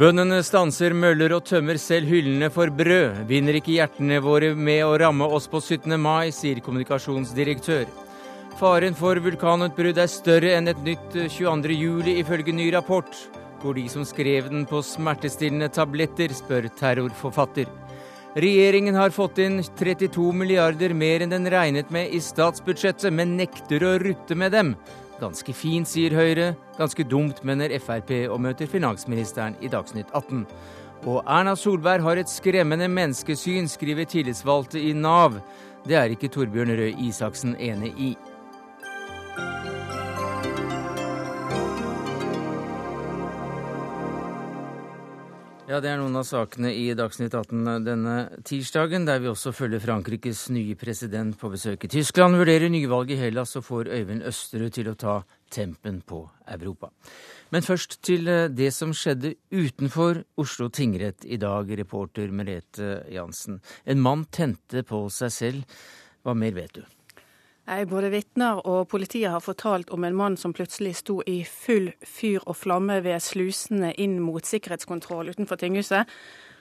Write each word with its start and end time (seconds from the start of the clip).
Bøndene 0.00 0.38
stanser 0.40 0.94
møller 0.96 1.34
og 1.36 1.42
tømmer 1.44 1.76
selv 1.76 2.08
hyllene 2.08 2.48
for 2.48 2.70
brød. 2.72 3.18
Vinner 3.28 3.58
ikke 3.58 3.74
hjertene 3.74 4.16
våre 4.24 4.54
med 4.56 4.78
å 4.86 4.94
ramme 4.96 5.26
oss 5.28 5.44
på 5.52 5.60
17. 5.60 5.92
mai, 6.00 6.30
sier 6.32 6.62
kommunikasjonsdirektør. 6.64 7.82
Faren 8.56 8.96
for 8.96 9.20
vulkanutbrudd 9.20 10.00
er 10.00 10.08
større 10.08 10.54
enn 10.56 10.72
et 10.72 10.80
nytt 10.86 11.18
22. 11.34 11.76
juli, 11.76 12.14
ifølge 12.22 12.54
ny 12.56 12.70
rapport. 12.72 13.12
Går 13.60 13.76
de 13.76 13.84
som 13.92 14.08
skrev 14.08 14.48
den 14.48 14.64
på 14.70 14.80
smertestillende 14.80 15.68
tabletter, 15.76 16.32
spør 16.32 16.70
terrorforfatter. 16.80 17.68
Regjeringen 18.40 18.96
har 18.96 19.12
fått 19.12 19.42
inn 19.44 19.60
32 19.60 20.30
milliarder 20.32 20.96
mer 20.96 21.26
enn 21.26 21.36
den 21.36 21.52
regnet 21.52 21.92
med 21.92 22.08
i 22.08 22.24
statsbudsjettet, 22.24 23.12
men 23.12 23.36
nekter 23.36 23.84
å 23.84 23.98
rutte 24.00 24.32
med 24.32 24.56
dem. 24.56 24.72
Ganske 25.20 25.52
fint, 25.52 25.88
sier 25.88 26.14
Høyre. 26.16 26.54
Ganske 26.78 27.04
dumt, 27.04 27.42
mener 27.44 27.74
Frp 27.82 28.12
og 28.32 28.40
møter 28.40 28.70
finansministeren 28.70 29.58
i 29.60 29.68
Dagsnytt 29.68 30.08
18. 30.16 30.46
Og 31.10 31.20
Erna 31.28 31.52
Solberg 31.56 32.04
har 32.04 32.20
et 32.20 32.32
skremmende 32.32 32.88
menneskesyn, 32.88 33.68
skriver 33.68 34.08
tillitsvalgte 34.08 34.80
i 34.80 34.94
Nav. 34.96 35.36
Det 35.84 35.96
er 35.96 36.12
ikke 36.12 36.32
Torbjørn 36.32 36.72
Røe 36.76 36.94
Isaksen 37.04 37.54
enig 37.60 37.92
i. 38.00 38.10
Ja, 45.70 45.78
Det 45.78 45.86
er 45.86 46.00
noen 46.00 46.18
av 46.18 46.24
sakene 46.26 46.72
i 46.74 46.88
Dagsnytt 46.98 47.30
18 47.30 47.84
denne 47.86 48.14
tirsdagen, 48.42 49.04
der 49.06 49.20
vi 49.22 49.28
også 49.30 49.52
følger 49.54 49.78
Frankrikes 49.78 50.48
nye 50.50 50.74
president 50.74 51.38
på 51.38 51.46
besøk 51.52 51.86
i 51.86 51.90
Tyskland, 51.92 52.34
vurderer 52.34 52.66
nyvalg 52.66 53.12
i 53.14 53.20
Hellas 53.20 53.54
og 53.54 53.68
får 53.68 53.92
Øyvind 53.94 54.26
Østerud 54.26 54.74
til 54.74 54.90
å 54.90 54.96
ta 54.98 55.14
tempen 55.46 56.02
på 56.02 56.24
Europa. 56.50 56.90
Men 57.54 57.62
først 57.62 58.00
til 58.02 58.26
eh, 58.26 58.48
det 58.50 58.72
som 58.74 58.90
skjedde 58.90 59.36
utenfor 59.54 60.24
Oslo 60.42 60.72
tingrett 60.74 61.22
i 61.22 61.38
dag, 61.38 61.70
reporter 61.78 62.34
Merete 62.34 63.04
Jansen. 63.14 63.62
En 63.86 64.02
mann 64.02 64.26
tente 64.26 64.82
på 64.82 65.04
seg 65.06 65.30
selv. 65.30 65.82
Hva 66.26 66.34
mer 66.34 66.58
vet 66.58 66.80
du? 66.80 66.82
Både 67.66 68.08
vitner 68.10 68.58
og 68.66 68.88
politiet 68.90 69.30
har 69.30 69.42
fortalt 69.44 69.90
om 69.94 70.04
en 70.04 70.16
mann 70.16 70.36
som 70.40 70.54
plutselig 70.56 70.96
sto 70.98 71.20
i 71.28 71.42
full 71.46 71.92
fyr 72.02 72.42
og 72.46 72.56
flamme 72.58 72.96
ved 73.04 73.20
slusene 73.22 73.92
inn 74.00 74.18
mot 74.24 74.46
sikkerhetskontroll 74.46 75.30
utenfor 75.30 75.60
tinghuset. 75.60 76.08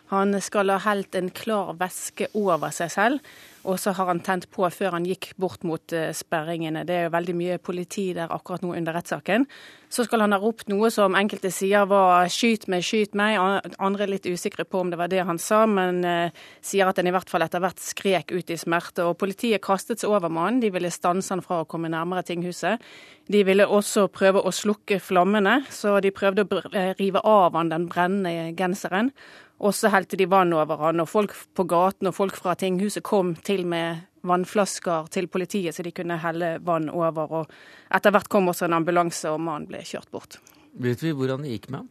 Han 0.10 0.34
skal 0.42 0.72
ha 0.74 0.80
helt 0.88 1.14
en 1.16 1.30
klar 1.30 1.76
væske 1.78 2.32
over 2.34 2.72
seg 2.74 2.90
selv, 2.90 3.34
og 3.70 3.76
så 3.78 3.92
har 3.94 4.08
han 4.10 4.22
tent 4.26 4.48
på 4.50 4.64
før 4.74 4.96
han 4.96 5.06
gikk 5.06 5.34
bort 5.38 5.66
mot 5.68 5.94
eh, 5.94 6.10
sperringene. 6.16 6.82
Det 6.88 6.96
er 6.96 7.04
jo 7.06 7.12
veldig 7.14 7.36
mye 7.38 7.58
politi 7.62 8.08
der 8.18 8.32
akkurat 8.34 8.64
nå 8.64 8.72
under 8.74 8.96
rettssaken. 8.96 9.46
Så 9.92 10.06
skal 10.08 10.24
han 10.24 10.34
ha 10.34 10.40
ropt 10.42 10.72
noe 10.72 10.90
som 10.94 11.18
enkelte 11.18 11.52
sier 11.54 11.86
var 11.90 12.26
'skyt 12.26 12.66
meg, 12.72 12.86
skyt 12.88 13.14
meg'. 13.14 13.38
Andre 13.78 14.08
er 14.08 14.14
litt 14.16 14.26
usikre 14.26 14.66
på 14.66 14.80
om 14.82 14.90
det 14.90 14.98
var 14.98 15.12
det 15.12 15.26
han 15.28 15.38
sa, 15.38 15.66
men 15.70 16.02
eh, 16.06 16.32
sier 16.62 16.90
at 16.90 16.98
han 16.98 17.10
i 17.10 17.14
hvert 17.14 17.30
fall 17.30 17.46
etter 17.46 17.62
hvert 17.62 17.84
skrek 17.84 18.32
ut 18.32 18.50
i 18.50 18.58
smerte. 18.58 19.06
Og 19.06 19.18
politiet 19.20 19.62
kastet 19.62 20.00
seg 20.00 20.10
over 20.10 20.30
mannen. 20.30 20.62
De 20.64 20.72
ville 20.74 20.90
stanse 20.90 21.30
han 21.36 21.44
fra 21.46 21.62
å 21.62 21.68
komme 21.70 21.92
nærmere 21.92 22.24
tinghuset. 22.26 22.82
De 23.30 23.44
ville 23.46 23.68
også 23.68 24.08
prøve 24.10 24.42
å 24.42 24.50
slukke 24.50 24.98
flammene, 24.98 25.60
så 25.70 26.00
de 26.02 26.10
prøvde 26.10 26.48
å 26.48 26.96
rive 26.98 27.22
av 27.22 27.54
han 27.54 27.70
den 27.70 27.86
brennende 27.92 28.56
genseren. 28.58 29.12
Og 29.60 29.76
så 29.76 29.92
helte 29.92 30.16
de 30.20 30.28
vann 30.32 30.54
over 30.56 30.80
han, 30.86 31.02
og 31.04 31.10
folk 31.12 31.36
på 31.56 31.66
gaten 31.68 32.08
og 32.08 32.16
folk 32.16 32.38
fra 32.40 32.56
tinghuset 32.56 33.04
kom 33.04 33.34
til 33.44 33.66
med 33.68 34.06
vannflasker 34.28 35.08
til 35.12 35.28
politiet, 35.32 35.76
så 35.76 35.84
de 35.84 35.92
kunne 35.96 36.20
helle 36.24 36.58
vann 36.64 36.90
over. 36.92 37.42
Og 37.42 37.96
etter 37.96 38.16
hvert 38.16 38.32
kom 38.32 38.52
også 38.52 38.70
en 38.70 38.78
ambulanse, 38.80 39.32
og 39.32 39.42
mannen 39.44 39.68
ble 39.68 39.84
kjørt 39.88 40.12
bort. 40.16 40.40
Vet 40.80 41.04
vi 41.04 41.12
hvordan 41.16 41.44
det 41.44 41.58
gikk 41.58 41.70
med 41.74 41.84
ham? 41.84 41.90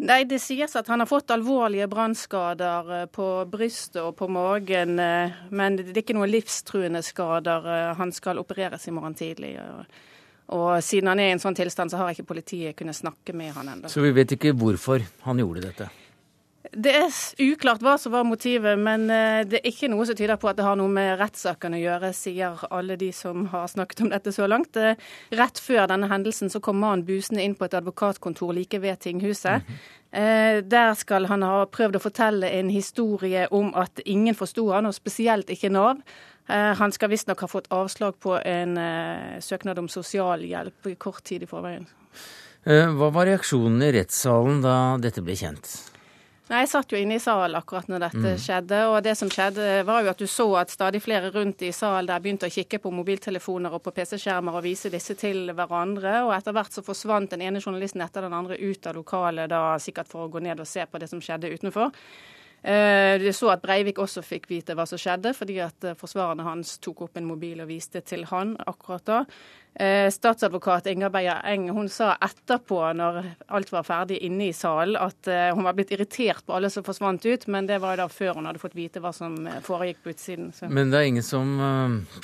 Nei, 0.00 0.24
Det 0.24 0.38
sies 0.40 0.76
at 0.76 0.86
han 0.88 1.02
har 1.02 1.08
fått 1.08 1.32
alvorlige 1.34 1.88
brannskader 1.90 2.92
eh, 3.00 3.06
på 3.12 3.26
brystet 3.50 4.00
og 4.00 4.14
på 4.16 4.30
magen, 4.32 4.94
eh, 4.98 5.34
men 5.52 5.76
det 5.76 5.90
er 5.92 6.00
ikke 6.00 6.16
noen 6.16 6.30
livstruende 6.32 7.02
skader. 7.04 7.66
Eh, 7.68 7.90
han 7.98 8.12
skal 8.16 8.40
opereres 8.40 8.88
i 8.88 8.94
morgen 8.96 9.14
tidlig. 9.18 9.58
Og 10.56 10.70
siden 10.82 11.12
han 11.12 11.20
er 11.20 11.28
i 11.28 11.34
en 11.34 11.42
sånn 11.42 11.58
tilstand, 11.58 11.92
så 11.92 12.00
har 12.00 12.14
ikke 12.14 12.30
politiet 12.32 12.78
kunnet 12.78 12.96
snakke 12.96 13.36
med 13.36 13.52
han 13.58 13.74
ennå. 13.74 13.92
Så 13.92 14.00
vi 14.00 14.14
vet 14.16 14.32
ikke 14.38 14.54
hvorfor 14.56 15.04
han 15.26 15.42
gjorde 15.42 15.68
dette? 15.68 15.90
Det 16.70 16.90
er 16.94 17.14
uklart 17.42 17.82
hva 17.82 17.96
som 17.98 18.12
var 18.14 18.26
motivet, 18.28 18.78
men 18.78 19.08
eh, 19.10 19.42
det 19.48 19.58
er 19.58 19.72
ikke 19.72 19.88
noe 19.90 20.04
som 20.06 20.14
tyder 20.14 20.38
på 20.38 20.46
at 20.50 20.58
det 20.60 20.66
har 20.66 20.76
noe 20.78 20.90
med 20.92 21.16
rettssaken 21.18 21.74
å 21.74 21.80
gjøre, 21.80 22.12
sier 22.14 22.60
alle 22.70 22.94
de 23.00 23.08
som 23.14 23.48
har 23.50 23.66
snakket 23.72 24.04
om 24.04 24.10
dette 24.12 24.30
så 24.34 24.46
langt. 24.46 24.78
Eh, 24.78 24.94
rett 25.34 25.58
før 25.58 25.88
denne 25.90 26.06
hendelsen 26.12 26.52
så 26.52 26.60
kom 26.62 26.78
mannen 26.78 27.02
busende 27.08 27.42
inn 27.42 27.56
på 27.58 27.66
et 27.66 27.74
advokatkontor 27.74 28.54
like 28.54 28.78
ved 28.78 29.00
tinghuset. 29.02 29.66
Mm 29.66 29.74
-hmm. 29.74 29.96
Der 30.62 30.94
skal 30.94 31.26
han 31.26 31.42
ha 31.42 31.66
prøvd 31.66 31.96
å 31.96 31.98
fortelle 32.02 32.48
en 32.48 32.70
historie 32.70 33.46
om 33.50 33.74
at 33.74 34.00
ingen 34.04 34.34
forsto 34.34 34.72
han, 34.72 34.86
og 34.86 34.94
spesielt 34.94 35.50
ikke 35.50 35.68
Nav. 35.68 35.96
Han 36.48 36.92
skal 36.92 37.10
visstnok 37.10 37.40
ha 37.40 37.46
fått 37.46 37.70
avslag 37.70 38.18
på 38.20 38.40
en 38.44 38.76
søknad 39.40 39.78
om 39.78 39.88
sosialhjelp 39.88 40.98
kort 40.98 41.24
tid 41.24 41.42
i 41.42 41.46
forveien. 41.46 41.86
Hva 42.64 43.10
var 43.10 43.26
reaksjonen 43.26 43.82
i 43.82 43.92
rettssalen 43.92 44.62
da 44.62 44.96
dette 44.98 45.22
ble 45.22 45.36
kjent? 45.36 45.90
Nei, 46.50 46.64
Jeg 46.64 46.70
satt 46.72 46.90
jo 46.90 46.98
inne 46.98 47.14
i 47.14 47.22
salen 47.22 47.54
akkurat 47.54 47.86
når 47.86 48.02
dette 48.08 48.32
mm. 48.34 48.40
skjedde. 48.42 48.78
og 48.90 48.96
det 49.06 49.12
som 49.18 49.30
skjedde 49.30 49.84
var 49.86 50.02
jo 50.02 50.10
at 50.10 50.18
Du 50.18 50.26
så 50.26 50.48
at 50.58 50.72
stadig 50.74 51.02
flere 51.04 51.30
rundt 51.30 51.62
i 51.62 51.70
salen 51.70 52.08
der 52.10 52.18
begynte 52.18 52.50
å 52.50 52.50
kikke 52.50 52.80
på 52.82 52.90
mobiltelefoner 52.90 53.76
og 53.76 53.84
på 53.84 53.92
PC-skjermer 53.94 54.58
og 54.58 54.66
vise 54.66 54.90
disse 54.90 55.14
til 55.14 55.52
hverandre. 55.54 56.24
og 56.26 56.34
Etter 56.34 56.56
hvert 56.56 56.74
så 56.74 56.82
forsvant 56.82 57.30
den 57.30 57.46
ene 57.46 57.62
journalisten 57.62 58.02
etter 58.02 58.26
den 58.26 58.34
andre 58.34 58.58
ut 58.58 58.90
av 58.90 58.98
lokalet, 58.98 59.46
da 59.50 59.78
sikkert 59.78 60.10
for 60.10 60.26
å 60.26 60.32
gå 60.32 60.42
ned 60.42 60.58
og 60.58 60.66
se 60.66 60.82
på 60.90 60.98
det 60.98 61.10
som 61.12 61.22
skjedde 61.22 61.54
utenfor. 61.54 61.94
Eh, 62.62 63.14
du 63.22 63.30
så 63.32 63.54
at 63.54 63.62
Breivik 63.62 63.98
også 64.02 64.20
fikk 64.24 64.50
vite 64.50 64.74
hva 64.76 64.84
som 64.88 65.00
skjedde, 65.00 65.32
fordi 65.36 65.56
at 65.64 65.86
eh, 65.86 65.96
forsvarerne 65.96 66.44
hans 66.44 66.74
tok 66.84 67.06
opp 67.06 67.16
en 67.16 67.28
mobil 67.28 67.62
og 67.62 67.70
viste 67.70 68.02
til 68.04 68.26
han 68.28 68.52
akkurat 68.68 69.06
da. 69.06 69.20
Eh, 69.74 70.10
statsadvokat 70.10 70.86
Inger 70.86 71.08
Beyer 71.08 71.40
Eng 71.44 71.68
hun 71.70 71.88
sa 71.88 72.16
etterpå, 72.20 72.80
når 72.98 73.22
alt 73.54 73.70
var 73.70 73.84
ferdig 73.86 74.18
inne 74.26 74.48
i 74.50 74.52
salen, 74.52 74.96
at 74.98 75.28
eh, 75.30 75.52
hun 75.54 75.62
var 75.64 75.76
blitt 75.78 75.92
irritert 75.94 76.42
på 76.44 76.56
alle 76.56 76.68
som 76.74 76.82
forsvant 76.84 77.24
ut, 77.24 77.46
men 77.46 77.68
det 77.70 77.78
var 77.80 77.96
da 78.00 78.08
før 78.10 78.34
hun 78.40 78.48
hadde 78.50 78.60
fått 78.60 78.74
vite 78.74 79.00
hva 79.00 79.12
som 79.14 79.38
eh, 79.46 79.60
foregikk 79.64 80.02
på 80.02 80.12
utsiden. 80.12 80.50
Så. 80.56 80.66
Men 80.68 80.90
det 80.90 80.98
er 80.98 81.10
ingen 81.12 81.24
som 81.24 81.54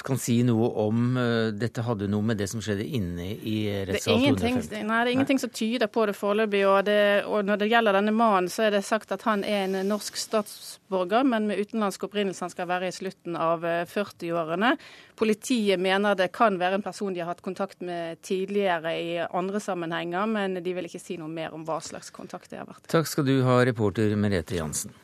kan 0.05 0.21
si 0.21 0.41
noe 0.47 0.73
om 0.83 1.15
dette 1.57 1.85
hadde 1.87 2.11
noe 2.11 2.27
med 2.27 2.41
det 2.43 2.51
som 2.51 2.61
skjedde 2.65 2.85
inne 2.99 3.31
i 3.37 3.57
rettssal 3.87 4.19
250? 4.27 4.83
Nei, 4.83 5.01
det 5.07 5.13
er 5.13 5.15
ingenting 5.15 5.41
som 5.41 5.55
tyder 5.55 5.89
på 5.93 6.09
det 6.11 6.17
foreløpig. 6.19 6.65
Og, 6.67 6.93
og 7.31 7.47
når 7.47 7.63
det 7.63 7.71
gjelder 7.71 8.01
denne 8.01 8.15
mannen, 8.17 8.51
så 8.53 8.67
er 8.67 8.75
det 8.75 8.83
sagt 8.87 9.15
at 9.15 9.23
han 9.29 9.47
er 9.47 9.65
en 9.69 9.79
norsk 9.87 10.19
statsborger, 10.19 11.25
men 11.25 11.47
med 11.49 11.63
utenlandsk 11.63 12.09
opprinnelse. 12.11 12.43
Han 12.45 12.53
skal 12.53 12.69
være 12.69 12.91
i 12.91 12.97
slutten 12.97 13.39
av 13.39 13.65
40-årene. 13.95 14.75
Politiet 15.17 15.81
mener 15.81 16.19
det 16.19 16.33
kan 16.37 16.59
være 16.61 16.81
en 16.81 16.85
person 16.85 17.15
de 17.15 17.23
har 17.23 17.31
hatt 17.33 17.36
kontakt 17.45 17.81
med 17.85 18.21
tidligere 18.25 18.93
i 18.97 19.17
andre 19.27 19.61
sammenhenger, 19.61 20.29
men 20.31 20.61
de 20.63 20.77
vil 20.77 20.89
ikke 20.89 21.03
si 21.03 21.19
noe 21.21 21.33
mer 21.33 21.57
om 21.57 21.65
hva 21.67 21.81
slags 21.85 22.13
kontakt 22.15 22.53
det 22.53 22.63
har 22.63 22.69
vært. 22.69 22.87
Takk 22.93 23.11
skal 23.11 23.27
du 23.29 23.41
ha, 23.47 23.61
reporter 23.67 24.15
Merete 24.17 24.59
Jansen. 24.59 24.95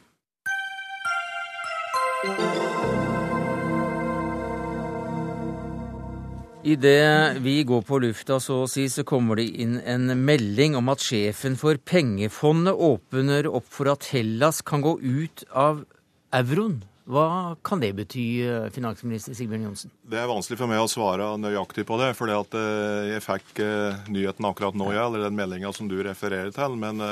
Idet 6.63 7.41
vi 7.43 7.57
går 7.67 7.81
på 7.83 7.99
lufta, 7.99 8.37
så 8.39 8.61
å 8.63 8.69
si, 8.71 8.85
så 8.87 9.03
kommer 9.03 9.41
det 9.41 9.49
inn 9.65 9.81
en 9.83 10.13
melding 10.23 10.77
om 10.79 10.93
at 10.93 11.03
sjefen 11.03 11.57
for 11.59 11.75
pengefondet 11.75 12.79
åpner 12.79 13.49
opp 13.51 13.67
for 13.67 13.91
at 13.91 14.07
Hellas 14.15 14.63
kan 14.63 14.85
gå 14.85 14.95
ut 15.03 15.43
av 15.51 15.83
euroen. 16.31 16.79
Hva 17.05 17.57
kan 17.67 17.81
det 17.83 17.93
bety, 17.99 18.47
eh, 18.47 18.69
finansminister 18.71 19.35
Sigbjørn 19.35 19.67
Johnsen? 19.67 19.91
Det 20.07 20.21
er 20.21 20.29
vanskelig 20.31 20.59
for 20.61 20.71
meg 20.71 20.83
å 20.83 20.91
svare 20.91 21.33
nøyaktig 21.41 21.85
på 21.89 21.99
det. 21.99 22.13
For 22.15 22.31
eh, 22.31 23.09
jeg 23.11 23.25
fikk 23.25 23.63
eh, 23.65 24.05
nyheten 24.07 24.47
akkurat 24.47 24.77
nå, 24.79 24.93
ja, 24.95 25.09
eller 25.09 25.27
den 25.27 25.39
meldinga 25.39 25.73
som 25.75 25.91
du 25.91 25.99
refererer 26.03 26.55
til. 26.55 26.77
Men 26.79 27.03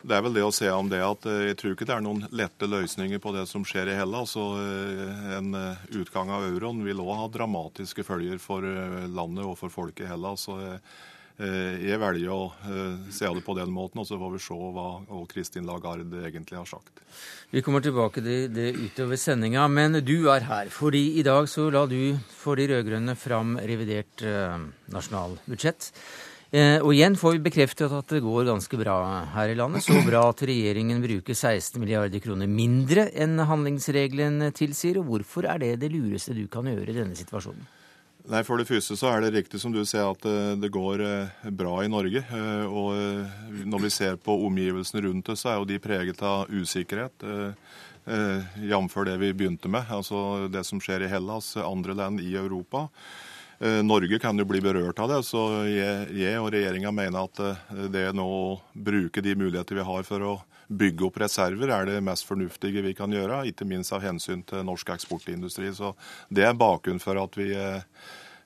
det 0.00 0.16
er 0.16 0.24
vel 0.24 0.34
det 0.34 0.42
å 0.42 0.54
se 0.54 0.70
om 0.72 0.88
det 0.90 1.02
at 1.04 1.28
jeg 1.28 1.58
tror 1.60 1.76
ikke 1.76 1.86
det 1.86 1.94
er 1.94 2.02
noen 2.02 2.24
lette 2.32 2.66
løsninger 2.66 3.20
på 3.22 3.34
det 3.36 3.46
som 3.46 3.62
skjer 3.68 3.92
i 3.92 3.98
Hellas. 4.00 4.34
Og 4.40 4.58
en 5.36 5.54
utgang 5.92 6.32
av 6.32 6.48
euroen 6.48 6.82
vil 6.86 7.04
òg 7.04 7.14
ha 7.20 7.28
dramatiske 7.30 8.02
følger 8.08 8.40
for 8.42 8.64
landet 8.64 9.44
og 9.44 9.58
for 9.60 9.70
folket 9.70 10.08
i 10.08 10.10
Hellas. 10.10 10.48
og 10.50 10.64
Eh, 10.64 10.80
jeg 11.40 12.00
velger 12.02 12.32
å 12.34 12.40
eh, 12.68 13.10
se 13.14 13.28
det 13.32 13.42
på 13.46 13.54
den 13.56 13.70
måten, 13.72 14.02
og 14.02 14.08
så 14.08 14.18
får 14.20 14.34
vi 14.34 14.40
se 14.44 14.56
hva 14.76 14.88
Kristin 15.30 15.68
Lagarde 15.68 16.24
egentlig 16.28 16.58
har 16.58 16.68
sagt. 16.68 17.00
Vi 17.50 17.62
kommer 17.66 17.82
tilbake 17.84 18.22
til 18.22 18.50
det 18.52 18.72
utover 18.76 19.18
sendinga, 19.20 19.66
men 19.72 20.00
du 20.04 20.30
er 20.32 20.44
her. 20.48 20.72
Fordi 20.74 21.18
i 21.20 21.24
dag 21.26 21.48
så 21.50 21.70
la 21.72 21.86
du 21.88 22.18
for 22.36 22.60
de 22.60 22.68
rød-grønne 22.70 23.16
fram 23.18 23.56
revidert 23.58 24.26
eh, 24.26 24.58
nasjonalbudsjett. 24.92 25.92
Eh, 26.50 26.82
og 26.82 26.90
igjen 26.96 27.14
får 27.14 27.36
vi 27.36 27.42
bekreftet 27.46 27.92
at 27.94 28.10
det 28.10 28.24
går 28.24 28.48
ganske 28.48 28.78
bra 28.80 29.00
her 29.36 29.52
i 29.52 29.58
landet. 29.58 29.86
Så 29.86 30.00
bra 30.06 30.24
at 30.32 30.42
regjeringen 30.42 31.02
bruker 31.02 31.36
16 31.36 31.78
milliarder 31.78 32.22
kroner 32.22 32.50
mindre 32.50 33.06
enn 33.14 33.38
handlingsregelen 33.46 34.50
tilsier. 34.56 34.98
Og 34.98 35.12
hvorfor 35.12 35.46
er 35.46 35.62
det 35.62 35.76
det 35.84 35.92
lureste 35.94 36.34
du 36.34 36.48
kan 36.50 36.66
gjøre 36.68 36.90
i 36.90 36.98
denne 37.02 37.18
situasjonen? 37.18 37.79
Nei, 38.30 38.44
For 38.46 38.60
det 38.60 38.68
første 38.68 38.94
så 38.94 39.08
er 39.10 39.24
det 39.24 39.32
riktig 39.34 39.58
som 39.58 39.72
du 39.74 39.80
sier 39.82 40.06
at 40.06 40.26
eh, 40.28 40.52
det 40.62 40.70
går 40.70 41.02
eh, 41.02 41.46
bra 41.50 41.80
i 41.82 41.90
Norge. 41.90 42.22
Eh, 42.22 42.66
og 42.70 43.64
når 43.66 43.82
vi 43.82 43.90
ser 43.90 44.20
på 44.22 44.36
omgivelsene 44.46 45.02
rundt 45.08 45.32
oss, 45.32 45.42
så 45.42 45.50
er 45.50 45.58
jo 45.58 45.66
de 45.66 45.80
preget 45.82 46.22
av 46.22 46.50
usikkerhet. 46.50 47.26
Jf. 48.10 48.94
det 49.06 49.16
vi 49.20 49.32
begynte 49.36 49.68
med, 49.70 49.90
altså 49.92 50.48
det 50.50 50.62
som 50.66 50.80
skjer 50.82 51.04
i 51.04 51.10
Hellas, 51.10 51.52
andre 51.60 51.94
land 51.94 52.22
i 52.24 52.32
Europa. 52.34 52.86
Norge 53.84 54.18
kan 54.18 54.40
jo 54.40 54.46
bli 54.48 54.62
berørt 54.64 54.98
av 55.04 55.10
det, 55.12 55.18
så 55.28 55.42
jeg, 55.68 56.08
jeg 56.16 56.40
og 56.40 56.48
regjeringa 56.50 56.90
mener 56.96 57.28
at 57.28 57.42
det 57.92 58.06
nå 58.16 58.24
å 58.24 58.56
bruke 58.72 59.22
de 59.22 59.36
muligheter 59.36 59.78
vi 59.78 59.84
har 59.86 60.08
for 60.08 60.24
å 60.26 60.32
bygge 60.70 61.06
opp 61.06 61.20
reserver, 61.20 61.70
er 61.74 61.86
det 61.90 62.00
mest 62.06 62.26
fornuftige 62.26 62.82
vi 62.88 62.94
kan 62.96 63.12
gjøre, 63.12 63.42
ikke 63.52 63.68
minst 63.68 63.92
av 63.94 64.02
hensyn 64.06 64.42
til 64.48 64.64
norsk 64.66 64.94
eksportindustri. 64.96 65.70
Så 65.76 65.92
Det 66.30 66.48
er 66.48 66.56
bakgrunnen 66.56 67.04
for 67.04 67.20
at 67.20 67.36
vi 67.36 67.52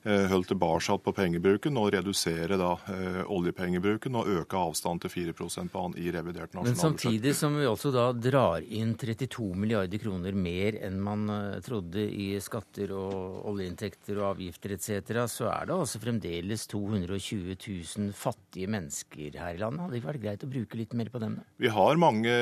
Eh, 0.05 0.27
holde 0.29 0.45
tilbake 0.51 0.95
på 1.01 1.11
pengebruken 1.17 1.77
og 1.81 1.87
redusere 1.95 2.59
da 2.61 2.75
eh, 2.93 3.23
oljepengebruken 3.33 4.13
og 4.19 4.27
øke 4.29 4.59
avstanden 4.59 5.01
til 5.01 5.09
4 5.09 5.33
prosentbanen 5.33 5.95
i 5.97 6.11
revidert 6.13 6.51
nasjonalbudsjett. 6.53 6.75
Men 6.75 6.77
samtidig 6.77 7.31
som 7.33 7.55
vi 7.57 7.65
altså 7.65 7.89
da 7.89 8.03
drar 8.13 8.61
inn 8.61 8.91
32 9.01 9.47
milliarder 9.57 9.97
kroner 10.03 10.37
mer 10.37 10.77
enn 10.85 10.99
man 11.01 11.23
eh, 11.33 11.57
trodde 11.65 12.03
i 12.05 12.27
skatter 12.37 12.93
og 12.93 13.47
oljeinntekter 13.49 14.19
og 14.19 14.27
avgifter 14.35 14.75
etc., 14.75 15.23
så 15.31 15.49
er 15.49 15.71
det 15.71 15.79
altså 15.79 16.03
fremdeles 16.03 16.67
220 16.69 17.57
000 17.65 18.13
fattige 18.13 18.69
mennesker 18.69 19.41
her 19.41 19.57
i 19.57 19.63
landet. 19.63 19.87
Hadde 19.87 19.97
det 19.97 20.03
ikke 20.03 20.11
vært 20.11 20.25
greit 20.27 20.45
å 20.45 20.51
bruke 20.53 20.81
litt 20.83 20.93
mer 20.93 21.09
på 21.09 21.23
dem? 21.25 21.39
da? 21.39 21.47
Vi 21.65 21.73
har 21.73 21.97
mange 21.97 22.37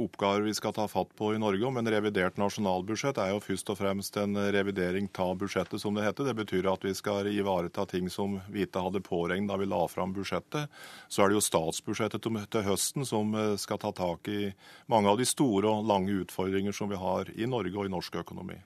oppgaver 0.00 0.48
vi 0.48 0.56
skal 0.56 0.72
ta 0.80 0.88
fatt 0.88 1.12
på 1.20 1.34
i 1.36 1.44
Norge, 1.44 1.76
men 1.76 1.92
revidert 1.92 2.40
nasjonalbudsjett 2.40 3.20
er 3.20 3.34
jo 3.34 3.44
først 3.44 3.76
og 3.76 3.80
fremst 3.84 4.16
en 4.24 4.40
revidering 4.56 5.12
av 5.20 5.36
budsjettet, 5.44 5.76
som 5.84 5.92
det 5.92 6.08
heter. 6.08 6.32
Det 6.32 6.38
betyr 6.40 6.72
at 6.72 6.88
vi 6.88 6.96
skal 6.96 7.01
ivareta 7.06 7.86
ting 7.86 8.10
som 8.10 8.40
vi 8.48 8.66
ikke 8.66 8.82
hadde 8.82 9.00
påregnet 9.00 9.48
da 9.48 9.56
vi 9.56 9.66
la 9.66 9.86
fram 9.88 10.12
budsjettet. 10.12 10.68
Så 11.08 11.22
er 11.22 11.28
det 11.28 11.38
jo 11.38 11.44
statsbudsjettet 11.44 12.22
til 12.22 12.62
høsten 12.62 13.04
som 13.04 13.34
eh, 13.34 13.56
skal 13.56 13.78
ta 13.78 13.92
tak 13.92 14.28
i 14.28 14.52
mange 14.86 15.08
av 15.08 15.18
de 15.18 15.26
store 15.26 15.68
og 15.68 15.86
lange 15.86 16.12
utfordringer 16.22 16.72
som 16.72 16.90
vi 16.90 16.96
har 16.96 17.30
i 17.34 17.46
Norge 17.46 17.76
og 17.78 17.86
i 17.86 17.92
norsk 17.92 18.16
økonomi. 18.22 18.58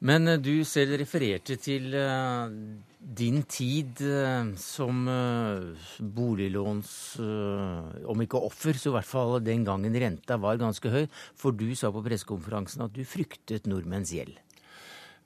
Men 0.00 0.28
eh, 0.28 0.38
du 0.38 0.64
selv 0.64 0.98
refererte 0.98 1.56
til 1.56 1.94
uh, 1.94 2.48
din 2.98 3.42
tid 3.42 4.02
som 4.58 5.06
boliglåns, 5.98 6.90
om 7.18 8.22
ikke 8.24 8.42
offer, 8.42 8.74
så 8.74 8.90
i 8.90 8.96
hvert 8.96 9.06
fall 9.06 9.38
den 9.40 9.62
gangen 9.64 9.94
renta 9.94 10.36
var 10.36 10.58
ganske 10.58 10.90
høy. 10.90 11.06
For 11.38 11.54
du 11.54 11.70
sa 11.78 11.92
på 11.94 12.02
pressekonferansen 12.04 12.84
at 12.84 12.94
du 12.94 13.06
fryktet 13.06 13.70
nordmenns 13.70 14.12
gjeld. 14.12 14.36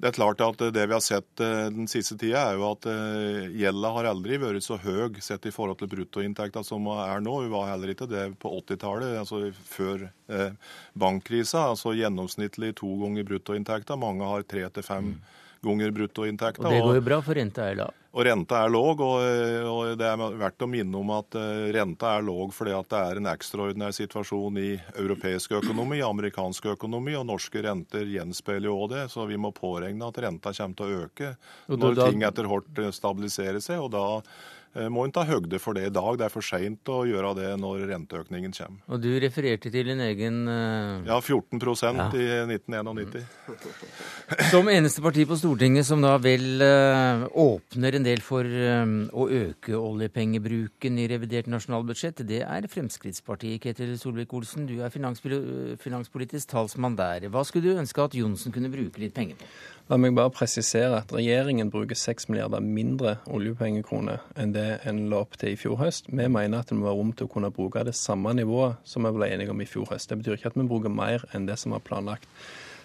Det 0.02 0.08
er 0.10 0.16
klart 0.16 0.40
at 0.43 0.58
Det 0.75 0.82
vi 0.90 0.96
har 0.96 1.02
sett 1.04 1.40
eh, 1.40 1.69
den 1.70 1.87
siste 1.87 2.16
tida, 2.19 2.40
er 2.50 2.56
jo 2.58 2.64
at 2.72 2.88
eh, 2.90 3.52
gjelda 3.54 3.93
har 3.94 4.08
aldri 4.10 4.38
vært 4.43 4.64
så 4.66 4.75
høy 4.82 5.20
sett 5.22 5.46
i 5.46 5.52
forhold 5.54 5.78
til 5.78 5.93
bruttoinntekta 5.93 6.64
som 6.66 6.88
er 6.90 7.22
nå. 7.22 7.37
Vi 7.44 7.52
var 7.52 7.69
heller 7.70 7.93
ikke 7.94 8.08
det 8.10 8.25
på 8.43 8.50
80-tallet, 8.58 9.14
altså 9.20 9.44
før 9.54 10.08
eh, 10.26 10.56
bankkrisa. 10.99 11.69
Altså 11.70 11.94
gjennomsnittlig 11.94 12.72
to 12.82 12.90
ganger 13.04 13.28
bruttoinntekta. 13.31 13.94
Mange 13.94 14.26
har 14.26 14.43
tre 14.43 14.66
til 14.75 14.88
fem 14.88 15.12
mm. 15.12 15.22
Ganger 15.62 15.91
bruttoinntekta. 15.91 16.62
Og 16.67 16.73
det 16.73 16.85
går 16.85 16.97
jo 16.99 17.03
bra, 17.06 17.19
for 17.25 17.38
renta 17.38 17.67
er 17.70 17.76
lav. 17.82 17.99
Og 18.12 18.26
renta 18.26 18.59
er 18.61 18.69
låg, 18.69 19.00
og, 19.00 19.23
og, 19.70 19.93
det 19.97 20.05
er 20.05 20.35
verdt 20.37 20.64
å 20.64 20.69
minne 20.69 20.99
om 21.00 21.12
at 21.17 21.37
uh, 21.38 21.69
renta 21.73 22.11
er 22.19 22.26
låg 22.26 22.50
fordi 22.53 22.75
at 22.76 22.91
det 22.93 23.03
er 23.09 23.20
en 23.23 23.29
ekstraordinær 23.32 23.94
situasjon 23.97 24.59
i 24.61 24.73
europeisk 25.00 25.55
økonomi, 25.62 26.03
amerikansk 26.05 26.75
økonomi, 26.75 27.14
og 27.17 27.25
norske 27.31 27.62
renter 27.64 28.11
gjenspeiler 28.12 28.69
jo 28.69 28.81
òg 28.82 28.91
det. 28.93 29.06
Så 29.14 29.25
vi 29.31 29.41
må 29.41 29.55
påregne 29.56 30.11
at 30.12 30.20
renta 30.26 30.53
kommer 30.59 30.76
til 30.76 30.91
å 30.91 31.06
øke 31.06 31.37
når 31.73 32.03
ting 32.03 32.26
etter 32.29 32.50
hvert 32.53 32.82
stabiliserer 32.93 33.65
seg. 33.65 33.81
og 33.81 33.94
da 33.97 34.05
Eh, 34.23 34.62
må 34.92 35.04
en 35.04 35.12
ta 35.12 35.24
høgde 35.28 35.58
for 35.60 35.76
det 35.76 35.86
i 35.88 35.92
dag. 35.92 36.16
Det 36.19 36.26
er 36.26 36.32
for 36.32 36.44
seint 36.46 36.88
å 36.88 37.02
gjøre 37.08 37.34
det 37.36 37.50
når 37.60 37.84
renteøkningen 37.90 38.54
kommer. 38.56 38.80
Og 38.88 39.02
du 39.02 39.10
refererte 39.20 39.72
til 39.72 39.90
din 39.90 40.00
egen 40.00 40.42
uh... 40.48 41.02
Ja, 41.08 41.19
14 41.20 41.60
ja. 41.60 42.06
i 42.16 42.26
1991. 42.56 43.26
Som 44.50 44.70
eneste 44.72 45.04
parti 45.04 45.26
på 45.28 45.36
Stortinget 45.36 45.86
som 45.88 46.02
da 46.04 46.14
vel 46.22 46.62
uh, 46.64 47.26
åpner 47.42 47.98
en 47.98 48.06
del 48.06 48.24
for 48.24 48.46
um, 48.46 48.96
å 49.12 49.28
øke 49.28 49.76
oljepengebruken 49.76 51.00
i 51.02 51.08
revidert 51.10 51.50
nasjonalbudsjett, 51.52 52.24
det 52.28 52.42
er 52.46 52.70
Fremskrittspartiet. 52.72 53.60
Ketil 53.62 53.94
Solvik-Olsen, 54.00 54.66
du 54.70 54.80
er 54.80 54.92
finanspolitisk 54.92 56.52
talsmann 56.54 56.96
der. 56.98 57.28
Hva 57.32 57.44
skulle 57.48 57.72
du 57.72 57.82
ønske 57.82 58.04
at 58.04 58.16
Johnsen 58.16 58.54
kunne 58.54 58.72
bruke 58.72 59.02
litt 59.02 59.16
penger 59.16 59.38
på? 59.40 59.52
La 59.90 59.98
meg 59.98 60.14
bare 60.16 60.30
presisere 60.32 61.00
at 61.02 61.10
regjeringen 61.12 61.69
bruker 61.72 61.98
6 61.98 62.28
milliarder 62.30 62.62
mindre 62.64 63.16
oljepengekroner 63.28 64.22
enn 64.40 64.54
det 64.54 64.62
en 64.88 65.05
la 65.11 65.23
opp 65.25 65.37
til 65.41 65.55
i 65.55 65.59
fjor 65.61 65.79
høst. 65.81 66.11
Vi 66.11 66.26
mener 66.26 66.62
at 66.62 66.70
det 66.70 66.79
må 66.79 66.88
være 66.88 66.99
rom 66.99 67.12
til 67.17 67.29
å 67.29 67.32
kunne 67.32 67.53
bruke 67.55 67.85
det 67.87 67.94
samme 67.99 68.35
nivået 68.37 68.82
som 68.88 69.06
vi 69.06 69.14
ble 69.17 69.31
enige 69.32 69.55
om 69.55 69.62
i 69.62 69.69
fjor 69.69 69.91
høst. 69.93 70.11
Det 70.11 70.20
betyr 70.20 70.38
ikke 70.38 70.53
at 70.53 70.59
vi 70.61 70.69
bruker 70.70 70.93
mer 70.93 71.26
enn 71.35 71.49
det 71.49 71.59
som 71.61 71.75
var 71.76 71.85
planlagt. 71.87 72.29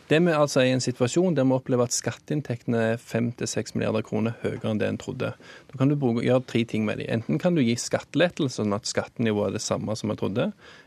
Det 0.07 0.21
vi 0.24 0.31
altså 0.31 0.62
i 0.63 0.69
en 0.71 0.80
situasjon 0.80 1.33
der 1.36 1.44
vi 1.44 1.51
opplever 1.51 1.89
at 1.89 1.92
skatteinntektene 1.92 2.80
er 2.94 3.01
5-6 3.01 3.74
milliarder 3.75 4.06
kroner 4.07 4.38
høyere 4.39 4.69
enn 4.69 4.80
det 4.80 4.88
en 4.88 5.00
trodde. 5.01 5.33
Da 5.68 5.80
kan 5.80 5.89
du 5.92 5.98
gjøre 6.00 6.45
tre 6.48 6.62
ting 6.63 6.86
med 6.88 7.01
dem. 7.01 7.09
Enten 7.12 7.42
kan 7.44 7.57
du 7.57 7.59
gi 7.59 7.74
skattelettelse, 7.75 8.62
sånn 8.62 8.75
at 8.77 8.88
skattenivået 8.88 9.50
er 9.50 9.57
det 9.57 9.65
samme 9.65 9.98
som 10.00 10.13
jeg 10.13 10.21
trodde. 10.21 10.45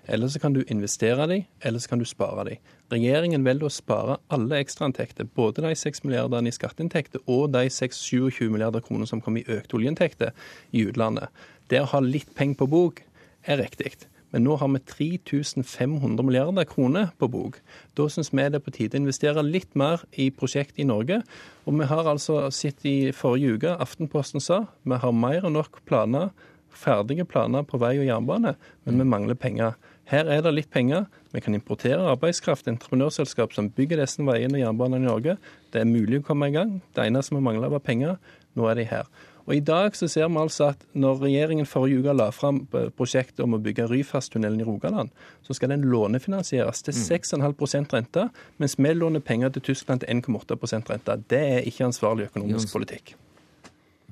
Eller 0.09 0.33
så 0.33 0.41
kan 0.41 0.57
du 0.57 0.63
investere 0.63 1.27
dem, 1.29 1.45
eller 1.61 1.85
så 1.85 1.93
kan 1.93 2.01
du 2.01 2.07
spare 2.09 2.47
dem. 2.49 2.63
Regjeringen 2.95 3.45
velger 3.45 3.69
å 3.69 3.75
spare 3.75 4.17
alle 4.33 4.63
ekstrainntekter, 4.65 5.29
både 5.37 5.67
de 5.67 5.75
6 5.77 6.01
milliardene 6.07 6.49
i 6.49 6.57
skatteinntekter 6.57 7.21
og 7.29 7.53
de 7.53 7.67
6-27 7.69 8.49
milliarder 8.49 8.81
kroner 8.87 9.11
som 9.11 9.21
kom 9.21 9.37
i 9.37 9.45
økte 9.45 9.77
oljeinntekter 9.77 10.33
i 10.73 10.87
utlandet. 10.89 11.29
Det 11.69 11.85
å 11.85 11.93
ha 11.93 12.01
litt 12.01 12.33
penger 12.41 12.63
på 12.65 12.71
bok 12.73 13.05
er 13.45 13.61
riktig. 13.61 13.99
Men 14.31 14.45
nå 14.47 14.57
har 14.61 14.71
vi 14.71 14.81
3500 14.87 16.23
milliarder 16.27 16.67
kroner 16.69 17.11
på 17.19 17.29
bok. 17.31 17.59
Da 17.99 18.07
syns 18.11 18.33
vi 18.33 18.47
det 18.47 18.61
er 18.61 18.65
på 18.65 18.75
tide 18.75 18.99
å 18.99 19.03
investere 19.03 19.45
litt 19.47 19.75
mer 19.79 20.05
i 20.13 20.31
prosjekt 20.31 20.79
i 20.79 20.87
Norge. 20.87 21.21
Og 21.67 21.79
vi 21.79 21.89
har 21.91 22.11
altså 22.11 22.45
sett 22.55 22.87
i 22.87 23.13
forrige 23.17 23.59
uke, 23.59 23.75
Aftenposten 23.83 24.43
sa, 24.43 24.65
vi 24.87 24.99
har 25.03 25.15
mer 25.15 25.47
enn 25.47 25.59
nok 25.59 25.83
planer, 25.89 26.31
ferdige 26.71 27.27
planer 27.27 27.65
på 27.67 27.81
vei 27.83 27.97
og 27.99 28.07
jernbane, 28.07 28.55
men 28.87 29.01
vi 29.01 29.09
mangler 29.09 29.39
penger. 29.39 29.75
Her 30.11 30.27
er 30.27 30.43
det 30.43 30.51
litt 30.57 30.71
penger. 30.75 31.05
Vi 31.31 31.43
kan 31.43 31.55
importere 31.55 32.03
arbeidskraft, 32.11 32.67
entreprenørselskap 32.71 33.53
som 33.55 33.69
bygger 33.75 34.01
disse 34.03 34.25
veiene 34.27 34.59
og 34.59 34.65
jernbanene 34.65 35.05
i 35.05 35.07
Norge. 35.07 35.37
Det 35.71 35.83
er 35.83 35.91
mulig 35.91 36.19
å 36.19 36.27
komme 36.27 36.49
i 36.51 36.55
gang. 36.55 36.81
Det 36.95 37.05
eneste 37.07 37.37
vi 37.37 37.43
mangler, 37.47 37.71
var 37.71 37.83
penger. 37.87 38.17
Nå 38.59 38.67
er 38.67 38.81
de 38.81 38.89
her. 38.91 39.07
Og 39.51 39.57
I 39.57 39.63
dag 39.67 39.97
så 39.99 40.07
ser 40.07 40.29
vi 40.31 40.39
altså 40.39 40.69
at 40.71 40.85
når 40.95 41.25
regjeringen 41.25 41.67
forrige 41.67 42.05
uke 42.05 42.13
la 42.15 42.29
fram 42.31 42.61
prosjektet 42.71 43.41
om 43.43 43.57
å 43.57 43.59
bygge 43.59 43.89
Ryfasttunnelen 43.91 44.63
i 44.63 44.67
Rogaland, 44.69 45.11
så 45.43 45.57
skal 45.59 45.73
den 45.73 45.89
lånefinansieres 45.91 46.85
til 46.87 46.95
6,5 46.95 47.43
mm. 47.59 47.89
rente, 47.91 48.29
mens 48.63 48.79
vi 48.79 48.93
låner 48.95 49.25
penger 49.27 49.51
til 49.57 49.65
Tyskland 49.73 50.05
til 50.05 50.23
1,8% 50.23 50.93
rente. 50.93 51.19
Det 51.27 51.43
er 51.57 51.67
ikke 51.67 51.89
ansvarlig 51.89 52.29
økonomisk 52.31 52.71
politikk. 52.77 53.17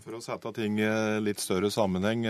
For 0.03 0.19
å 0.19 0.25
sette 0.25 0.51
ting 0.59 0.81
i 0.83 0.91
litt 1.23 1.39
større 1.39 1.71
sammenheng. 1.71 2.27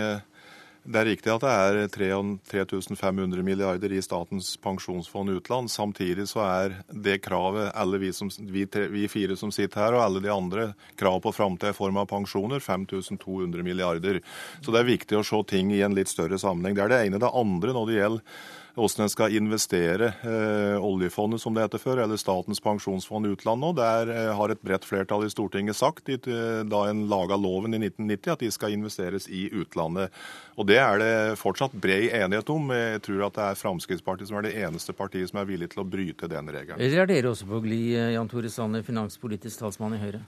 Det 0.89 0.97
er 0.97 1.05
riktig 1.05 1.29
at 1.29 1.43
det 1.43 1.49
er 1.53 1.91
3500 1.93 3.43
milliarder 3.45 3.91
i 3.93 3.99
Statens 4.01 4.55
pensjonsfond 4.57 5.29
utland. 5.35 5.69
Samtidig 5.69 6.25
så 6.31 6.41
er 6.41 6.79
det 6.89 7.19
kravet 7.27 7.69
alle 7.77 7.99
vi, 8.01 8.09
som, 8.15 8.31
vi, 8.49 8.63
tre, 8.65 8.87
vi 8.89 9.03
fire 9.11 9.37
som 9.37 9.53
sitter 9.53 9.83
her, 9.83 9.97
og 9.97 10.01
alle 10.01 10.23
de 10.23 10.31
andre, 10.33 10.71
krav 10.97 11.19
på 11.21 11.35
framtida 11.37 11.75
i 11.75 11.77
form 11.77 11.99
av 12.01 12.09
pensjoner 12.09 12.63
5200 12.65 13.61
milliarder. 13.67 14.17
Så 14.65 14.73
det 14.73 14.81
er 14.81 14.89
viktig 14.89 15.19
å 15.19 15.27
se 15.29 15.43
ting 15.51 15.69
i 15.75 15.83
en 15.85 15.93
litt 15.93 16.09
større 16.09 16.41
sammenheng. 16.41 16.73
Det 16.79 16.87
er 16.87 16.95
det 16.95 17.03
ene. 17.03 17.21
Det 17.21 17.37
andre 17.37 17.77
når 17.77 17.85
det 17.91 17.99
gjelder 17.99 18.41
hvordan 18.75 19.05
en 19.05 19.11
skal 19.11 19.35
investere 19.35 20.11
eh, 20.23 20.77
oljefondet, 20.83 21.41
som 21.41 21.55
det 21.55 21.65
heter 21.65 21.81
før, 21.81 22.03
eller 22.03 22.19
Statens 22.19 22.61
pensjonsfond 22.63 23.29
utland 23.31 23.63
nå. 23.63 23.71
Der 23.77 24.11
eh, 24.13 24.31
har 24.35 24.53
et 24.53 24.61
bredt 24.65 24.87
flertall 24.87 25.25
i 25.25 25.31
Stortinget 25.33 25.77
sagt, 25.79 26.09
eh, 26.09 26.61
da 26.69 26.83
en 26.89 27.05
laga 27.11 27.37
loven 27.39 27.75
i 27.75 27.81
1990, 27.81 28.33
at 28.33 28.45
de 28.45 28.51
skal 28.53 28.75
investeres 28.77 29.29
i 29.29 29.47
utlandet. 29.51 30.13
Og 30.59 30.67
Det 30.69 30.77
er 30.77 30.99
det 30.99 31.13
fortsatt 31.39 31.73
bred 31.73 32.11
enighet 32.13 32.49
om. 32.53 32.69
Jeg 32.75 33.01
tror 33.05 33.27
at 33.29 33.37
det 33.37 33.45
er 33.45 33.61
Fremskrittspartiet 33.61 34.29
som 34.29 34.39
er 34.39 34.49
det 34.49 34.57
eneste 34.59 34.93
partiet 34.93 35.31
som 35.31 35.39
er 35.41 35.47
villig 35.49 35.71
til 35.73 35.83
å 35.83 35.87
bryte 35.87 36.29
den 36.29 36.51
regelen. 36.51 36.81
Eller 36.81 37.05
er 37.05 37.09
dere 37.09 37.31
også 37.31 37.47
på 37.49 37.63
glid, 37.63 37.95
Jan 38.13 38.29
Tore 38.29 38.51
Sanner, 38.51 38.83
finanspolitisk 38.85 39.63
talsmann 39.63 39.95
i 39.97 40.03
Høyre? 40.03 40.21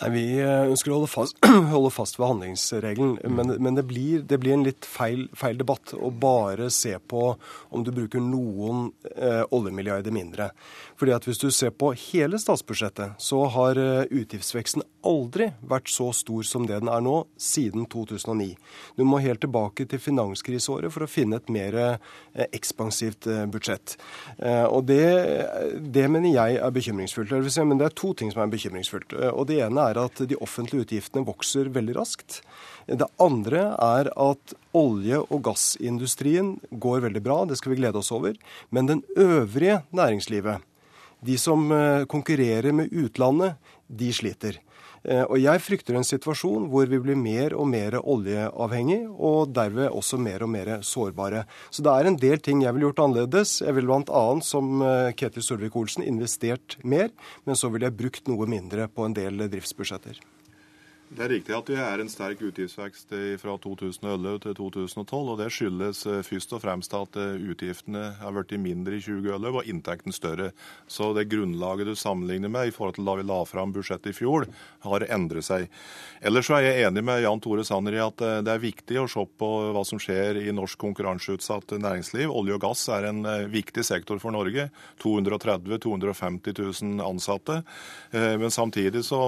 Nei, 0.00 0.08
Vi 0.14 0.24
eh, 0.40 0.70
ønsker 0.70 0.92
å 0.92 1.00
holde 1.00 1.10
fast, 1.10 1.36
holde 1.74 1.92
fast 1.92 2.18
ved 2.18 2.30
handlingsregelen. 2.30 3.18
Men, 3.36 3.54
men 3.62 3.78
det, 3.78 3.84
blir, 3.88 4.22
det, 4.28 4.38
blir, 4.42 4.56
en 4.56 4.64
litt 4.66 4.88
feil, 4.88 5.26
feil, 5.36 5.58
debatt 5.60 5.94
å 5.96 6.10
bare 6.10 6.70
se 6.72 6.94
på 6.96 7.34
om 7.70 7.84
du 7.84 7.92
bruker 7.94 8.22
noen 8.24 8.88
eh, 9.14 9.42
oljemilliarder 9.50 10.14
mindre. 10.14 10.50
Fordi 11.00 11.16
at 11.16 11.28
Hvis 11.28 11.42
du 11.42 11.50
ser 11.52 11.74
på 11.76 11.92
hele 12.08 12.40
statsbudsjettet, 12.40 13.18
så 13.22 13.44
har 13.52 13.80
eh, 13.80 14.08
utgiftsveksten 14.10 14.86
aldri 15.06 15.48
vært 15.68 15.90
så 15.90 16.08
stor 16.14 16.44
som 16.46 16.66
det 16.68 16.78
den 16.82 16.90
er 16.90 17.02
nå, 17.04 17.14
siden 17.40 17.86
2009. 17.90 18.54
Du 18.96 19.04
må 19.08 19.20
helt 19.22 19.42
tilbake 19.42 19.86
til 19.90 20.00
finanskriseåret 20.02 20.92
for 20.94 21.04
å 21.04 21.10
finne 21.10 21.38
et 21.38 21.50
mer 21.52 21.76
eh, 21.78 22.46
ekspansivt 22.48 23.28
eh, 23.30 23.44
budsjett. 23.50 23.96
Eh, 24.38 24.64
og 24.66 24.86
det, 24.90 25.04
det 25.94 26.08
mener 26.10 26.34
jeg 26.34 26.58
er 26.62 26.74
bekymringsfullt. 26.74 27.34
Men 27.66 27.80
det 27.80 27.90
er 27.90 27.98
to 27.98 28.12
ting 28.18 28.32
som 28.34 28.44
er 28.44 28.52
bekymringsfullt. 28.52 29.16
Og 29.32 29.46
Det 29.50 29.60
ene 29.64 29.86
er 29.92 30.02
at 30.02 30.24
de 30.28 30.38
offentlige 30.42 30.86
utgiftene 30.86 31.26
vokser 31.28 31.70
veldig 31.72 31.96
raskt. 31.98 32.40
Det 32.86 33.06
andre 33.22 33.68
er 33.78 34.10
at 34.18 34.56
olje- 34.76 35.22
og 35.22 35.44
gassindustrien 35.46 36.56
går 36.82 37.04
veldig 37.06 37.22
bra, 37.22 37.42
det 37.46 37.60
skal 37.60 37.74
vi 37.74 37.82
glede 37.82 38.00
oss 38.00 38.10
over. 38.14 38.34
Men 38.74 38.90
den 38.90 39.04
øvrige 39.16 39.82
næringslivet, 39.94 40.64
de 41.22 41.36
som 41.38 41.68
konkurrerer 42.10 42.74
med 42.74 42.90
utlandet, 42.90 43.54
de 43.86 44.08
sliter. 44.10 44.58
Eh, 45.04 45.22
og 45.24 45.38
jeg 45.40 45.62
frykter 45.64 45.98
en 45.98 46.06
situasjon 46.06 46.68
hvor 46.72 46.90
vi 46.90 47.00
blir 47.02 47.18
mer 47.18 47.56
og 47.58 47.68
mer 47.72 47.98
oljeavhengig, 48.00 49.00
og 49.12 49.54
derved 49.56 49.90
også 49.90 50.20
mer 50.22 50.46
og 50.46 50.52
mer 50.54 50.74
sårbare. 50.86 51.44
Så 51.70 51.84
det 51.84 51.94
er 51.94 52.10
en 52.10 52.20
del 52.20 52.42
ting 52.42 52.62
jeg 52.62 52.74
ville 52.74 52.90
gjort 52.90 53.04
annerledes. 53.06 53.58
Jeg 53.64 53.78
ville 53.78 53.90
bl.a. 53.90 54.26
som 54.46 54.84
eh, 54.86 55.14
Ketil 55.18 55.46
Solvik-Olsen 55.46 56.06
investert 56.06 56.78
mer, 56.84 57.10
men 57.44 57.58
så 57.58 57.72
ville 57.72 57.90
jeg 57.90 57.98
brukt 57.98 58.30
noe 58.30 58.48
mindre 58.50 58.88
på 58.88 59.08
en 59.08 59.18
del 59.18 59.48
driftsbudsjetter. 59.48 60.22
Det 61.12 61.26
er 61.26 61.28
riktig 61.28 61.52
at 61.52 61.68
vi 61.68 61.74
er 61.76 62.00
en 62.00 62.08
sterk 62.08 62.40
utgiftsvekst 62.40 63.10
fra 63.42 63.54
2011 63.60 64.38
til 64.46 64.54
2012. 64.56 65.18
og 65.18 65.34
Det 65.42 65.48
skyldes 65.52 65.98
eh, 66.08 66.22
først 66.24 66.54
og 66.56 66.62
fremst 66.62 66.96
at 66.96 67.18
eh, 67.20 67.42
utgiftene 67.52 68.04
har 68.16 68.32
blitt 68.32 68.54
mindre 68.56 68.96
i 68.96 69.02
2011 69.04 69.58
og 69.60 69.68
inntekten 69.68 70.16
større. 70.16 70.48
Så 70.88 71.10
det 71.12 71.26
grunnlaget 71.28 71.90
du 71.90 71.92
sammenligner 72.00 72.48
med 72.48 72.70
i 72.70 72.72
forhold 72.72 72.96
til 72.96 73.10
da 73.10 73.18
vi 73.20 73.26
la 73.28 73.42
fram 73.44 73.76
budsjettet 73.76 74.08
i 74.08 74.16
fjor, 74.16 74.48
har 74.86 75.06
endret 75.12 75.44
seg. 75.44 75.68
Ellers 76.24 76.48
er 76.48 76.64
jeg 76.64 76.88
enig 76.88 77.04
med 77.04 77.20
Jan 77.26 77.44
Tore 77.44 77.68
Sanner 77.68 77.98
i 77.98 78.04
at 78.06 78.24
eh, 78.24 78.40
det 78.46 78.56
er 78.56 78.64
viktig 78.64 79.02
å 79.02 79.08
se 79.12 79.28
på 79.28 79.52
hva 79.76 79.84
som 79.84 80.00
skjer 80.00 80.40
i 80.46 80.56
norsk 80.56 80.80
konkurranseutsatt 80.80 81.76
næringsliv. 81.76 82.32
Olje 82.32 82.56
og 82.56 82.64
gass 82.64 82.86
er 82.88 83.10
en 83.10 83.26
viktig 83.52 83.84
sektor 83.84 84.22
for 84.22 84.32
Norge. 84.32 84.70
230 85.04 85.76
000-250 85.76 86.56
000 86.56 87.04
ansatte. 87.04 87.60
Men 88.12 88.52
samtidig 88.54 89.04
så 89.04 89.20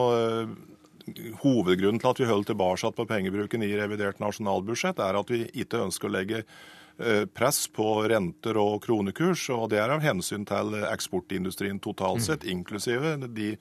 hovedgrunnen 1.42 2.00
til 2.00 2.10
at 2.10 2.20
vi 2.22 2.28
holder 2.28 2.52
tilbake 2.52 2.92
på 2.96 3.06
pengebruken 3.08 3.64
i 3.66 3.74
revidert 3.76 4.22
nasjonalbudsjett, 4.22 5.02
er 5.02 5.20
at 5.20 5.30
vi 5.32 5.44
ikke 5.52 5.82
ønsker 5.84 6.08
å 6.08 6.14
legge 6.14 6.44
press 7.34 7.64
på 7.74 7.86
renter 8.08 8.58
og 8.60 8.76
kronekurs, 8.84 9.48
og 9.54 9.68
det 9.72 9.80
er 9.82 9.90
av 9.94 10.02
hensyn 10.04 10.44
til 10.46 10.76
eksportindustrien 10.86 11.80
totalt 11.82 12.20
mm. 12.20 12.24
sett, 12.26 12.44
mm. 12.46 12.52
inklusive 12.52 13.14
de 13.26 13.54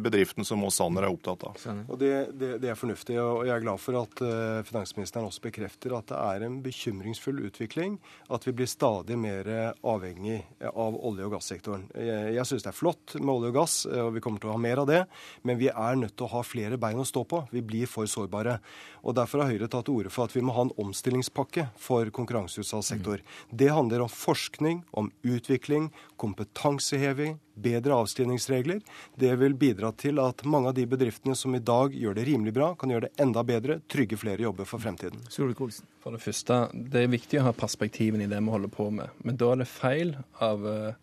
bedriftene 0.00 0.46
som 0.46 0.64
oss 0.66 0.80
Sanner 0.80 1.06
er 1.06 1.12
opptatt 1.12 1.44
av. 1.46 1.58
Og 1.86 1.98
det, 2.00 2.12
det, 2.34 2.54
det, 2.62 2.72
er 2.72 2.78
fornuftig, 2.78 3.18
og 3.20 3.44
jeg 3.46 3.54
er 3.54 3.64
glad 3.64 3.82
for 3.82 4.00
at 4.00 4.22
uh, 4.24 4.62
finansministeren 4.66 5.28
også 5.28 5.44
bekrefter 5.44 5.94
at 5.98 6.08
det 6.10 6.18
er 6.18 6.46
en 6.46 6.58
bekymringsfull 6.64 7.42
utvikling 7.46 7.98
at 8.32 8.46
vi 8.48 8.54
blir 8.56 8.70
stadig 8.70 9.18
mer 9.20 9.48
avhengig 9.86 10.40
av 10.70 10.96
olje- 10.96 11.26
og 11.28 11.36
gassektoren. 11.36 11.86
Jeg, 11.94 12.34
jeg 12.38 12.48
syns 12.48 12.66
det 12.66 12.72
er 12.72 12.78
flott 12.78 13.16
med 13.18 13.32
olje 13.34 13.52
og 13.52 13.58
gass, 13.60 13.76
og 13.90 14.14
vi 14.16 14.22
kommer 14.24 14.42
til 14.42 14.50
å 14.50 14.56
ha 14.56 14.62
mer 14.62 14.82
av 14.82 14.88
det, 14.90 15.00
men 15.46 15.60
vi 15.60 15.70
er 15.70 15.98
nødt 16.00 16.16
til 16.16 16.26
å 16.26 16.32
ha 16.34 16.42
flere 16.46 16.78
bein 16.80 17.00
å 17.00 17.06
stå 17.06 17.24
på. 17.28 17.42
Vi 17.52 17.62
blir 17.66 17.90
for 17.90 18.08
sårbare. 18.10 18.58
Og 19.04 19.16
Derfor 19.16 19.42
har 19.42 19.52
Høyre 19.52 19.68
tatt 19.70 19.88
til 19.88 20.00
orde 20.00 20.12
for 20.12 20.28
at 20.28 20.36
vi 20.36 20.42
må 20.44 20.54
ha 20.56 20.66
en 20.66 20.74
omstillingspakke 20.80 21.70
for 21.80 22.10
konkurranseutsatt 22.80 23.00
sektor. 23.00 23.22
Det 23.50 23.68
handler 23.68 24.00
om 24.00 24.08
forskning, 24.08 24.84
om 24.90 25.10
utvikling, 25.22 25.90
kompetanseheving, 26.16 27.38
bedre 27.54 27.94
avskrivningsregler. 27.94 28.80
Det 29.14 29.36
vil 29.36 29.54
bidra 29.54 29.92
til 29.92 30.18
at 30.18 30.44
mange 30.44 30.68
av 30.68 30.74
de 30.74 30.86
bedriftene 30.86 31.36
som 31.36 31.54
i 31.54 31.60
dag 31.60 31.94
gjør 31.94 32.14
det 32.14 32.24
rimelig 32.24 32.54
bra, 32.54 32.74
kan 32.74 32.90
gjøre 32.90 33.08
det 33.08 33.22
enda 33.22 33.44
bedre, 33.44 33.80
trygge 33.88 34.16
flere 34.16 34.42
jobber 34.42 34.64
for 34.64 34.80
fremtiden. 34.80 35.20
For 36.00 36.12
det 36.12 36.22
første, 36.22 36.68
det 36.72 37.04
er 37.04 37.12
viktig 37.12 37.40
å 37.40 37.50
ha 37.50 37.52
perspektivene 37.52 38.24
i 38.24 38.30
det 38.30 38.40
vi 38.40 38.50
holder 38.50 38.72
på 38.72 38.90
med. 38.90 39.10
Men 39.24 39.36
da 39.36 39.52
er 39.52 39.62
det 39.62 39.68
feil 39.68 40.16
av 40.40 40.64
uh, 40.64 40.94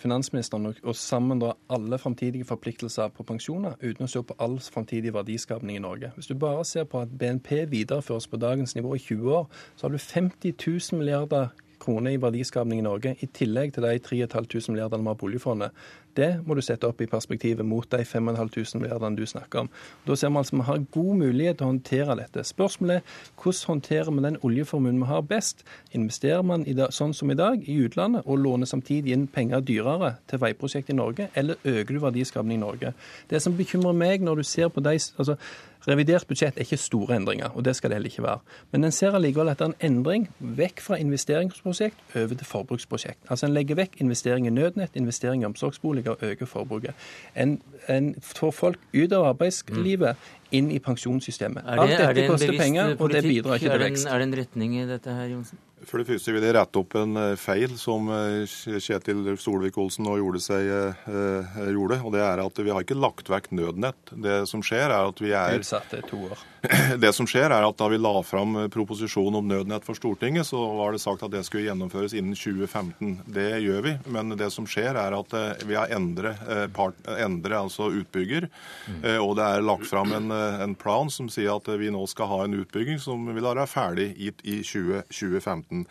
finansministeren 0.00 0.70
å 0.72 0.94
sammendra 0.96 1.52
alle 1.72 1.98
framtidige 1.98 2.46
forpliktelser 2.48 3.12
på 3.16 3.26
pensjoner 3.28 3.74
uten 3.82 4.06
å 4.06 4.10
se 4.10 4.22
på 4.24 4.36
all 4.42 4.58
framtidig 4.62 5.12
verdiskapning 5.14 5.76
i 5.76 5.82
Norge. 5.84 6.12
Hvis 6.16 6.30
du 6.30 6.34
bare 6.38 6.64
ser 6.68 6.86
på 6.88 7.02
at 7.02 7.12
BNP 7.18 7.66
videreføres 7.72 8.28
på 8.30 8.40
dagens 8.40 8.76
nivå 8.78 8.94
i 8.96 9.02
20 9.02 9.36
år, 9.40 9.50
så 9.76 9.86
har 9.86 9.92
du 9.92 9.98
50 9.98 10.54
000 10.66 11.02
milliarder 11.02 11.52
kroner 11.82 12.14
i 12.14 12.20
verdiskapning 12.22 12.80
i 12.80 12.86
Norge, 12.86 13.16
i 13.20 13.28
tillegg 13.34 13.74
til 13.74 13.86
de 13.86 13.98
3500 13.98 14.72
milliardene 14.72 15.02
vi 15.02 15.10
har 15.10 15.18
på 15.18 15.28
oljefondet. 15.28 15.82
Det 16.16 16.30
må 16.46 16.54
du 16.54 16.62
sette 16.64 16.88
opp 16.88 17.00
i 17.00 17.08
perspektivet 17.10 17.66
mot 17.66 17.88
de 17.90 18.04
5500 18.04 18.80
milliardene 18.80 19.16
du 19.16 19.24
snakker 19.26 19.64
om. 19.64 19.70
Da 20.06 20.16
ser 20.16 20.32
vi 20.32 20.40
altså 20.42 20.56
vi 20.56 20.66
har 20.68 20.84
god 20.96 21.16
mulighet 21.22 21.58
til 21.58 21.66
å 21.66 21.70
håndtere 21.72 22.18
dette. 22.20 22.44
Spørsmålet 22.44 23.00
er 23.00 23.18
hvordan 23.42 23.68
håndterer 23.72 24.12
vi 24.12 24.26
den 24.26 24.38
oljeformuen 24.42 25.00
vi 25.00 25.10
har 25.10 25.26
best? 25.26 25.64
Investerer 25.96 26.44
man 26.46 26.66
dag, 26.68 26.92
sånn 26.92 27.14
som 27.16 27.30
i 27.32 27.38
dag 27.38 27.64
i 27.68 27.78
utlandet 27.86 28.26
og 28.26 28.40
låner 28.44 28.68
samtidig 28.68 29.14
inn 29.14 29.26
penger 29.26 29.64
dyrere 29.64 30.16
til 30.30 30.42
veiprosjekt 30.42 30.92
i 30.92 30.98
Norge, 30.98 31.28
eller 31.34 31.60
øker 31.64 31.94
du 31.94 32.00
verdiskapingen 32.02 32.60
i 32.60 32.64
Norge? 32.64 32.94
Det 33.30 33.42
som 33.42 33.56
bekymrer 33.56 33.96
meg 33.96 34.24
når 34.24 34.42
du 34.42 34.48
ser 34.48 34.72
på 34.72 34.84
de 34.84 34.96
altså, 34.96 35.38
Revidert 35.82 36.28
budsjett 36.30 36.54
er 36.56 36.62
ikke 36.62 36.76
store 36.78 37.16
endringer, 37.16 37.50
og 37.58 37.64
det 37.66 37.74
skal 37.74 37.90
det 37.90 37.96
heller 37.96 38.12
ikke 38.12 38.22
være. 38.22 38.38
Men 38.70 38.84
en 38.84 38.94
ser 38.94 39.16
allikevel 39.18 39.48
at 39.50 39.58
det 39.58 39.64
er 39.66 39.72
en 39.72 39.88
endring 39.88 40.28
vekk 40.38 40.80
fra 40.80 40.98
investeringsprosjekt 41.02 42.14
over 42.16 42.38
til 42.38 42.46
forbruksprosjekt. 42.46 43.18
Altså 43.28 43.46
En 43.46 43.54
legger 43.56 43.74
vekk 43.80 43.98
investering 43.98 44.46
i 44.46 44.50
nødnett, 44.54 44.94
investering 44.94 45.42
i 45.42 45.48
omsorgsboliger 45.50 46.01
og 46.08 46.22
øker 46.22 46.46
forbruket. 46.46 46.94
En, 47.36 47.62
en 47.88 48.14
får 48.20 48.50
folk 48.50 48.78
ut 48.94 49.12
av 49.12 49.26
arbeidslivet 49.32 50.16
inn 50.52 50.70
i 50.70 50.78
pensjonssystemet. 50.78 51.64
Det, 51.64 51.78
Alt 51.78 51.90
dette 51.90 52.14
det 52.14 52.28
koster 52.30 52.58
penger, 52.58 52.96
og 52.98 53.12
det 53.12 53.22
bidrar 53.22 53.54
ikke 53.60 53.70
til 53.70 53.84
vekst. 53.86 54.06
Er 54.06 54.18
det 54.18 54.28
en 54.28 54.38
retning 54.42 54.76
i 54.80 54.86
dette 54.88 55.14
her, 55.16 55.30
Johnsen? 55.32 55.58
For 55.88 56.00
det 56.00 56.06
første 56.06 56.32
vil 56.34 56.44
jeg 56.44 56.54
rette 56.56 56.78
opp 56.78 56.94
en 56.98 57.18
eh, 57.18 57.34
feil 57.40 57.74
som 57.80 58.08
eh, 58.12 58.44
Kjetil 58.46 59.24
Solvik-Olsen 59.40 60.06
nå 60.06 60.16
gjorde, 60.20 60.42
seg, 60.44 60.68
eh, 60.70 61.60
gjorde. 61.74 61.98
Og 62.06 62.14
det 62.14 62.22
er 62.24 62.42
at 62.42 62.62
vi 62.62 62.72
har 62.72 62.84
ikke 62.84 62.98
lagt 62.98 63.30
vekk 63.32 63.50
nødnett. 63.56 64.12
Det 64.12 64.42
som 64.50 64.62
skjer, 64.64 64.88
er 64.90 65.10
at 65.10 65.22
vi 65.22 65.32
er 65.36 65.58
Utsatt 65.58 65.94
to 66.08 66.24
år. 66.30 66.46
Det 67.02 67.10
som 67.10 67.26
skjer, 67.26 67.50
er 67.50 67.64
at 67.66 67.78
da 67.78 67.88
vi 67.90 67.98
la 67.98 68.14
fram 68.22 68.54
proposisjonen 68.70 69.40
om 69.40 69.48
nødnett 69.50 69.86
for 69.86 69.98
Stortinget, 69.98 70.46
så 70.46 70.60
var 70.78 70.94
det 70.94 71.00
sagt 71.02 71.24
at 71.26 71.32
det 71.32 71.42
skulle 71.46 71.64
gjennomføres 71.66 72.14
innen 72.14 72.36
2015. 72.38 73.16
Det 73.34 73.48
gjør 73.64 73.82
vi, 73.88 73.94
men 74.14 74.36
det 74.38 74.46
som 74.54 74.68
skjer, 74.70 74.94
er 74.94 75.16
at 75.16 75.34
vi 75.66 75.74
har 75.74 75.90
endret, 75.90 76.38
part, 76.76 76.98
endret 77.18 77.58
altså 77.58 77.88
utbygger. 77.90 78.46
Mm. 78.86 79.02
Og 79.24 79.34
det 79.40 79.48
er 79.48 79.66
lagt 79.66 79.88
fram 79.90 80.14
en, 80.14 80.30
en, 80.30 80.76
plan 80.78 81.10
som 81.10 81.26
sier 81.32 81.50
at 81.56 81.66
vi 81.80 81.90
nå 81.90 82.04
skal 82.10 82.30
ha 82.30 82.38
en 82.44 82.54
utbygging 82.62 83.02
som 83.02 83.26
vil 83.26 83.42
være 83.42 83.66
ferdig 83.70 84.12
i, 84.14 84.30
i 84.46 84.60
20, 84.62 85.02
2015. 85.10 85.71
2015. 85.72 85.86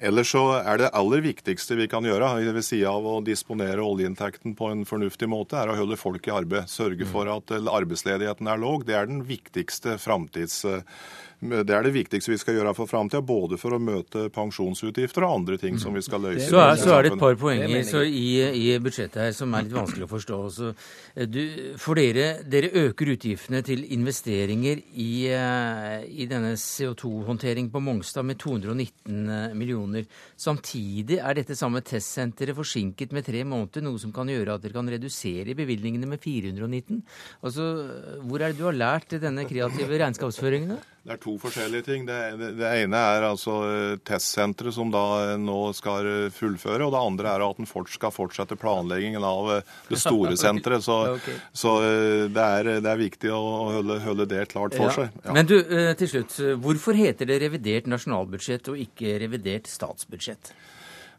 Ellers 0.00 0.30
så 0.32 0.42
er 0.64 0.78
det 0.80 0.92
aller 0.96 1.20
viktigste 1.20 1.76
vi 1.76 1.88
kan 1.90 2.04
gjøre, 2.04 2.32
ved 2.54 2.64
siden 2.64 2.88
av 2.88 3.04
å 3.06 3.18
disponere 3.24 3.84
oljeinntekten 3.84 4.54
på 4.56 4.70
en 4.72 4.86
fornuftig 4.88 5.28
måte, 5.28 5.58
er 5.60 5.68
å 5.68 5.76
holde 5.76 5.98
folk 6.00 6.26
i 6.26 6.32
arbeid. 6.32 6.70
Sørge 6.72 7.06
for 7.08 7.28
at 7.28 7.52
arbeidsledigheten 7.52 8.48
er 8.48 8.60
låg. 8.60 8.86
Det 8.88 8.96
er 8.96 9.10
den 9.10 9.24
viktigste 9.28 9.98
framtids 10.00 10.64
det 11.40 11.72
er 11.72 11.86
det 11.86 11.92
viktigste 11.94 12.34
vi 12.34 12.38
skal 12.40 12.58
gjøre 12.58 12.74
for 12.76 12.88
framtida, 12.88 13.22
både 13.24 13.56
for 13.60 13.72
å 13.72 13.80
møte 13.80 14.26
pensjonsutgifter 14.34 15.24
og 15.24 15.38
andre 15.38 15.56
ting 15.60 15.78
som 15.80 15.94
vi 15.96 16.02
skal 16.04 16.20
løse. 16.26 16.50
Så 16.50 16.58
er, 16.60 16.74
så 16.76 16.92
er 16.98 17.06
det 17.06 17.14
et 17.14 17.22
par 17.22 17.38
poenger 17.40 17.72
i, 18.04 18.26
i, 18.60 18.66
budsjettet 18.82 19.22
her 19.22 19.32
som 19.36 19.56
er 19.56 19.64
litt 19.64 19.72
vanskelig 19.72 20.04
å 20.04 20.10
forstå. 20.10 20.40
Så, 20.52 20.72
du, 21.32 21.40
for 21.80 21.96
dere, 21.96 22.42
dere 22.44 22.68
øker 22.82 23.14
utgiftene 23.14 23.62
til 23.64 23.86
investeringer 23.96 24.82
i, 25.00 25.08
eh, 25.32 26.04
i 26.12 26.28
denne 26.28 26.52
CO2-håndtering 26.60 27.72
på 27.72 27.82
Mongstad 27.88 28.28
med 28.28 28.40
219 28.44 29.16
eh, 29.16 29.56
millioner. 29.56 30.04
Samtidig 30.36 31.22
er 31.24 31.40
dette 31.40 31.56
samme 31.56 31.80
testsenteret 31.80 32.58
forsinket 32.58 33.16
med 33.16 33.24
tre 33.24 33.46
måneder, 33.48 33.88
noe 33.88 34.02
som 34.02 34.12
kan 34.12 34.28
gjøre 34.28 34.58
at 34.58 34.68
dere 34.68 34.76
kan 34.76 34.92
redusere 34.92 35.56
bevilgningene 35.56 36.12
med 36.12 36.20
419. 36.20 37.00
Altså, 37.40 37.72
hvor 38.28 38.44
er 38.44 38.52
det 38.52 38.60
du 38.60 38.66
har 38.68 38.76
lært 38.76 39.16
denne 39.24 39.48
kreative 39.48 40.04
regnskapsføringen? 40.04 40.76
Det 41.00 41.14
er 41.14 41.20
to 41.22 41.32
forskjellige 41.40 41.84
ting. 41.86 42.02
Det, 42.04 42.16
det, 42.36 42.48
det 42.58 42.70
ene 42.82 42.98
er 43.14 43.24
altså 43.24 43.54
eh, 43.64 43.92
testsenteret 44.04 44.74
som 44.76 44.90
da 44.92 45.04
eh, 45.30 45.38
nå 45.40 45.70
skal 45.76 46.04
eh, 46.04 46.26
fullføre. 46.34 46.84
Og 46.84 46.92
det 46.92 47.00
andre 47.00 47.30
er 47.32 47.44
at 47.46 47.62
en 47.62 47.68
fort 47.68 47.88
skal 47.88 48.12
fortsette 48.12 48.58
planleggingen 48.60 49.24
av 49.24 49.48
det 49.88 50.00
store 50.00 50.36
senteret. 50.42 50.84
Så, 50.84 50.98
okay. 51.16 51.38
så 51.56 51.78
det, 51.80 52.44
er, 52.44 52.72
det, 52.84 52.90
er, 52.90 53.00
viktig 53.00 53.32
å 53.32 53.40
holde, 53.78 53.96
holde 54.04 54.28
det 54.28 54.44
klart 54.52 54.76
for 54.76 54.90
ja. 54.90 54.96
seg. 54.98 55.22
Ja. 55.24 55.36
Men 55.38 55.48
du, 55.48 55.56
til 56.02 56.12
slutt. 56.12 56.36
Hvorfor 56.60 56.98
heter 56.98 57.32
det 57.32 57.40
revidert 57.46 57.88
nasjonalbudsjett 57.88 58.68
og 58.68 58.84
ikke 58.84 59.16
revidert 59.24 59.72
statsbudsjett? 59.72 60.52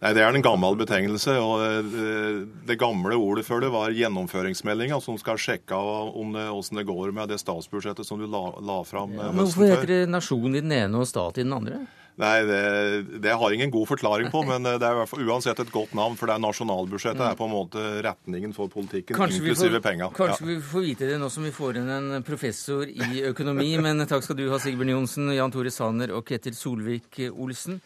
Nei, 0.01 0.13
Det 0.17 0.21
er 0.25 0.33
en 0.33 0.41
gammel 0.41 0.75
betegnelse. 0.79 1.35
og 1.37 1.61
eh, 1.61 2.41
Det 2.65 2.77
gamle 2.81 3.13
ordet 3.21 3.45
før 3.45 3.61
det 3.61 3.71
var 3.73 3.93
gjennomføringsmeldinga, 3.93 4.97
som 5.01 5.17
skal 5.21 5.37
sjekke 5.37 5.77
om 5.77 6.33
det, 6.33 6.47
hvordan 6.49 6.81
det 6.81 6.87
går 6.89 7.13
med 7.13 7.29
det 7.29 7.37
statsbudsjettet 7.41 8.07
som 8.07 8.17
du 8.21 8.25
la, 8.25 8.47
la 8.59 8.81
fram. 8.87 9.13
Ja, 9.13 9.29
men 9.31 9.45
Hvorfor 9.45 9.69
heter 9.69 9.87
det 9.93 10.03
nasjon 10.09 10.55
i 10.55 10.61
den 10.63 10.71
ene 10.73 11.03
og 11.03 11.09
stat 11.09 11.37
i 11.37 11.45
den 11.45 11.53
andre? 11.53 11.83
Nei, 12.21 12.41
det, 12.45 13.21
det 13.23 13.31
har 13.39 13.53
ingen 13.55 13.71
god 13.71 13.87
forklaring 13.87 14.27
på, 14.33 14.41
men 14.45 14.65
det 14.67 14.83
er 14.83 14.93
i 14.93 14.97
hvert 14.99 15.09
fall 15.09 15.23
uansett 15.31 15.61
et 15.63 15.71
godt 15.73 15.93
navn. 15.97 16.17
For 16.19 16.27
det 16.29 16.35
er 16.35 16.41
nasjonalbudsjettet 16.43 17.23
er 17.23 17.37
på 17.39 17.47
en 17.47 17.53
måte 17.53 17.85
retningen 18.03 18.51
for 18.53 18.69
politikken, 18.73 19.15
Kanskje 19.17 19.39
inklusive 19.39 19.79
får, 19.79 19.85
penga. 19.85 20.09
Kanskje 20.17 20.43
Ja. 20.43 20.49
vi 20.51 20.57
får 20.73 20.85
vite 20.89 21.07
det 21.07 21.17
nå 21.21 21.29
som 21.31 21.45
vi 21.47 21.53
får 21.55 21.79
inn 21.79 21.89
en 21.89 22.23
professor 22.27 22.83
i 22.89 23.23
økonomi. 23.29 23.71
Men 23.81 24.05
takk 24.05 24.25
skal 24.27 24.37
du 24.37 24.49
ha, 24.51 24.59
Sigbjørn 24.59 24.91
Johnsen, 24.97 25.31
Jan 25.33 25.53
Tore 25.55 25.71
Sanner 25.73 26.11
og 26.17 26.25
Ketil 26.27 26.53
Solvik-Olsen. 26.57 27.79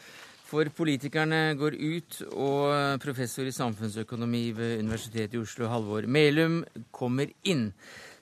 For 0.45 0.69
politikerne 0.77 1.55
går 1.57 1.73
ut, 1.73 2.19
og 2.37 2.99
professor 3.01 3.47
i 3.49 3.53
samfunnsøkonomi 3.55 4.43
ved 4.53 4.83
Universitetet 4.83 5.33
i 5.33 5.41
Oslo, 5.41 5.65
Halvor 5.71 6.05
Melum, 6.05 6.59
kommer 6.93 7.31
inn. 7.49 7.71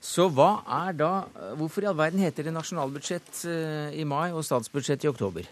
Så 0.04 0.30
hva 0.36 0.62
er 0.84 0.96
da 1.00 1.12
Hvorfor 1.60 1.84
i 1.84 1.88
all 1.88 1.96
verden 2.00 2.24
heter 2.24 2.48
det 2.48 2.56
nasjonalbudsjett 2.56 3.44
eh, 3.48 4.00
i 4.00 4.08
mai 4.08 4.32
og 4.32 4.44
statsbudsjett 4.44 5.04
i 5.04 5.12
oktober? 5.12 5.48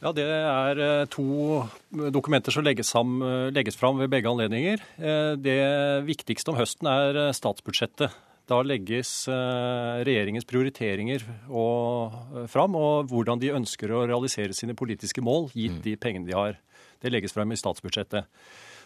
Ja, 0.00 0.12
Det 0.16 0.24
er 0.24 0.80
eh, 0.80 1.04
to 1.12 1.64
dokumenter 2.12 2.52
som 2.52 2.64
legges, 2.64 2.88
sam, 2.88 3.20
legges 3.52 3.76
fram 3.76 4.00
ved 4.00 4.12
begge 4.12 4.28
anledninger. 4.32 4.80
Eh, 4.96 5.36
Det 5.36 5.60
viktigste 6.08 6.52
om 6.52 6.60
høsten 6.60 6.88
er 6.88 7.32
statsbudsjettet. 7.36 8.16
Da 8.50 8.58
legges 8.66 9.10
eh, 9.30 10.00
regjeringens 10.06 10.48
prioriteringer 10.48 11.22
og, 11.46 12.16
eh, 12.34 12.48
fram, 12.50 12.74
og 12.74 13.06
hvordan 13.12 13.38
de 13.38 13.52
ønsker 13.54 13.92
å 13.94 14.02
realisere 14.10 14.56
sine 14.56 14.74
politiske 14.74 15.22
mål, 15.22 15.52
gitt 15.54 15.78
de 15.84 15.94
pengene 16.00 16.26
de 16.26 16.34
har. 16.34 16.58
Det 17.00 17.12
legges 17.12 17.36
fram 17.36 17.52
i 17.54 17.58
statsbudsjettet. 17.60 18.26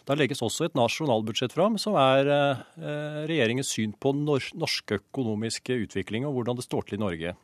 Da 0.05 0.17
legges 0.21 0.45
også 0.45 0.67
et 0.67 0.77
nasjonalbudsjett 0.77 1.55
fram, 1.57 1.79
som 1.81 1.97
er 1.97 2.29
eh, 2.29 3.25
regjeringens 3.31 3.73
syn 3.73 3.97
på 3.97 4.13
nor 4.19 4.45
norsk 4.53 4.99
økonomisk 4.99 5.73
utvikling 5.79 6.29
og 6.29 6.37
hvordan 6.37 6.61
det 6.61 6.69
står 6.69 6.91
til 6.91 7.01
i 7.01 7.05
Norge. 7.07 7.35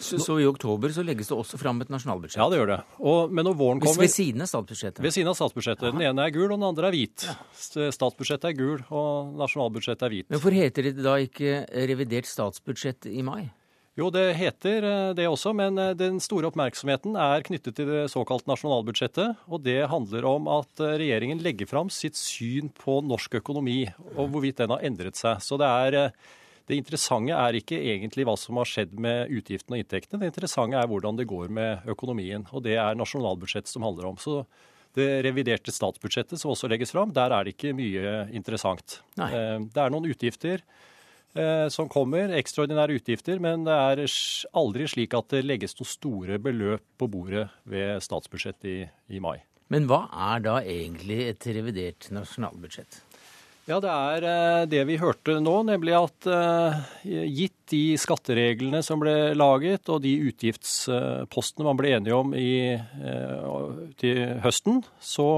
Så, 0.00 0.18
så 0.24 0.38
i 0.40 0.46
oktober 0.48 0.92
så 0.94 1.04
legges 1.04 1.28
det 1.28 1.36
også 1.36 1.60
fram 1.60 1.82
et 1.84 1.92
nasjonalbudsjett? 1.92 2.40
Ja, 2.40 2.48
det 2.48 2.60
gjør 2.60 2.72
det. 2.72 2.78
Og, 2.98 3.32
men 3.36 3.46
når 3.46 3.56
våren 3.60 3.82
kommer 3.84 4.06
ved 4.06 4.14
siden 4.14 4.44
av 4.44 4.50
statsbudsjettet? 4.50 5.02
Ved 5.04 5.14
siden 5.14 5.30
av 5.32 5.36
statsbudsjettet. 5.38 5.92
Den 5.92 6.04
ene 6.08 6.26
er 6.26 6.34
gul, 6.34 6.48
og 6.48 6.56
den 6.56 6.66
andre 6.70 6.88
er 6.88 6.96
hvit. 6.96 7.28
Statsbudsjettet 7.60 8.50
er 8.50 8.58
gul, 8.58 8.82
og 8.88 9.36
nasjonalbudsjettet 9.40 10.08
er 10.08 10.16
hvit. 10.16 10.28
Men 10.30 10.40
Hvorfor 10.40 10.56
heter 10.56 10.88
det 10.88 10.96
da 11.04 11.16
ikke 11.20 11.64
revidert 11.92 12.30
statsbudsjett 12.30 13.10
i 13.12 13.24
mai? 13.26 13.50
Jo, 13.98 14.06
det 14.14 14.36
heter 14.38 14.84
eh, 14.86 15.12
det 15.18 15.26
også, 15.28 15.50
men 15.56 15.76
eh, 15.80 15.96
den 15.98 16.20
store 16.22 16.48
oppmerksomheten 16.48 17.16
er 17.20 17.42
knyttet 17.44 17.74
til 17.76 17.88
det 17.90 18.04
såkalte 18.12 18.48
nasjonalbudsjettet. 18.48 19.42
Og 19.50 19.64
det 19.66 19.82
handler 19.90 20.28
om 20.30 20.46
at 20.54 20.80
eh, 20.80 20.94
regjeringen 21.02 21.42
legger 21.42 21.68
fram 21.68 21.90
sitt 21.92 22.16
syn 22.16 22.70
på 22.72 23.00
norsk 23.04 23.40
økonomi, 23.42 23.82
og 24.14 24.30
hvorvidt 24.30 24.62
den 24.62 24.72
har 24.72 24.86
endret 24.86 25.18
seg. 25.20 25.42
Så 25.44 25.58
det 25.60 25.68
er 25.68 26.14
det 26.70 26.78
interessante 26.78 27.34
er 27.34 27.58
ikke 27.58 27.78
egentlig 27.78 28.24
hva 28.28 28.36
som 28.38 28.58
har 28.60 28.68
skjedd 28.68 28.92
med 29.02 29.32
utgiftene 29.34 29.76
og 29.76 29.84
inntektene. 29.84 30.20
Det 30.22 30.30
interessante 30.30 30.78
er 30.78 30.90
hvordan 30.90 31.18
det 31.18 31.26
går 31.30 31.50
med 31.52 31.88
økonomien. 31.90 32.46
Og 32.54 32.62
det 32.66 32.76
er 32.78 32.98
nasjonalbudsjettet 32.98 33.72
som 33.72 33.86
handler 33.86 34.12
om. 34.12 34.20
Så 34.20 34.44
det 34.96 35.08
reviderte 35.26 35.74
statsbudsjettet 35.74 36.40
som 36.40 36.52
også 36.54 36.70
legges 36.70 36.94
fram, 36.94 37.12
der 37.14 37.34
er 37.34 37.46
det 37.46 37.56
ikke 37.56 37.74
mye 37.78 38.14
interessant. 38.36 39.00
Nei. 39.20 39.30
Det 39.70 39.82
er 39.82 39.92
noen 39.92 40.08
utgifter 40.10 40.62
eh, 41.34 41.66
som 41.70 41.90
kommer, 41.90 42.34
ekstraordinære 42.38 42.98
utgifter, 42.98 43.42
men 43.42 43.66
det 43.68 43.76
er 43.76 44.02
aldri 44.58 44.88
slik 44.90 45.14
at 45.18 45.30
det 45.34 45.44
legges 45.46 45.78
noen 45.78 45.92
store 45.92 46.40
beløp 46.42 46.86
på 46.98 47.10
bordet 47.10 47.46
ved 47.70 48.02
statsbudsjettet 48.06 48.70
i, 48.70 48.80
i 49.14 49.22
mai. 49.22 49.38
Men 49.70 49.86
hva 49.86 50.04
er 50.34 50.42
da 50.42 50.58
egentlig 50.66 51.22
et 51.28 51.46
revidert 51.54 52.10
nasjonalbudsjett? 52.14 53.04
Ja, 53.70 53.76
det 53.78 53.90
er 53.90 54.24
eh, 54.26 54.64
det 54.66 54.80
vi 54.88 54.96
hørte 54.98 55.36
nå, 55.38 55.52
nemlig 55.68 55.92
at 55.94 56.26
eh, 56.26 56.78
gitt 57.06 57.54
de 57.70 57.94
skattereglene 58.02 58.80
som 58.82 58.98
ble 58.98 59.30
laget, 59.36 59.86
og 59.94 60.00
de 60.02 60.10
utgiftspostene 60.26 61.68
man 61.68 61.78
ble 61.78 61.92
enige 61.94 62.16
om 62.16 62.32
i, 62.34 62.74
eh, 62.74 63.68
til 64.00 64.18
høsten, 64.42 64.80
så 64.98 65.28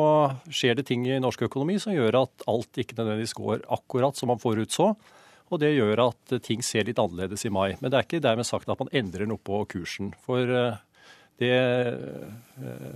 skjer 0.49 0.79
det 0.79 0.87
ting 0.89 1.05
i 1.11 1.21
norsk 1.21 1.45
økonomi 1.45 1.77
som 1.83 1.93
gjør 1.93 2.23
at 2.23 2.47
alt 2.49 2.81
ikke 2.81 2.97
nødvendigvis 2.97 3.37
går 3.37 3.67
akkurat 3.77 4.17
som 4.17 4.33
man 4.33 4.41
forutså. 4.41 4.95
Og 5.53 5.61
det 5.61 5.75
gjør 5.75 6.07
at 6.07 6.33
ting 6.41 6.65
ser 6.65 6.89
litt 6.89 7.03
annerledes 7.03 7.45
i 7.45 7.53
mai. 7.53 7.75
Men 7.83 7.93
det 7.93 7.99
er 7.99 8.09
ikke 8.09 8.25
dermed 8.25 8.49
sagt 8.49 8.73
at 8.73 8.81
man 8.81 8.89
endrer 8.97 9.29
noe 9.29 9.45
på 9.45 9.61
kursen. 9.69 10.15
For 10.25 10.49
det 11.41 11.55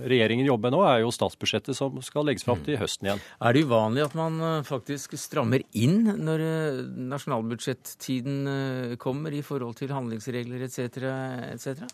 regjeringen 0.07 0.47
jobber 0.47 0.69
med 0.69 0.77
nå, 0.77 0.81
er 0.85 1.01
jo 1.03 1.13
statsbudsjettet 1.13 1.77
som 1.77 1.97
skal 2.05 2.27
legges 2.27 2.45
fram 2.47 2.61
til 2.65 2.79
høsten 2.79 3.09
igjen. 3.09 3.21
Er 3.41 3.55
det 3.55 3.65
uvanlig 3.67 4.05
at 4.05 4.17
man 4.17 4.39
eh, 4.43 4.65
faktisk 4.67 5.17
strammer 5.19 5.63
inn 5.77 6.03
når 6.23 6.43
eh, 6.45 6.81
nasjonalbudsjettiden 7.13 8.37
eh, 8.53 8.97
kommer 9.01 9.35
i 9.35 9.43
forhold 9.45 9.77
til 9.79 9.93
handlingsregler 9.95 10.67
etc. 10.67 11.01
etc.? 11.53 11.87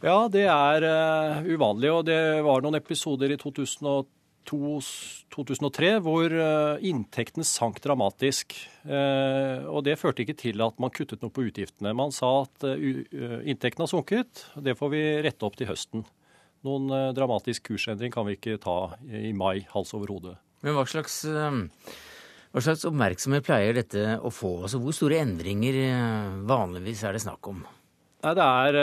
Ja, 0.00 0.16
det 0.32 0.46
er 0.48 0.84
uh, 0.86 1.42
uvanlig. 1.44 1.90
Og 1.92 2.06
det 2.08 2.20
var 2.46 2.62
noen 2.64 2.78
episoder 2.78 3.34
i 3.34 3.36
2002, 3.36 4.06
2003 4.48 5.90
hvor 6.04 6.32
uh, 6.32 6.80
inntektene 6.86 7.46
sank 7.46 7.80
dramatisk. 7.84 8.56
Uh, 8.84 9.66
og 9.70 9.84
det 9.86 9.98
førte 10.00 10.24
ikke 10.24 10.38
til 10.38 10.62
at 10.64 10.78
man 10.82 10.92
kuttet 10.94 11.22
noe 11.22 11.34
på 11.34 11.44
utgiftene. 11.48 11.92
Man 11.96 12.14
sa 12.14 12.30
at 12.44 12.66
inntektene 12.70 13.86
har 13.86 13.92
sunket, 13.92 14.46
og 14.56 14.66
det 14.66 14.76
får 14.78 14.92
vi 14.94 15.02
rette 15.26 15.46
opp 15.46 15.58
til 15.60 15.70
høsten. 15.70 16.06
Noen 16.66 16.92
dramatisk 17.16 17.70
kursendring 17.70 18.12
kan 18.12 18.26
vi 18.28 18.36
ikke 18.36 18.58
ta 18.60 18.92
i 19.08 19.32
mai, 19.32 19.62
hals 19.72 19.94
over 19.96 20.12
hode. 20.12 20.34
Men 20.60 20.76
hva 20.76 20.84
slags, 20.84 21.22
hva 21.24 22.60
slags 22.60 22.84
oppmerksomhet 22.84 23.46
pleier 23.46 23.78
dette 23.78 24.18
å 24.20 24.28
få? 24.28 24.58
Altså, 24.66 24.80
hvor 24.82 24.92
store 24.92 25.22
endringer 25.24 25.78
vanligvis 26.44 27.06
er 27.08 27.16
det 27.16 27.24
snakk 27.24 27.48
om? 27.48 27.62
Nei, 28.20 28.34
det 28.36 28.44
er 28.44 28.80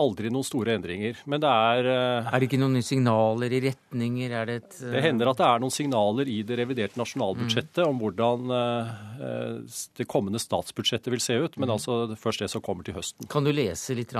aldri 0.00 0.30
noen 0.32 0.46
store 0.46 0.74
endringer. 0.78 1.18
Men 1.30 1.42
det 1.42 1.50
er 1.50 1.88
Er 1.90 2.36
det 2.36 2.48
ikke 2.48 2.60
noen 2.60 2.82
signaler 2.84 3.54
i 3.54 3.60
retninger? 3.64 4.34
Er 4.40 4.50
det 4.50 4.56
et 4.62 4.78
Det 4.80 5.02
hender 5.04 5.30
at 5.32 5.40
det 5.40 5.48
er 5.48 5.64
noen 5.64 5.74
signaler 5.74 6.30
i 6.30 6.40
det 6.46 6.58
reviderte 6.60 7.00
nasjonalbudsjettet 7.00 7.82
mm. 7.84 7.90
om 7.90 8.02
hvordan 8.02 8.54
det 9.98 10.08
kommende 10.10 10.42
statsbudsjettet 10.42 11.12
vil 11.14 11.22
se 11.22 11.38
ut, 11.38 11.58
men 11.58 11.68
mm. 11.68 11.74
altså 11.76 11.98
først 12.20 12.44
det 12.44 12.50
som 12.52 12.64
kommer 12.64 12.86
til 12.86 12.96
høsten. 12.98 13.28
Kan 13.30 13.46
du 13.46 13.52
lese 13.54 13.96
litt 13.96 14.14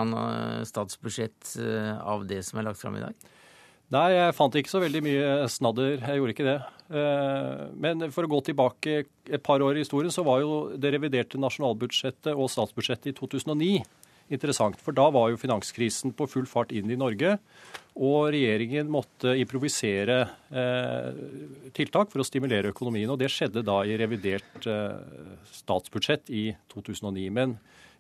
statsbudsjett 0.69 1.57
av 2.01 2.27
det 2.29 2.43
som 2.47 2.61
er 2.61 2.71
lagt 2.71 2.83
fram 2.83 2.99
i 2.99 3.05
dag? 3.05 3.33
Nei, 3.93 4.15
jeg 4.15 4.35
fant 4.35 4.55
ikke 4.57 4.73
så 4.73 4.81
veldig 4.83 5.03
mye 5.05 5.27
snadder. 5.53 5.99
Jeg 6.01 6.19
gjorde 6.19 6.35
ikke 6.35 6.47
det. 6.49 6.57
Men 7.85 8.07
for 8.15 8.27
å 8.27 8.31
gå 8.33 8.41
tilbake 8.49 9.03
et 9.05 9.45
par 9.45 9.63
år 9.65 9.77
i 9.77 9.85
historien, 9.85 10.13
så 10.13 10.25
var 10.27 10.41
jo 10.43 10.55
det 10.81 10.95
reviderte 10.95 11.41
nasjonalbudsjettet 11.41 12.33
og 12.33 12.51
statsbudsjettet 12.53 13.13
i 13.13 13.17
2009 13.19 13.85
interessant. 14.33 14.79
For 14.81 14.97
da 14.97 15.09
var 15.15 15.31
jo 15.33 15.41
finanskrisen 15.41 16.15
på 16.17 16.29
full 16.31 16.49
fart 16.51 16.73
inn 16.75 16.91
i 16.91 16.99
Norge. 17.01 17.37
Og 17.95 18.33
regjeringen 18.35 18.89
måtte 18.91 19.37
improvisere 19.39 20.17
eh, 20.51 21.11
tiltak 21.77 22.11
for 22.11 22.23
å 22.23 22.27
stimulere 22.27 22.73
økonomien. 22.75 23.11
Og 23.13 23.21
det 23.21 23.31
skjedde 23.31 23.63
da 23.67 23.83
i 23.87 23.99
revidert 24.01 24.67
eh, 24.67 24.99
statsbudsjett 25.61 26.33
i 26.35 26.49
2009. 26.75 27.29
Men 27.35 27.55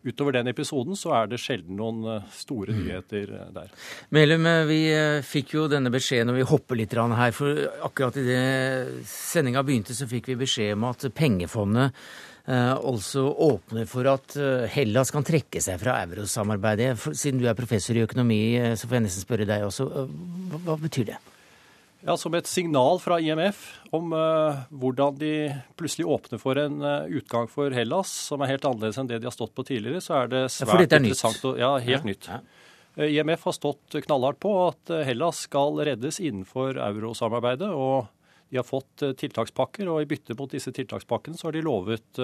utover 0.04 0.34
den 0.36 0.50
episoden 0.50 0.98
så 0.98 1.14
er 1.20 1.30
det 1.30 1.38
sjelden 1.40 1.78
noen 1.78 2.26
store 2.34 2.74
nyheter 2.76 3.30
der. 3.54 3.70
Melum, 4.12 4.50
vi 4.68 4.82
fikk 5.24 5.54
jo 5.56 5.70
denne 5.70 5.94
beskjeden, 5.94 6.34
og 6.34 6.40
vi 6.42 6.50
hopper 6.50 6.76
litt 6.76 6.92
her. 6.92 7.32
For 7.32 7.62
akkurat 7.86 8.18
idet 8.20 9.06
sendinga 9.08 9.62
begynte, 9.64 9.96
så 9.96 10.10
fikk 10.10 10.28
vi 10.34 10.42
beskjed 10.42 10.74
om 10.76 10.90
at 10.90 11.06
pengefondet 11.16 11.94
altså 12.44 13.22
åpner 13.40 13.86
for 13.88 14.04
at 14.10 14.34
Hellas 14.68 15.08
kan 15.14 15.24
trekke 15.24 15.62
seg 15.64 15.78
fra 15.80 15.94
eurosamarbeidet. 16.04 16.90
Siden 17.16 17.40
du 17.40 17.46
er 17.48 17.56
professor 17.56 17.96
i 17.96 18.02
økonomi, 18.04 18.40
så 18.76 18.84
får 18.84 18.98
jeg 18.98 19.04
nesten 19.06 19.24
spørre 19.24 19.46
deg 19.48 19.64
også. 19.64 19.86
Hva, 19.88 20.60
hva 20.66 20.76
betyr 20.82 21.08
det? 21.14 21.20
Ja, 22.04 22.18
Som 22.20 22.34
et 22.36 22.48
signal 22.48 22.98
fra 23.00 23.16
IMF 23.16 23.60
om 23.96 24.12
uh, 24.12 24.64
hvordan 24.76 25.16
de 25.16 25.32
plutselig 25.78 26.04
åpner 26.12 26.40
for 26.40 26.58
en 26.60 26.82
uh, 26.84 27.06
utgang 27.08 27.48
for 27.48 27.72
Hellas, 27.72 28.10
som 28.28 28.44
er 28.44 28.52
helt 28.52 28.66
annerledes 28.68 28.98
enn 29.00 29.08
det 29.08 29.22
de 29.22 29.28
har 29.30 29.32
stått 29.32 29.54
på 29.56 29.64
tidligere, 29.64 30.02
så 30.04 30.18
er 30.18 30.28
det 30.34 30.42
svært 30.52 30.84
ja, 30.84 30.98
er 30.98 31.00
interessant. 31.00 31.40
Og, 31.48 31.56
ja, 31.62 31.70
helt 31.80 32.04
ja. 32.04 32.08
nytt. 32.10 32.28
Ja. 32.28 32.42
IMF 33.08 33.48
har 33.48 33.56
stått 33.56 33.96
knallhardt 34.04 34.38
på 34.44 34.52
at 34.66 34.92
Hellas 35.08 35.46
skal 35.48 35.80
reddes 35.88 36.20
innenfor 36.20 36.76
eurosamarbeidet. 36.90 37.72
og 37.72 38.12
de 38.54 38.60
har 38.62 38.66
fått 38.66 39.02
tiltakspakker, 39.18 39.88
og 39.90 40.00
i 40.04 40.08
bytte 40.14 40.36
mot 40.38 40.50
disse 40.54 40.70
tiltakspakkene 40.74 41.34
så 41.38 41.48
har 41.48 41.56
de 41.58 41.62
lovet 41.66 42.20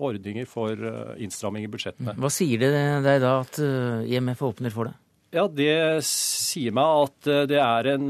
ordninger 0.00 0.48
for 0.48 0.72
innstramming 1.20 1.66
i 1.66 1.70
budsjettene. 1.70 2.16
Hva 2.16 2.30
sier 2.32 2.62
det 2.62 2.70
deg 3.04 3.20
da 3.22 3.34
at 3.42 3.60
IMF 4.08 4.40
åpner 4.48 4.72
for 4.72 4.88
det? 4.88 4.96
Ja, 5.34 5.48
Det 5.50 6.04
sier 6.06 6.70
meg 6.76 7.08
at 7.08 7.28
det 7.50 7.58
er 7.58 7.88
en 7.90 8.04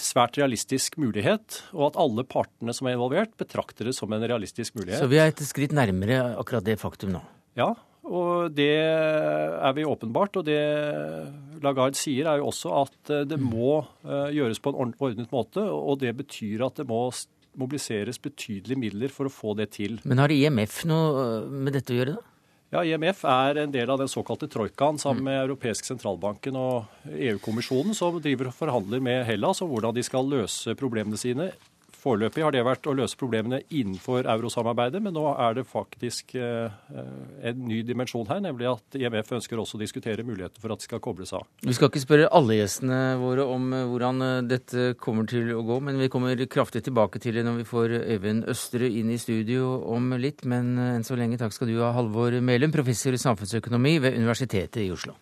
svært 0.00 0.38
realistisk 0.38 0.96
mulighet, 1.02 1.60
og 1.74 1.88
at 1.90 1.96
alle 1.98 2.22
partene 2.30 2.72
som 2.76 2.86
er 2.88 2.94
involvert, 2.94 3.32
betrakter 3.40 3.90
det 3.90 3.96
som 3.98 4.12
en 4.14 4.22
realistisk 4.22 4.76
mulighet. 4.78 5.02
Så 5.02 5.10
vi 5.10 5.18
er 5.18 5.32
et 5.32 5.42
skritt 5.44 5.74
nærmere 5.74 6.20
akkurat 6.38 6.64
det 6.64 6.78
faktum 6.80 7.16
nå? 7.16 7.24
Ja, 7.58 7.72
og 8.04 8.52
det 8.54 8.72
er 8.78 9.76
vi 9.76 9.86
åpenbart. 9.88 10.40
Og 10.40 10.46
det 10.46 10.60
Lagarde 11.64 11.96
sier, 11.98 12.28
er 12.28 12.42
jo 12.42 12.50
også 12.50 12.74
at 12.82 13.14
det 13.30 13.40
må 13.40 13.80
gjøres 14.04 14.60
på 14.60 14.74
en 14.74 14.94
ordnet 14.96 15.32
måte. 15.32 15.64
Og 15.64 16.00
det 16.02 16.12
betyr 16.18 16.66
at 16.66 16.82
det 16.82 16.88
må 16.88 17.06
mobiliseres 17.58 18.18
betydelige 18.18 18.80
midler 18.80 19.12
for 19.14 19.28
å 19.28 19.32
få 19.32 19.54
det 19.58 19.70
til. 19.76 19.98
Men 20.04 20.22
har 20.22 20.32
IMF 20.34 20.82
noe 20.90 21.42
med 21.48 21.76
dette 21.76 21.94
å 21.94 22.00
gjøre, 22.00 22.16
da? 22.18 22.30
Ja, 22.74 22.80
IMF 22.82 23.20
er 23.30 23.60
en 23.62 23.70
del 23.74 23.90
av 23.92 24.00
den 24.00 24.10
såkalte 24.10 24.48
troikaen 24.50 24.96
sammen 24.98 25.22
med 25.28 25.36
Europeisk 25.44 25.86
sentralbanken 25.86 26.56
og 26.58 27.06
EU-kommisjonen, 27.06 27.94
som 27.94 28.16
driver 28.18 28.50
og 28.50 28.56
forhandler 28.56 29.04
med 29.04 29.22
Hellas 29.28 29.62
om 29.62 29.70
hvordan 29.70 29.94
de 29.94 30.02
skal 30.02 30.26
løse 30.26 30.74
problemene 30.78 31.20
sine 31.20 31.52
Foreløpig 32.04 32.42
har 32.44 32.52
det 32.52 32.64
vært 32.66 32.84
å 32.84 32.92
løse 32.98 33.16
problemene 33.16 33.62
innenfor 33.72 34.26
eurosamarbeidet, 34.28 35.00
men 35.00 35.14
nå 35.16 35.24
er 35.40 35.56
det 35.56 35.64
faktisk 35.64 36.34
eh, 36.36 36.74
en 37.48 37.62
ny 37.64 37.80
dimensjon 37.88 38.28
her, 38.28 38.42
nemlig 38.44 38.68
at 38.74 38.98
IMF 39.00 39.32
ønsker 39.38 39.62
også 39.62 39.78
å 39.78 39.80
diskutere 39.80 40.26
muligheter 40.26 40.60
for 40.60 40.74
at 40.74 40.82
de 40.82 40.88
skal 40.90 41.00
kobles 41.04 41.32
av. 41.36 41.46
Vi 41.64 41.76
skal 41.76 41.88
ikke 41.88 42.04
spørre 42.04 42.28
alle 42.36 42.58
gjestene 42.58 43.00
våre 43.22 43.48
om 43.48 43.72
eh, 43.72 43.86
hvordan 43.88 44.26
eh, 44.28 44.44
dette 44.52 44.90
kommer 45.00 45.28
til 45.30 45.54
å 45.56 45.64
gå, 45.64 45.80
men 45.88 46.02
vi 46.02 46.10
kommer 46.12 46.44
kraftig 46.44 46.84
tilbake 46.84 47.22
til 47.24 47.38
det 47.38 47.46
når 47.48 47.62
vi 47.62 47.68
får 47.72 47.98
Øyvind 48.02 48.50
Østre 48.52 48.90
inn 49.00 49.14
i 49.14 49.20
studio 49.20 49.78
om 49.94 50.12
litt. 50.20 50.44
Men 50.44 50.74
enn 50.76 51.06
så 51.08 51.16
lenge 51.16 51.40
takk 51.40 51.56
skal 51.56 51.72
du 51.72 51.78
ha, 51.80 51.94
Halvor 51.96 52.36
Melum, 52.44 52.74
professor 52.74 53.16
i 53.16 53.22
samfunnsøkonomi 53.22 53.96
ved 54.04 54.20
Universitetet 54.20 54.84
i 54.84 54.92
Oslo. 54.92 55.16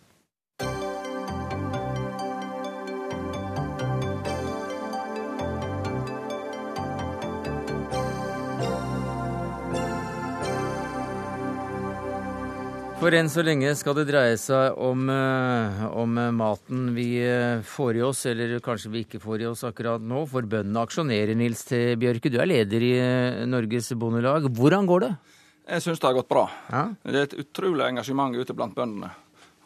For 13.02 13.10
enn 13.18 13.26
så 13.26 13.42
lenge 13.42 13.66
skal 13.74 13.96
det 13.98 14.04
dreie 14.12 14.36
seg 14.38 14.76
om, 14.78 15.08
eh, 15.10 15.80
om, 15.98 16.20
maten 16.38 16.92
vi 16.94 17.16
eh, 17.18 17.58
får 17.66 17.96
i 17.98 18.04
oss, 18.06 18.20
eller 18.30 18.60
kanskje 18.62 18.92
vi 18.92 19.02
ikke 19.02 19.18
får 19.18 19.42
i 19.42 19.48
oss 19.48 19.64
akkurat 19.66 20.04
nå. 20.06 20.20
For 20.30 20.46
bøndene 20.46 20.84
aksjonerer, 20.86 21.34
Nils 21.34 21.64
T. 21.66 21.80
Bjørke. 21.98 22.30
Du 22.30 22.38
er 22.38 22.46
leder 22.46 22.86
i 22.86 22.92
eh, 23.02 23.40
Norges 23.50 23.90
Bondelag. 23.98 24.46
Hvordan 24.54 24.86
går 24.86 25.02
det? 25.02 25.10
Jeg 25.66 25.82
syns 25.82 25.98
det 25.98 26.08
har 26.12 26.16
gått 26.20 26.30
bra. 26.30 26.46
Ja? 26.70 26.84
Det 27.02 27.18
er 27.18 27.26
et 27.26 27.36
utrolig 27.42 27.88
engasjement 27.88 28.38
ute 28.38 28.54
blant 28.54 28.78
bøndene. 28.78 29.10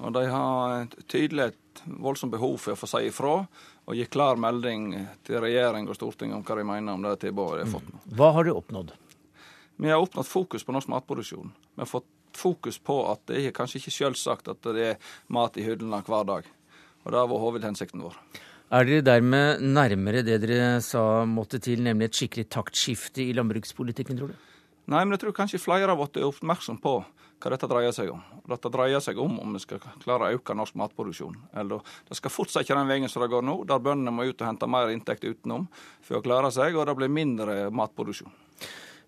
Og 0.01 0.16
de 0.16 0.25
har 0.33 0.79
et 0.79 0.96
tydelig 1.05 1.51
et 1.51 1.87
voldsomt 2.09 2.33
behov 2.33 2.57
for 2.64 2.72
å 2.72 2.81
få 2.81 2.88
si 2.88 3.05
ifra 3.11 3.37
og 3.37 4.01
gi 4.01 4.09
klar 4.09 4.40
melding 4.40 4.94
til 5.29 5.42
regjering 5.44 5.92
og 5.92 6.01
storting 6.01 6.33
om 6.33 6.40
hva 6.40 6.57
de 6.57 6.68
mener 6.72 6.96
om 6.96 7.05
det 7.05 7.18
tilbudet 7.29 7.61
de 7.61 7.68
har 7.68 7.75
fått 7.77 7.92
nå. 7.92 8.01
Hva 8.16 8.33
har 8.40 8.49
du 8.49 8.57
oppnådd? 8.57 8.96
Vi 9.77 9.92
har 9.92 10.01
oppnådd 10.01 10.25
fokus 10.25 10.64
på 10.64 10.72
norsk 10.72 10.88
matproduksjon. 10.88 11.53
Vi 11.77 11.85
har 11.85 11.92
fått 11.99 12.09
fokus 12.37 12.79
på 12.79 12.99
at 13.11 13.25
det 13.31 13.42
er 13.42 13.57
kanskje 13.57 13.81
ikke 13.81 13.94
selvsagt 13.94 14.51
at 14.53 14.68
det 14.77 14.90
er 14.92 15.14
mat 15.33 15.57
i 15.57 15.64
hyllene 15.66 16.03
hver 16.07 16.29
dag. 16.29 16.53
Og 17.05 17.12
Det 17.12 17.18
har 17.20 17.31
vært 17.31 17.44
hovedhensikten 17.44 18.03
vår. 18.03 18.16
Er 18.66 18.83
dere 18.83 19.05
dermed 19.07 19.61
nærmere 19.62 20.25
det 20.27 20.40
dere 20.42 20.81
sa 20.83 21.22
måtte 21.25 21.61
til, 21.62 21.85
nemlig 21.87 22.09
et 22.09 22.18
skikkelig 22.18 22.49
taktskifte 22.51 23.22
i 23.22 23.35
landbrukspolitikken, 23.37 24.18
tror 24.18 24.33
du? 24.33 24.49
Nei, 24.90 25.05
men 25.05 25.14
jeg 25.14 25.22
tror 25.22 25.37
kanskje 25.38 25.62
flere 25.62 25.92
av 25.94 26.03
oss 26.03 26.18
er 26.18 26.27
oppmerksom 26.27 26.81
på 26.83 26.96
hva 27.42 27.53
dette 27.53 27.68
dreier 27.70 27.94
seg 27.94 28.11
om. 28.11 28.25
Dette 28.49 28.70
dreier 28.72 29.03
seg 29.05 29.18
om 29.22 29.37
om 29.42 29.55
vi 29.55 29.61
skal 29.62 29.83
klare 30.03 30.31
å 30.31 30.38
øke 30.38 30.57
norsk 30.57 30.77
matproduksjon. 30.81 31.37
Eller 31.59 31.83
det 32.09 32.18
skal 32.18 32.33
fortsatt 32.33 32.64
ikke 32.64 32.79
den 32.79 32.90
veien 32.90 33.12
som 33.12 33.22
det 33.22 33.31
går 33.31 33.44
nå, 33.44 33.59
der 33.68 33.83
bøndene 33.83 34.14
må 34.14 34.27
ut 34.27 34.40
og 34.40 34.49
hente 34.49 34.68
mer 34.70 34.90
inntekt 34.94 35.27
utenom 35.27 35.68
for 36.07 36.18
å 36.18 36.25
klare 36.25 36.51
seg, 36.55 36.75
og 36.75 36.88
det 36.88 36.96
blir 36.99 37.12
mindre 37.12 37.68
matproduksjon. 37.75 38.33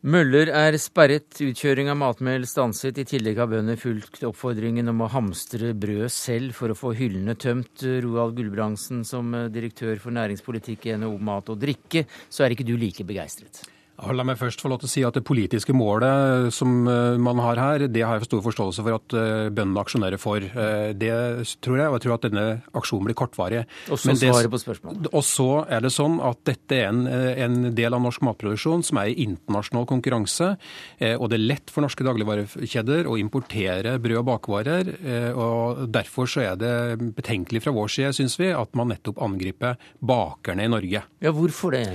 Møller 0.07 0.47
er 0.55 0.77
sperret, 0.79 1.41
utkjøring 1.43 1.89
av 1.91 1.97
matmel 1.99 2.45
stanset. 2.47 3.01
I 3.03 3.05
tillegg 3.09 3.41
har 3.43 3.49
bønder 3.51 3.75
fulgt 3.81 4.23
oppfordringen 4.29 4.87
om 4.93 5.01
å 5.03 5.09
hamstre 5.11 5.73
brød 5.75 6.07
selv 6.15 6.55
for 6.55 6.71
å 6.71 6.77
få 6.79 6.93
hyllene 6.95 7.35
tømt. 7.35 7.83
Roald 8.05 8.37
Gulbrandsen, 8.37 9.03
som 9.03 9.35
direktør 9.51 9.99
for 9.99 10.15
næringspolitikk 10.15 10.87
i 10.87 10.95
NHO 11.03 11.19
Mat 11.19 11.51
og 11.51 11.59
Drikke, 11.65 12.05
så 12.31 12.47
er 12.47 12.55
ikke 12.55 12.69
du 12.69 12.77
like 12.79 13.03
begeistret? 13.09 13.65
La 13.99 14.23
meg 14.23 14.37
først 14.39 14.61
få 14.63 14.71
lov 14.71 14.79
til 14.79 14.87
å 14.87 14.93
si 14.93 15.03
at 15.03 15.17
Det 15.17 15.25
politiske 15.27 15.75
målet 15.75 16.53
som 16.55 16.87
eh, 16.87 17.17
man 17.19 17.41
har 17.43 17.59
her, 17.59 17.85
det 17.91 18.05
har 18.07 18.19
jeg 18.19 18.29
stor 18.29 18.43
forståelse 18.45 18.85
for 18.87 18.95
at 18.95 19.15
eh, 19.19 19.49
bøndene 19.51 19.83
aksjonerer 19.83 20.21
for. 20.23 20.45
Eh, 20.45 20.93
det 20.95 21.11
tror 21.65 21.81
jeg, 21.81 21.89
og 21.89 21.97
jeg 21.97 22.05
tror 22.05 22.15
at 22.15 22.27
denne 22.29 22.45
aksjonen 22.79 23.09
blir 23.09 23.19
kortvarig. 23.19 23.65
Og 23.91 23.99
så 23.99 24.15
svaret 24.15 24.53
på 24.53 24.61
spørsmålet. 24.63 25.11
Og 25.11 25.25
så 25.27 25.49
er 25.67 25.83
det 25.83 25.91
sånn 25.95 26.21
at 26.23 26.45
dette 26.47 26.79
er 26.79 26.93
en, 26.93 27.03
en, 27.09 27.59
del 27.75 27.97
av 27.97 28.05
norsk 28.05 28.23
matproduksjon 28.29 28.87
som 28.87 29.03
er 29.03 29.11
i 29.11 29.19
internasjonal 29.27 29.89
konkurranse. 29.91 30.53
Og 31.19 31.27
det 31.31 31.39
er 31.39 31.45
lett 31.45 31.73
for 31.73 31.85
norske 31.85 32.07
dagligvarekjeder 32.07 33.09
å 33.11 33.19
importere 33.21 33.97
brød 34.03 34.21
og 34.23 34.29
bakvarer. 34.31 34.93
og 35.35 35.85
Derfor 35.95 36.31
så 36.31 36.45
er 36.47 36.61
det 36.61 36.73
betenkelig 37.19 37.65
fra 37.67 37.75
vår 37.75 37.93
side, 37.97 38.15
syns 38.21 38.39
vi, 38.41 38.53
at 38.55 38.79
man 38.79 38.93
nettopp 38.93 39.21
angriper 39.27 39.79
bakerne 39.99 40.67
i 40.69 40.73
Norge. 40.73 41.05
Ja, 41.25 41.35
hvorfor 41.35 41.75
det? 41.75 41.87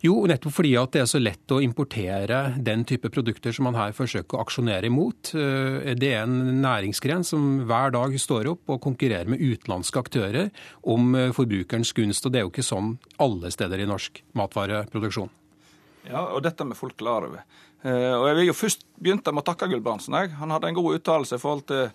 Jo, 0.00 0.14
nettopp 0.24 0.54
fordi 0.56 0.70
at 0.80 0.94
det 0.94 1.02
er 1.02 1.08
så 1.10 1.18
lett 1.20 1.52
å 1.52 1.58
importere 1.60 2.38
den 2.64 2.86
type 2.88 3.10
produkter 3.12 3.52
som 3.52 3.66
man 3.68 3.76
her 3.76 3.92
forsøker 3.92 4.38
å 4.38 4.44
aksjonere 4.46 4.88
imot. 4.88 5.34
Eh, 5.36 5.92
det 5.92 6.14
er 6.14 6.24
en 6.24 6.62
næringsgren 6.62 7.26
som 7.26 7.66
hver 7.68 7.92
dag 7.92 8.16
står 8.16 8.48
opp 8.54 8.72
og 8.72 8.80
konkurrerer 8.86 9.28
med 9.28 9.44
utenlandske 9.44 10.00
aktører 10.00 10.48
om 10.88 11.12
eh, 11.12 11.34
forbrukerens 11.36 11.92
gunst. 11.96 12.24
Og 12.24 12.32
det 12.32 12.40
er 12.40 12.48
jo 12.48 12.54
ikke 12.54 12.64
sånn 12.64 12.94
alle 13.20 13.52
steder 13.52 13.84
i 13.84 13.90
norsk 13.90 14.22
matvareproduksjon. 14.40 15.28
Ja, 16.08 16.28
og 16.30 16.40
dette 16.44 16.64
er 16.64 16.70
vi 16.70 16.78
fullt 16.78 16.96
klar 17.00 17.26
over. 17.26 17.42
Eh, 17.82 18.12
og 18.12 18.26
Jeg 18.28 18.36
vil 18.36 18.48
jo 18.50 18.54
først 18.56 18.82
begynte 19.00 19.32
med 19.32 19.40
å 19.40 19.46
takke 19.48 19.68
Gulbrandsen. 19.70 20.16
Han 20.36 20.52
hadde 20.52 20.68
en 20.68 20.76
god 20.76 20.98
uttalelse 20.98 21.38
i 21.38 21.40
forhold 21.40 21.64
til 21.70 21.86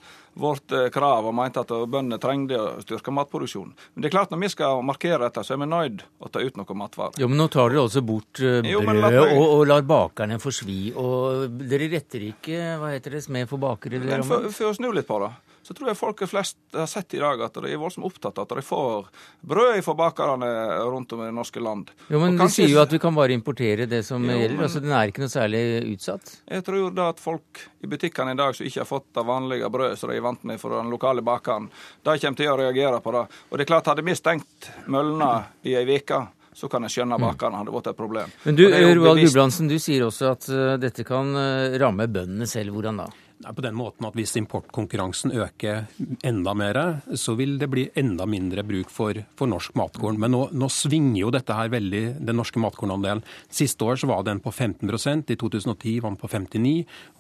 vårt 0.42 0.74
eh, 0.74 0.88
krav 0.94 1.28
og 1.30 1.36
mente 1.38 1.62
at 1.62 1.70
bøndene 1.70 2.18
trengte 2.22 2.58
å 2.58 2.82
styrke 2.82 3.14
matproduksjonen. 3.14 3.76
Men 3.94 4.04
det 4.04 4.10
er 4.10 4.16
klart 4.18 4.34
når 4.34 4.42
vi 4.42 4.52
skal 4.56 4.82
markere 4.86 5.22
dette, 5.28 5.46
så 5.46 5.56
er 5.56 5.62
vi 5.62 5.70
nøyd 5.70 6.06
å 6.26 6.32
ta 6.34 6.42
ut 6.42 6.58
noe 6.58 6.78
matvarer. 6.82 7.20
Jo, 7.22 7.30
Men 7.30 7.42
nå 7.44 7.48
tar 7.54 7.70
dere 7.70 7.86
altså 7.86 8.02
bort 8.06 8.42
uh, 8.42 8.60
brødet 8.66 9.26
og, 9.30 9.44
og, 9.46 9.66
lar 9.70 9.86
bakerne 9.86 10.42
få 10.42 10.54
svi. 10.54 10.80
Og 10.98 11.60
dere 11.62 11.92
retter 11.94 12.30
ikke 12.32 12.80
hva 12.82 12.96
heter 12.96 13.20
det, 13.20 13.26
smed 13.28 13.50
for 13.50 13.62
bakere? 13.62 14.02
For, 14.26 14.50
for 14.50 14.74
å 14.74 14.78
snu 14.78 14.90
litt 14.96 15.10
på 15.10 15.22
det 15.22 15.34
så 15.66 15.74
tror 15.74 15.90
jeg 15.90 15.98
folk 15.98 16.20
flest 16.30 16.58
har 16.78 16.86
sett 16.86 17.16
i 17.18 17.22
dag 17.22 17.42
at 17.42 17.56
de 17.58 17.72
er 17.72 17.80
voldsomt 17.82 18.06
opptatt 18.06 18.38
av 18.38 18.46
at 18.46 18.60
de 18.60 18.64
får 18.66 19.08
brød 19.50 19.80
fra 19.86 19.96
bakerne 19.98 20.50
rundt 20.86 21.16
om 21.16 21.24
i 21.24 21.26
det 21.26 21.34
norske 21.34 21.64
land. 21.64 21.90
Jo, 22.06 22.20
Men 22.22 22.38
de 22.38 22.46
sier 22.54 22.70
jo 22.70 22.82
at 22.84 22.94
vi 22.94 23.00
kan 23.02 23.18
bare 23.18 23.34
importere 23.34 23.88
det 23.90 24.04
som 24.06 24.22
jo, 24.22 24.36
gjelder. 24.38 24.62
altså 24.68 24.84
Den 24.84 24.94
er 24.94 25.10
ikke 25.10 25.26
noe 25.26 25.34
særlig 25.34 25.64
utsatt? 25.96 26.36
Jeg 26.46 26.68
tror 26.68 26.94
da 26.94 27.10
at 27.16 27.24
folk 27.24 27.66
i 27.82 27.90
butikkene 27.90 28.36
i 28.36 28.40
dag 28.44 28.54
som 28.54 28.70
ikke 28.70 28.84
har 28.84 28.92
fått 28.92 29.10
det 29.18 29.26
vanlige 29.26 29.74
brødet 29.74 29.98
som 29.98 30.14
de 30.14 30.20
er 30.20 30.28
vant 30.28 30.46
med 30.46 30.62
fra 30.62 30.78
den 30.78 30.94
lokale 30.94 31.26
bakeren, 31.26 31.72
de 32.06 32.18
kommer 32.22 32.42
til 32.44 32.54
å 32.54 32.62
reagere 32.62 33.02
på 33.02 33.18
det. 33.18 33.26
Og 33.50 33.58
det 33.58 33.66
er 33.66 33.74
klart, 33.74 33.90
hadde 33.90 34.06
vi 34.06 34.18
stengt 34.22 34.72
møllene 34.86 35.34
i 35.66 35.78
ei 35.82 35.86
uke 35.98 36.28
så 36.56 36.70
kan 36.72 36.86
jeg 36.88 36.94
skjønne 36.94 37.18
bakerne 37.20 37.60
hadde 37.60 37.74
vært 37.74 37.90
et 37.92 37.98
problem. 37.98 38.32
Men 38.46 38.56
du, 38.56 38.64
Roald 38.72 39.20
Gulbrandsen, 39.20 39.68
du 39.68 39.76
sier 39.82 40.06
også 40.06 40.30
at 40.32 40.48
uh, 40.48 40.78
dette 40.80 41.04
kan 41.04 41.36
uh, 41.36 41.76
ramme 41.82 42.08
bøndene 42.08 42.48
selv. 42.48 42.72
Hvordan 42.78 43.02
da? 43.04 43.10
På 43.44 43.64
den 43.64 43.76
måten 43.76 44.08
at 44.08 44.16
Hvis 44.16 44.36
importkonkurransen 44.40 45.34
øker 45.36 45.86
enda 46.24 46.54
mer, 46.56 46.80
så 47.16 47.36
vil 47.36 47.58
det 47.60 47.70
bli 47.70 47.90
enda 47.96 48.26
mindre 48.26 48.64
bruk 48.64 48.90
for, 48.90 49.18
for 49.36 49.50
norsk 49.52 49.76
matkorn. 49.76 50.20
Men 50.20 50.32
nå, 50.32 50.42
nå, 50.56 50.70
svinger 50.72 51.20
jo 51.20 51.32
dette 51.36 51.56
her 51.56 51.72
veldig, 51.74 52.04
den 52.26 52.40
norske 52.40 52.62
matkornandelen. 52.64 53.24
Siste 53.52 53.86
år 53.86 54.00
så 54.00 54.10
var 54.10 54.24
den 54.28 54.40
på 54.44 54.54
15% 54.54 55.34
i 55.34 55.38
2010 55.40 56.00
var 56.04 56.14
den 56.14 56.22
på 56.22 56.32
59 56.32 56.74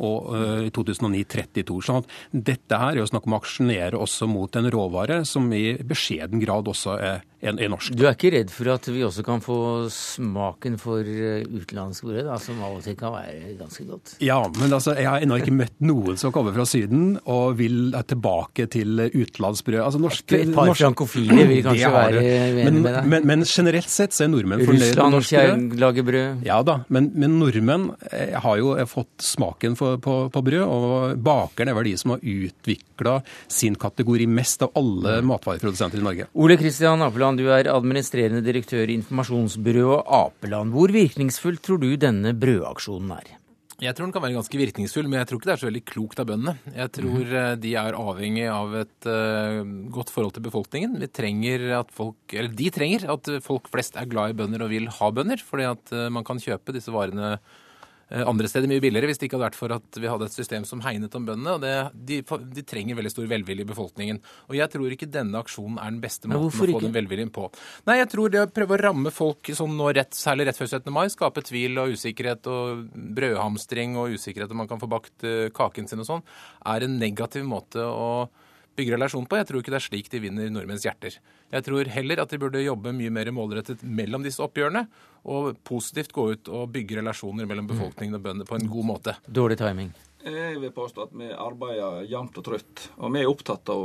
og 0.07 0.31
øh, 0.35 0.63
i 0.67 0.73
2009 0.75 1.23
32 1.35 1.81
sånn 1.85 2.01
at 2.03 2.11
Dette 2.31 2.79
her 2.79 2.95
er 2.95 3.01
jo 3.01 3.09
snakk 3.09 3.27
om 3.27 3.35
å 3.35 3.41
aksjonere 3.41 3.99
også 3.99 4.27
mot 4.29 4.55
en 4.55 4.69
råvare 4.71 5.21
som 5.27 5.47
i 5.53 5.77
beskjeden 5.83 6.41
grad 6.43 6.67
også 6.71 6.97
er 6.99 7.23
enn 7.41 7.59
i 7.59 7.69
norsk. 7.71 7.95
Du 7.95 8.05
er 8.05 8.15
ikke 8.15 8.31
redd 8.33 8.51
for 8.53 8.71
at 8.73 8.87
vi 8.91 9.03
også 9.05 9.25
kan 9.25 9.41
få 9.43 9.57
smaken 9.93 10.77
for 10.81 11.05
eh, 11.05 11.43
utenlandsk 11.43 12.07
brød, 12.07 12.23
da, 12.29 12.37
som 12.41 12.61
av 12.63 12.77
og 12.77 12.83
til 12.85 12.97
kan 12.99 13.13
være 13.15 13.55
ganske 13.59 13.85
godt? 13.87 14.15
Ja, 14.23 14.39
men 14.59 14.73
altså, 14.75 14.95
jeg 14.97 15.09
har 15.09 15.23
ennå 15.23 15.39
ikke 15.41 15.55
møtt 15.55 15.75
noen 15.85 16.19
som 16.19 16.33
kommer 16.35 16.55
fra 16.55 16.65
Syden 16.69 17.17
og 17.23 17.57
vil 17.59 17.95
tilbake 18.07 18.67
til 18.71 19.01
utenlandsbrød. 19.03 19.81
Altså, 19.83 20.01
norske, 20.01 20.39
Et 20.39 20.53
par 20.55 20.69
norsk... 20.71 20.81
frankofile 20.83 21.47
vil 21.51 21.63
kanskje 21.65 21.91
være 21.99 22.23
uenig 22.23 22.83
med 22.83 22.91
deg? 22.91 23.09
Men, 23.13 23.27
men, 23.31 23.45
generelt 23.45 23.91
sett 23.91 24.15
så 24.15 24.25
er 24.25 24.31
nordmenn 24.33 24.65
fornøyd 24.65 25.01
med 25.01 25.15
norsk 25.17 25.35
brød. 25.35 25.77
Lager 25.85 26.07
brød. 26.07 26.45
Ja 26.47 26.61
da, 26.65 26.79
men, 26.93 27.11
men 27.15 27.37
nordmenn 27.41 27.89
eh, 28.11 28.35
har 28.41 28.61
jo 28.61 28.73
fått 28.89 29.25
smaken 29.25 29.77
for, 29.79 29.99
på, 30.01 30.17
på, 30.33 30.45
brød, 30.45 30.63
og 30.65 31.23
bakerne 31.25 31.73
er 31.73 31.79
vel 31.79 31.89
de 31.91 31.95
som 31.99 32.15
har 32.15 32.23
utvikla 32.23 33.19
sin 33.51 33.77
kategori 33.79 34.27
mest 34.29 34.63
av 34.65 34.73
alle 34.79 35.19
matvareprodusenter 35.25 36.01
i 36.01 36.05
Norge. 36.05 36.29
Ole 36.33 36.57
Kristian 36.59 37.03
Apeland, 37.05 37.24
du 37.33 37.47
er 37.49 37.71
administrerende 37.73 38.43
direktør 38.45 38.85
i 38.85 38.99
informasjonsbyrået 38.99 40.05
Apeland. 40.05 40.75
Hvor 40.75 40.93
virkningsfull 40.93 41.57
tror 41.57 41.81
du 41.81 41.89
denne 41.97 42.35
brødaksjonen 42.37 43.15
er? 43.17 43.33
Jeg 43.81 43.91
tror 43.91 44.05
den 44.05 44.13
kan 44.15 44.23
være 44.23 44.37
ganske 44.37 44.59
virkningsfull, 44.61 45.09
men 45.09 45.19
jeg 45.19 45.27
tror 45.27 45.41
ikke 45.41 45.49
det 45.49 45.53
er 45.55 45.63
så 45.63 45.67
veldig 45.67 45.83
klokt 45.89 46.21
av 46.21 46.29
bøndene. 46.29 46.53
Jeg 46.77 46.93
tror 46.95 47.25
mm. 47.33 47.59
de 47.65 47.73
er 47.81 47.97
avhengig 47.99 48.45
av 48.47 48.77
et 48.85 49.09
uh, 49.09 49.59
godt 49.97 50.13
forhold 50.13 50.37
til 50.37 50.45
befolkningen. 50.45 50.95
Vi 51.01 51.11
trenger 51.11 51.65
at 51.81 51.91
folk, 51.91 52.21
eller 52.31 52.55
De 52.55 52.69
trenger 52.71 53.09
at 53.17 53.33
folk 53.43 53.67
flest 53.73 53.99
er 53.99 54.07
glad 54.07 54.31
i 54.31 54.39
bønder 54.39 54.63
og 54.63 54.71
vil 54.71 54.87
ha 55.01 55.11
bønder, 55.11 55.43
fordi 55.43 55.67
at 55.73 55.95
uh, 55.97 56.07
man 56.13 56.23
kan 56.27 56.39
kjøpe 56.39 56.77
disse 56.77 56.93
varene 56.95 57.35
Eh, 57.35 57.51
andre 58.09 58.49
steder 58.49 58.69
mye 58.69 58.83
billigere 58.83 59.09
hvis 59.09 59.17
det 59.17 59.27
ikke 59.27 59.39
hadde 59.39 59.47
vært 59.47 59.57
for 59.57 59.73
at 59.73 59.97
vi 59.97 60.09
hadde 60.09 60.27
et 60.29 60.35
system 60.35 60.65
som 60.67 60.83
hegnet 60.85 61.15
om 61.17 61.25
bøndene. 61.25 61.55
og 61.55 61.63
det, 61.63 61.73
de, 62.11 62.19
de, 62.53 62.63
trenger 62.67 62.99
veldig 62.99 63.11
stor 63.13 63.25
velvilje 63.31 63.65
i 63.65 63.69
befolkningen. 63.69 64.21
Og 64.49 64.57
jeg 64.59 64.71
tror 64.73 64.93
ikke 64.93 65.09
denne 65.09 65.41
aksjonen 65.41 65.79
er 65.81 65.89
den 65.89 66.01
beste 66.03 66.29
måten 66.29 66.45
å 66.45 66.53
få 66.53 66.69
ikke? 66.69 66.85
den 66.85 66.95
velviljen 66.95 67.33
på. 67.33 67.49
Nei, 67.89 67.97
jeg 68.03 68.11
tror 68.13 68.33
det 68.33 68.43
å 68.45 68.51
prøve 68.53 68.77
å 68.77 68.81
ramme 68.83 69.13
folk 69.13 69.49
sånn 69.57 69.73
nå 69.79 69.89
rett, 69.97 70.13
særlig 70.17 70.49
rett 70.49 70.61
før 70.61 70.69
17. 70.69 70.93
mai, 70.93 71.05
skape 71.13 71.45
tvil 71.45 71.81
og 71.81 71.97
usikkerhet 71.97 72.49
og 72.51 72.85
brødhamstring 73.17 73.97
og 74.01 74.15
usikkerhet 74.19 74.53
om 74.53 74.61
man 74.63 74.69
kan 74.69 74.81
få 74.81 74.89
bakt 74.91 75.25
uh, 75.25 75.47
kaken 75.55 75.89
sin 75.89 76.05
og 76.05 76.09
sånn, 76.09 76.25
er 76.69 76.85
en 76.85 76.99
negativ 77.01 77.47
måte 77.47 77.81
å 77.81 78.27
bygge 78.75 78.95
relasjon 78.95 79.27
på. 79.29 79.39
Jeg 79.39 79.49
tror 79.49 79.61
ikke 79.61 79.73
det 79.73 79.79
er 79.79 79.85
slik 79.85 80.09
de 80.11 80.21
vinner 80.23 80.49
nordmenns 80.53 80.85
hjerter. 80.85 81.17
Jeg 81.53 81.65
tror 81.67 81.91
heller 81.95 82.23
at 82.23 82.33
de 82.33 82.39
burde 82.41 82.63
jobbe 82.63 82.93
mye 82.95 83.13
mer 83.13 83.31
målrettet 83.35 83.83
mellom 83.83 84.25
disse 84.25 84.43
oppgjørene, 84.43 84.85
og 85.25 85.55
positivt 85.65 86.13
gå 86.15 86.27
ut 86.35 86.51
og 86.53 86.67
bygge 86.73 86.99
relasjoner 86.99 87.47
mellom 87.49 87.69
befolkningen 87.71 88.17
og 88.17 88.25
bøndene 88.27 88.49
på 88.49 88.59
en 88.59 88.69
god 88.69 88.89
måte. 88.91 89.15
Dårlig 89.25 89.57
timing. 89.61 89.93
Jeg 90.25 90.59
vil 90.61 90.73
påstå 90.73 91.05
at 91.05 91.17
vi 91.17 91.29
arbeider 91.29 92.05
jevnt 92.09 92.37
og 92.41 92.45
trutt, 92.45 92.85
og 92.97 93.11
vi 93.13 93.21
er 93.21 93.29
opptatt 93.29 93.69
av 93.73 93.83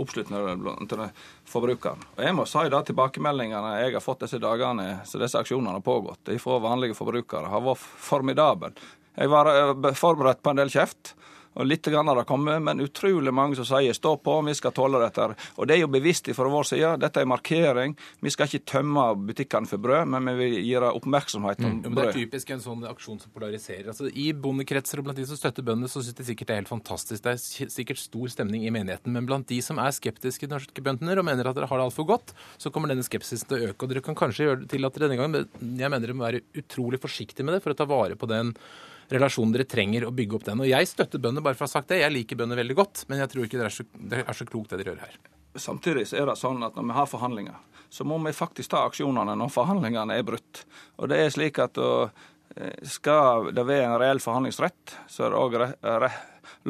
oppslutning 0.00 0.86
til 0.88 1.02
forbrukeren. 1.48 2.02
Og 2.16 2.22
jeg 2.24 2.36
må 2.36 2.46
si 2.48 2.62
det, 2.72 2.80
Tilbakemeldingene 2.88 3.74
jeg 3.82 3.96
har 3.96 4.04
fått 4.04 4.24
disse 4.24 4.40
dagene 4.42 5.00
så 5.08 5.20
disse 5.20 5.40
aksjonene 5.40 5.76
har 5.78 5.84
pågått 5.84 6.32
fra 6.40 6.60
vanlige 6.62 6.96
forbrukere, 6.98 7.50
har 7.52 7.64
vært 7.64 7.84
formidable. 8.10 8.72
Jeg 9.16 9.32
var 9.32 9.50
eh, 9.52 9.90
forberedt 9.98 10.42
på 10.44 10.52
en 10.52 10.62
del 10.62 10.72
kjeft. 10.72 11.14
Og 11.58 11.66
Litt 11.66 11.86
grann 11.90 12.06
har 12.06 12.18
det 12.18 12.26
kommet, 12.28 12.62
men 12.62 12.82
utrolig 12.84 13.32
mange 13.34 13.56
som 13.58 13.66
sier 13.66 13.92
'stå 13.92 14.16
på, 14.22 14.36
vi 14.46 14.54
skal 14.54 14.72
tåle 14.72 15.00
dette'. 15.02 15.34
Og 15.58 15.66
Det 15.66 15.76
er 15.76 15.80
jo 15.80 15.88
bevisst 15.88 16.30
fra 16.34 16.48
vår 16.48 16.64
side. 16.64 16.98
Dette 17.00 17.20
er 17.20 17.26
markering. 17.26 17.96
Vi 18.22 18.30
skal 18.30 18.46
ikke 18.46 18.64
tømme 18.64 19.26
butikkene 19.26 19.66
for 19.66 19.78
brød, 19.78 20.06
men 20.08 20.24
vi 20.24 20.34
vil 20.38 20.64
gi 20.64 20.76
oppmerksomhet 20.76 21.58
om 21.64 21.82
mm. 21.82 21.82
brød. 21.82 21.94
Det 21.94 22.08
er 22.08 22.26
typisk 22.26 22.50
en 22.50 22.60
sånn 22.60 22.84
aksjon 22.86 23.20
som 23.20 23.30
polariserer. 23.34 23.88
Altså, 23.88 24.10
I 24.14 24.32
bondekretser 24.32 24.98
og 24.98 25.04
blant 25.04 25.18
de 25.18 25.26
som 25.26 25.36
støtter 25.36 25.62
bøndene, 25.62 25.88
så 25.88 26.02
syns 26.02 26.14
de 26.14 26.24
sikkert 26.24 26.46
det 26.46 26.54
er 26.54 26.62
helt 26.62 26.68
fantastisk. 26.68 27.22
Det 27.22 27.32
er 27.32 27.70
sikkert 27.70 27.98
stor 27.98 28.28
stemning 28.28 28.66
i 28.66 28.70
menigheten. 28.70 29.12
Men 29.12 29.26
blant 29.26 29.46
de 29.46 29.60
som 29.60 29.78
er 29.78 29.90
skeptiske 29.90 30.46
til 30.46 30.52
norske 30.54 30.82
bønder 30.82 31.18
og 31.18 31.24
mener 31.24 31.46
at 31.46 31.56
dere 31.56 31.66
har 31.66 31.78
det 31.78 31.86
altfor 31.90 32.06
godt, 32.06 32.34
så 32.58 32.70
kommer 32.70 32.88
denne 32.88 33.06
skepsisen 33.06 33.48
til 33.48 33.58
å 33.58 33.70
øke. 33.70 33.82
Og 33.82 33.92
dere 33.92 34.04
kan 34.04 34.18
kanskje 34.18 34.46
gjøre 34.46 34.60
det 34.62 34.70
til 34.70 34.86
at 34.86 34.94
denne 35.00 35.18
gangen 35.18 35.48
Jeg 35.60 35.90
mener 35.90 36.06
dere 36.06 36.14
må 36.14 36.26
være 36.26 36.44
utrolig 36.56 37.00
forsiktige 37.00 37.44
med 37.44 37.54
det 37.54 37.62
for 37.62 37.74
å 37.74 37.78
ta 37.78 37.86
vare 37.88 38.16
på 38.18 38.28
den 38.30 38.54
relasjonen 39.10 39.54
dere 39.54 39.66
trenger 39.68 40.06
å 40.06 40.14
bygge 40.14 40.38
opp 40.38 40.46
den. 40.46 40.62
Og 40.62 40.70
jeg 40.70 40.88
støtter 40.88 41.22
bønder, 41.22 41.44
bare 41.44 41.58
for 41.58 41.66
å 41.66 41.70
ha 41.70 41.74
sagt 41.74 41.90
det. 41.92 42.00
Jeg 42.02 42.14
liker 42.14 42.38
bønder 42.40 42.60
veldig 42.60 42.78
godt, 42.78 43.04
men 43.10 43.22
jeg 43.22 43.32
tror 43.32 43.46
ikke 43.46 43.60
det 43.60 43.66
er 43.66 43.74
så, 43.74 43.86
det 44.12 44.22
er 44.22 44.38
så 44.38 44.46
klokt 44.48 44.72
det 44.72 44.80
dere 44.82 44.94
gjør 44.94 45.04
her. 45.06 45.20
Samtidig 45.58 46.06
så 46.06 46.20
er 46.20 46.30
det 46.30 46.38
sånn 46.38 46.62
at 46.62 46.76
når 46.78 46.86
vi 46.92 46.98
har 47.00 47.10
forhandlinger, 47.10 47.56
så 47.90 48.06
må 48.06 48.20
vi 48.22 48.34
faktisk 48.34 48.70
ta 48.70 48.84
aksjonene 48.86 49.34
når 49.38 49.50
forhandlingene 49.50 50.18
er 50.20 50.26
brutt. 50.26 50.64
Og 51.02 51.10
det 51.10 51.18
er 51.24 51.32
slik 51.34 51.58
at 51.62 51.78
eh, 51.80 52.84
skal 52.86 53.50
det 53.54 53.66
være 53.66 53.88
en 53.88 53.98
reell 54.02 54.22
forhandlingsrett, 54.22 54.94
så 55.10 55.26
er 55.26 55.34
det 55.34 55.40
òg 55.40 55.58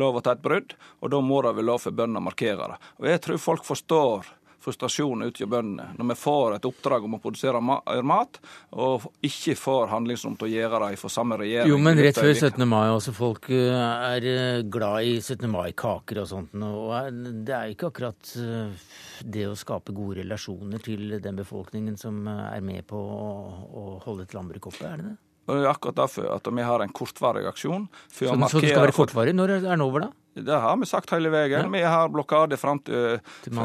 lov 0.01 0.17
å 0.17 0.23
ta 0.25 0.33
et 0.37 0.43
brudd, 0.43 0.75
og 1.01 1.13
da 1.13 1.21
må 1.25 1.43
det 1.45 1.55
være 1.59 1.67
lov 1.67 1.85
for 1.85 1.97
bøndene 1.97 2.23
å 2.23 2.29
markere 2.31 2.73
det. 2.73 2.79
Og 3.01 3.11
jeg 3.11 3.23
tror 3.27 3.43
folk 3.43 3.69
forstår 3.69 4.33
frustrasjon 4.61 5.25
ute 5.27 5.45
hos 5.45 5.51
bøndene 5.51 5.95
når 5.99 6.11
vi 6.13 6.17
får 6.21 6.57
et 6.57 6.69
oppdrag 6.69 7.07
om 7.07 7.17
å 7.17 7.21
produsere 7.23 7.61
mat, 7.63 8.41
og 8.77 9.07
ikke 9.27 9.57
får 9.59 9.91
handlingsrom 9.95 10.37
til 10.41 10.49
å 10.49 10.53
gjøre 10.53 10.83
det 10.85 11.01
for 11.01 11.13
samme 11.13 11.39
regjering. 11.41 11.73
Jo, 11.73 11.79
men 11.83 12.01
rett 12.01 12.21
før 12.21 12.35
17. 12.35 12.67
mai, 12.69 12.91
også 12.93 13.15
folk 13.17 13.51
eh, 13.55 13.71
er 14.11 14.29
eh, 14.31 14.61
glad 14.69 15.09
i 15.09 15.17
17. 15.21 15.49
mai-kaker 15.51 16.23
og 16.25 16.31
sånt. 16.31 16.55
Og 16.61 17.23
det 17.47 17.57
er 17.57 17.73
ikke 17.73 17.91
akkurat 17.91 18.35
eh, 18.41 18.93
det 19.25 19.49
å 19.49 19.57
skape 19.59 19.95
gode 19.97 20.21
relasjoner 20.23 20.85
til 20.85 21.19
den 21.23 21.41
befolkningen 21.41 21.99
som 22.01 22.23
er 22.29 22.63
med 22.65 22.87
på 22.89 23.01
å 23.01 23.85
holde 24.05 24.29
et 24.29 24.37
landbruk 24.37 24.71
oppe, 24.73 24.87
er 24.87 25.03
det 25.03 25.11
det? 25.11 25.19
Og 25.51 25.57
det 25.57 25.65
er 25.65 25.73
akkurat 25.73 25.99
derfor 26.05 26.29
at 26.31 26.49
vi 26.55 26.63
har 26.63 26.83
en 26.85 26.93
kortvarig 26.95 27.47
aksjon. 27.51 27.89
Så, 28.07 28.29
så 28.29 28.37
det 28.39 28.71
skal 28.71 28.85
være 28.85 28.95
kortvarig? 28.95 29.35
Når 29.35 29.57
er 29.57 29.65
den 29.65 29.83
over, 29.83 30.07
da? 30.07 30.20
Det 30.35 30.59
har 30.63 30.77
vi 30.79 30.87
sagt 30.87 31.11
hele 31.15 31.31
veien. 31.33 31.67
Ja. 31.67 31.69
Vi 31.73 31.83
har 31.83 32.11
blokade 32.13 32.57
fram 32.61 32.79
til, 32.87 33.19
til 33.45 33.57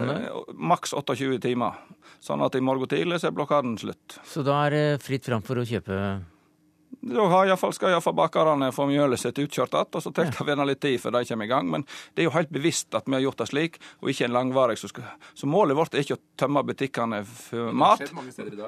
maks 0.54 0.96
28 0.98 1.40
timer. 1.44 1.82
Sånn 2.24 2.42
at 2.46 2.56
i 2.58 2.64
morgen 2.64 2.90
tidlig 2.90 3.22
så 3.22 3.30
er 3.30 3.36
blokaden 3.38 3.78
slutt. 3.78 4.18
Så 4.26 4.46
da 4.46 4.64
er 4.66 4.74
det 4.74 4.86
fritt 5.06 5.28
fram 5.28 5.46
for 5.46 5.62
å 5.62 5.68
kjøpe 5.68 6.00
da 7.06 7.72
skal 7.76 7.92
iallfall 7.92 8.16
bakerne 8.18 8.72
få 8.74 8.88
mjølet 8.90 9.20
sitt 9.22 9.38
utkjørt 9.38 9.76
igjen, 9.76 9.90
og 9.94 10.02
så 10.02 10.12
tar 10.16 10.32
det 10.32 10.56
ja. 10.56 10.66
litt 10.66 10.82
tid 10.82 10.98
før 11.02 11.14
de 11.18 11.22
kommer 11.30 11.46
i 11.46 11.52
gang. 11.52 11.70
Men 11.70 11.86
det 12.16 12.24
er 12.24 12.30
jo 12.30 12.34
helt 12.34 12.50
bevisst 12.50 12.96
at 12.98 13.06
vi 13.06 13.18
har 13.18 13.22
gjort 13.28 13.44
det 13.44 13.50
slik, 13.52 13.78
og 14.02 14.10
ikke 14.10 14.26
en 14.26 14.34
langvarig. 14.34 14.80
Så, 14.82 14.90
skal... 14.90 15.12
så 15.38 15.50
målet 15.50 15.78
vårt 15.78 15.94
er 15.94 16.06
ikke 16.06 16.18
å 16.18 16.24
tømme 16.40 16.66
butikkene 16.66 17.22
for 17.30 17.76
mat. 17.78 18.02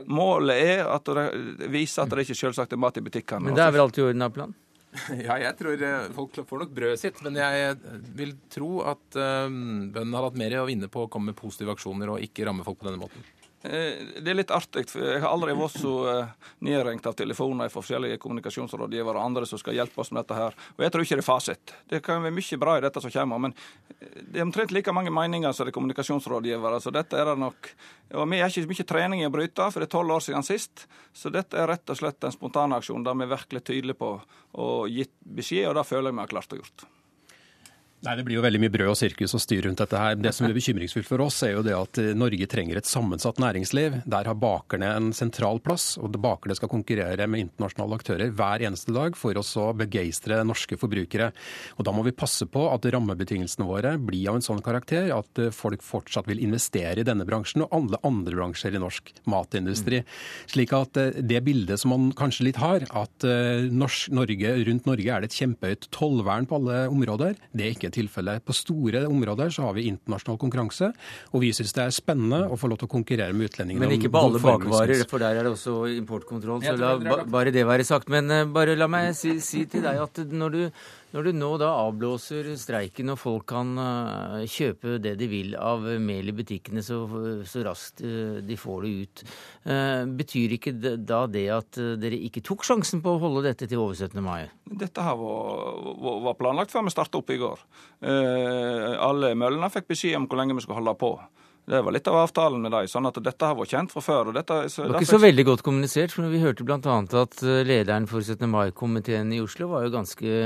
Målet 0.06 0.62
er 0.62 0.86
at 0.92 1.10
det 1.10 1.72
viser 1.74 2.06
at 2.06 2.14
det 2.14 2.28
ikke 2.28 2.38
selvsagt 2.44 2.78
er 2.78 2.82
mat 2.82 3.02
i 3.02 3.06
butikkene. 3.08 3.50
Men 3.50 3.58
det 3.58 3.66
er 3.66 3.74
vel 3.74 3.88
alltid 3.88 4.04
i 4.04 4.08
orden, 4.12 4.28
Appeland? 4.28 4.58
Ja, 5.28 5.38
jeg 5.42 5.54
tror 5.60 5.84
eh, 5.88 6.10
folk 6.16 6.38
får 6.50 6.64
nok 6.64 6.76
brødet 6.76 7.02
sitt. 7.02 7.22
Men 7.26 7.40
jeg 7.40 7.78
vil 8.18 8.36
tro 8.54 8.72
at 8.88 9.18
um, 9.18 9.90
bøndene 9.94 10.20
har 10.20 10.30
hatt 10.30 10.40
mer 10.40 10.60
å 10.62 10.68
vinne 10.70 10.90
på 10.92 11.06
å 11.06 11.12
komme 11.12 11.32
med 11.32 11.40
positive 11.40 11.76
aksjoner 11.76 12.14
og 12.14 12.24
ikke 12.24 12.48
ramme 12.48 12.66
folk 12.68 12.82
på 12.82 12.90
denne 12.90 13.02
måten. 13.02 13.26
Eh, 13.68 14.22
det 14.22 14.32
er 14.32 14.38
litt 14.38 14.52
artig, 14.54 14.86
for 14.88 15.04
jeg 15.04 15.20
har 15.20 15.34
aldri 15.34 15.56
vært 15.58 15.80
så 15.82 15.94
eh, 16.12 16.30
nedringt 16.64 17.08
av 17.10 17.18
telefoner 17.20 17.68
fra 17.68 17.82
forskjellige 17.82 18.20
kommunikasjonsrådgivere 18.24 19.20
og 19.20 19.26
andre 19.26 19.48
som 19.50 19.60
skal 19.60 19.76
hjelpe 19.76 20.00
oss 20.04 20.14
med 20.14 20.22
dette 20.24 20.38
her. 20.38 20.56
Og 20.78 20.86
jeg 20.86 20.94
tror 20.94 21.04
ikke 21.04 21.18
det 21.20 21.24
er 21.26 21.28
fasit. 21.28 21.74
Det 21.92 22.02
kan 22.06 22.24
være 22.24 22.38
mye 22.38 22.60
bra 22.62 22.78
i 22.78 22.84
dette 22.86 23.04
som 23.04 23.12
kommer, 23.12 23.44
men 23.44 23.56
eh, 24.00 24.24
det 24.24 24.40
er 24.40 24.48
omtrent 24.48 24.72
like 24.72 24.96
mange 24.96 25.12
meninger 25.12 25.52
som 25.52 25.68
det 25.68 25.74
er 25.74 25.80
kommunikasjonsrådgivere. 25.80 26.82
Så 26.84 26.96
dette 26.96 27.20
er 27.20 27.34
det 27.34 27.38
nok 27.44 27.72
Og 28.16 28.30
vi 28.32 28.40
har 28.40 28.48
ikke 28.48 28.72
mye 28.72 28.88
trening 28.88 29.22
i 29.22 29.28
å 29.28 29.32
bryte, 29.34 29.66
for 29.68 29.84
det 29.84 29.90
er 29.90 29.96
tolv 29.98 30.16
år 30.16 30.24
siden 30.24 30.46
sist. 30.48 30.86
Så 31.12 31.28
dette 31.34 31.60
er 31.60 31.68
rett 31.68 31.92
og 31.92 32.00
slett 32.00 32.24
en 32.24 32.32
spontanaksjon 32.32 33.04
der 33.04 33.18
vi 33.20 33.28
er 33.28 33.34
virkelig 33.36 33.66
tydelige 33.68 34.00
på 34.00 34.14
å 34.56 34.70
gitt 34.88 35.12
beskjed, 35.20 35.68
og 35.68 35.76
det 35.76 35.90
føler 35.90 36.14
jeg 36.14 36.16
vi 36.16 36.24
har 36.24 36.38
klart 36.38 36.56
å 36.56 36.62
gjort. 36.62 36.88
Nei, 38.06 38.14
Det 38.16 38.28
blir 38.28 38.38
jo 38.38 38.44
veldig 38.46 38.60
mye 38.62 38.70
brød 38.70 38.92
og 38.92 38.98
sirkus 39.00 39.34
og 39.34 39.42
styr 39.42 39.66
rundt 39.66 39.80
dette 39.82 39.98
her. 39.98 40.18
Det 40.22 40.30
som 40.36 40.46
er 40.46 40.54
bekymringsfullt 40.54 41.08
for 41.08 41.24
oss, 41.24 41.40
er 41.42 41.56
jo 41.56 41.64
det 41.66 41.74
at 41.74 41.98
eh, 41.98 42.12
Norge 42.14 42.46
trenger 42.50 42.78
et 42.78 42.86
sammensatt 42.86 43.40
næringsliv. 43.42 44.04
Der 44.06 44.30
har 44.30 44.38
bakerne 44.38 44.92
en 44.94 45.08
sentral 45.18 45.58
plass, 45.66 45.96
og 45.98 46.14
bakerne 46.22 46.54
skal 46.60 46.70
konkurrere 46.70 47.26
med 47.26 47.48
internasjonale 47.48 47.98
aktører 47.98 48.36
hver 48.38 48.62
eneste 48.70 48.94
dag 48.94 49.18
for 49.18 49.34
å 49.34 49.66
begeistre 49.78 50.44
norske 50.46 50.78
forbrukere. 50.78 51.32
Og 51.82 51.88
Da 51.88 51.96
må 51.96 52.04
vi 52.06 52.14
passe 52.14 52.46
på 52.46 52.68
at 52.70 52.86
rammebetingelsene 52.86 53.66
våre 53.66 53.96
blir 53.98 54.30
av 54.30 54.38
en 54.38 54.46
sånn 54.46 54.62
karakter 54.62 55.10
at 55.18 55.42
eh, 55.42 55.50
folk 55.50 55.82
fortsatt 55.82 56.30
vil 56.30 56.44
investere 56.46 57.02
i 57.02 57.08
denne 57.08 57.26
bransjen 57.26 57.66
og 57.66 57.74
alle 57.74 58.02
andre 58.06 58.38
bransjer 58.38 58.78
i 58.78 58.84
norsk 58.84 59.10
matindustri. 59.26 60.04
Slik 60.46 60.76
at 60.78 61.02
eh, 61.02 61.18
det 61.18 61.42
bildet 61.50 61.82
som 61.82 61.96
man 61.96 62.14
kanskje 62.14 62.46
litt 62.52 62.62
har, 62.62 62.86
at 62.94 63.26
Norge, 63.74 64.54
rundt 64.68 64.86
Norge 64.86 65.10
er 65.10 65.24
det 65.24 65.32
et 65.32 65.42
kjempehøyt 65.42 65.90
tollvern 65.96 66.46
på 66.46 66.62
alle 66.62 66.86
områder, 66.94 67.42
det 67.58 67.66
er 67.66 67.74
ikke 67.74 67.87
ikke 67.88 67.96
tilfellet. 68.02 68.44
På 68.46 68.56
store 68.56 69.06
områder 69.08 69.52
så 69.54 69.68
har 69.68 69.76
vi 69.78 69.88
internasjonal 69.92 70.40
konkurranse, 70.42 70.92
og 71.32 71.44
vi 71.44 71.54
syns 71.56 71.74
det 71.76 71.86
er 71.86 71.96
spennende 71.96 72.44
å 72.48 72.60
få 72.60 72.70
lov 72.72 72.82
til 72.82 72.90
å 72.90 72.94
konkurrere 72.94 73.34
med 73.34 73.52
utlendingene. 73.52 73.86
Men 73.86 73.98
ikke 73.98 74.12
på 74.14 74.24
alle 74.28 74.44
bakvarer, 74.44 75.04
for 75.10 75.24
der 75.24 75.40
er 75.40 75.48
det 75.48 75.56
også 75.56 75.80
importkontroll. 75.96 76.64
Så 76.64 76.76
la 76.80 77.24
bare 77.26 77.54
det 77.56 77.66
være 77.68 77.88
sagt. 77.88 78.12
Men 78.14 78.32
eh, 78.32 78.46
bare 78.46 78.78
la 78.78 78.90
meg 78.92 79.14
si, 79.18 79.38
si 79.44 79.66
til 79.70 79.86
deg 79.86 80.00
at 80.04 80.24
når 80.28 80.56
du 80.56 80.64
når 81.16 81.28
du 81.30 81.38
nå 81.38 81.50
da 81.62 81.70
avblåser 81.86 82.50
streiken 82.60 83.14
og 83.14 83.20
folk 83.22 83.46
kan 83.54 83.70
uh, 83.80 84.42
kjøpe 84.50 84.98
det 85.04 85.16
de 85.22 85.30
vil 85.32 85.54
av 85.56 85.86
mel 86.04 86.28
i 86.28 86.36
butikkene 86.36 86.84
så, 86.84 87.00
så 87.48 87.64
raskt 87.64 88.04
uh, 88.04 88.40
de 88.44 88.58
får 88.60 88.84
det 88.84 88.92
ut, 88.92 89.24
uh, 89.70 90.04
betyr 90.20 90.58
ikke 90.58 90.76
da 91.00 91.22
det 91.32 91.46
at 91.54 91.80
dere 92.02 92.20
ikke 92.28 92.44
tok 92.46 92.68
sjansen 92.68 93.04
på 93.04 93.16
å 93.16 93.22
holde 93.24 93.46
dette 93.48 93.70
til 93.70 93.80
over 93.86 93.96
17. 93.96 94.20
mai? 94.24 94.50
Dette 94.68 95.04
her 95.04 95.16
var, 95.20 95.80
var 96.28 96.38
planlagt 96.40 96.76
før 96.76 96.88
vi 96.90 96.94
starta 96.94 97.22
opp 97.22 97.32
i 97.32 97.40
går. 97.40 97.62
alle 98.04 99.32
møllene 99.40 99.72
fikk 99.72 99.88
beskjed 99.94 100.18
om 100.20 100.28
hvor 100.28 100.42
lenge 100.42 100.58
vi 100.58 100.66
skulle 100.66 100.82
holde 100.82 100.96
på. 101.00 101.14
Det 101.68 101.80
var 101.84 101.96
litt 101.96 102.08
av 102.08 102.20
avtalen 102.22 102.62
med 102.64 102.72
dem. 102.72 102.88
sånn 102.88 103.08
at 103.10 103.18
dette 103.24 103.48
har 103.48 103.56
vært 103.56 103.74
kjent 103.74 103.96
fra 103.96 104.04
før. 104.04 104.30
Dette, 104.36 104.60
det 104.68 104.92
var 104.92 105.02
ikke 105.02 105.16
så 105.18 105.24
veldig 105.24 105.48
godt 105.50 105.64
kommunisert. 105.66 106.14
for 106.16 106.28
Vi 106.32 106.44
hørte 106.44 106.68
bl.a. 106.68 107.00
at 107.24 107.42
lederen 107.68 108.08
for 108.08 108.24
17. 108.24 108.48
mai-komiteen 108.52 109.34
i 109.36 109.42
Oslo 109.44 109.72
var 109.74 109.88
jo 109.88 109.96
ganske 109.98 110.46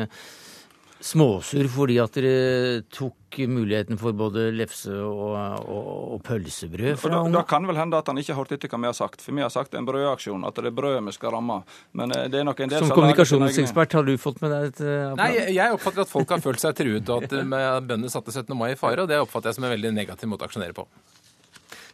småsur 1.02 1.68
fordi 1.72 1.98
at 2.02 2.16
dere 2.18 2.82
tok 2.94 3.40
muligheten 3.48 3.98
for 4.00 4.16
både 4.18 4.50
lefse 4.54 4.92
og, 4.92 5.38
og, 5.64 5.92
og 6.16 6.20
pølsebrød 6.28 7.00
fra 7.00 7.12
da, 7.14 7.22
da, 7.32 7.44
kan 7.48 7.66
vel 7.70 7.80
hende 7.80 8.00
at 8.02 8.10
han 8.12 8.20
ikke 8.20 8.36
har 8.36 8.42
hørt 8.42 8.52
etter 8.58 8.72
hva 8.72 8.82
vi 8.84 8.90
har 8.90 8.98
sagt. 8.98 9.24
For 9.24 9.36
vi 9.38 9.44
har 9.44 9.54
sagt 9.54 9.78
en 9.78 9.88
brødaksjon, 9.88 10.44
at 10.48 10.60
det 10.60 10.72
er 10.72 10.76
brødet 10.76 11.04
vi 11.08 11.16
skal 11.16 11.36
ramme. 11.38 11.62
Men 11.98 12.12
eh, 12.16 12.28
det 12.32 12.42
er 12.42 12.48
nok 12.48 12.60
en 12.60 12.74
del 12.74 12.84
Som 12.84 12.94
kommunikasjonsekspert, 12.96 13.96
har 13.98 14.08
du 14.08 14.14
fått 14.22 14.44
med 14.44 14.54
deg 14.54 14.68
et 14.74 14.84
apparat? 14.84 15.22
Nei, 15.22 15.56
jeg 15.56 15.78
oppfatter 15.78 16.06
at 16.06 16.12
folk 16.12 16.36
har 16.36 16.44
følt 16.44 16.64
seg 16.64 16.76
truet, 16.78 17.14
og 17.16 17.26
at 17.26 17.38
bøndene 17.88 18.12
satte 18.12 18.36
17. 18.36 18.52
mai 18.58 18.74
i 18.74 18.80
fare. 18.80 19.06
Og 19.06 19.12
det 19.12 19.22
oppfatter 19.24 19.52
jeg 19.52 19.62
som 19.62 19.70
en 19.70 19.76
veldig 19.78 19.96
negativ 19.96 20.32
måte 20.32 20.46
å 20.46 20.52
aksjonere 20.52 20.76
på. 20.76 20.88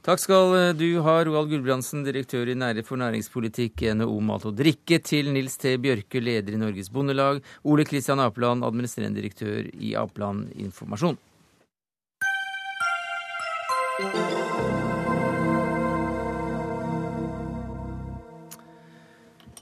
Takk 0.08 0.22
skal 0.24 0.54
eh, 0.56 0.70
du 0.72 1.02
ha, 1.04 1.14
Roald 1.28 1.50
Gulbrandsen, 1.52 2.06
direktør 2.08 2.48
i 2.48 2.54
Nære 2.56 2.80
for 2.88 2.96
næringspolitikk, 3.02 3.84
NHO 4.00 4.22
Mat 4.24 4.46
og 4.48 4.54
Drikke, 4.56 5.02
til 5.04 5.34
Nils 5.36 5.60
T. 5.60 5.74
Bjørke, 5.84 6.22
leder 6.24 6.56
i 6.56 6.62
Norges 6.62 6.88
Bondelag, 6.96 7.42
Ole 7.68 7.84
Kristian 7.84 8.24
Apeland, 8.24 8.64
administrerende 8.64 9.20
direktør 9.20 9.68
i 9.68 9.98
Apeland 10.00 10.48
Informasjon. 10.56 11.20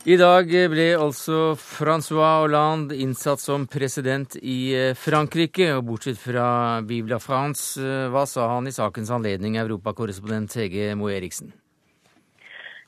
I 0.05 0.19
dag 0.21 0.51
ble 0.69 0.83
altså 1.01 1.55
Francois 1.57 2.43
Hollande 2.43 2.93
innsatt 3.01 3.41
som 3.41 3.63
president 3.65 4.35
i 4.37 4.69
eh, 4.77 4.91
Frankrike. 4.93 5.71
Og 5.73 5.87
bortsett 5.87 6.19
fra 6.21 6.43
Bibla 6.85 7.17
la 7.17 7.23
France, 7.23 7.81
eh, 7.81 8.05
hva 8.13 8.21
sa 8.29 8.45
han 8.51 8.69
i 8.69 8.73
sakens 8.75 9.09
anledning, 9.09 9.55
europakorrespondent 9.57 10.53
Hege 10.61 10.91
Moe 10.93 11.15
Eriksen? 11.15 11.49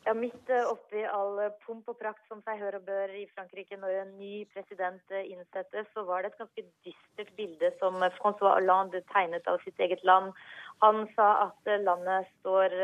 Ja, 0.06 0.14
Midt 0.14 0.54
eh, 0.54 0.70
oppi 0.70 1.02
all 1.10 1.42
pomp 1.66 1.90
og 1.90 1.98
prakt 1.98 2.22
som 2.30 2.44
seg 2.46 2.62
hør 2.62 2.78
og 2.78 2.86
bør 2.86 3.16
i 3.18 3.26
Frankrike 3.32 3.80
når 3.82 3.96
en 4.04 4.12
ny 4.20 4.44
president 4.54 5.18
innsettes, 5.24 5.90
så 5.98 6.06
var 6.06 6.22
det 6.22 6.36
et 6.36 6.44
ganske 6.44 6.66
dystert 6.86 7.34
bilde 7.40 7.72
som 7.82 7.98
Francois 8.20 8.60
Hollande 8.60 9.02
tegnet 9.10 9.50
av 9.50 9.58
sitt 9.66 9.82
eget 9.82 10.06
land. 10.06 10.38
Han 10.86 11.08
sa 11.18 11.32
at 11.48 11.74
landet 11.82 12.30
står 12.44 12.78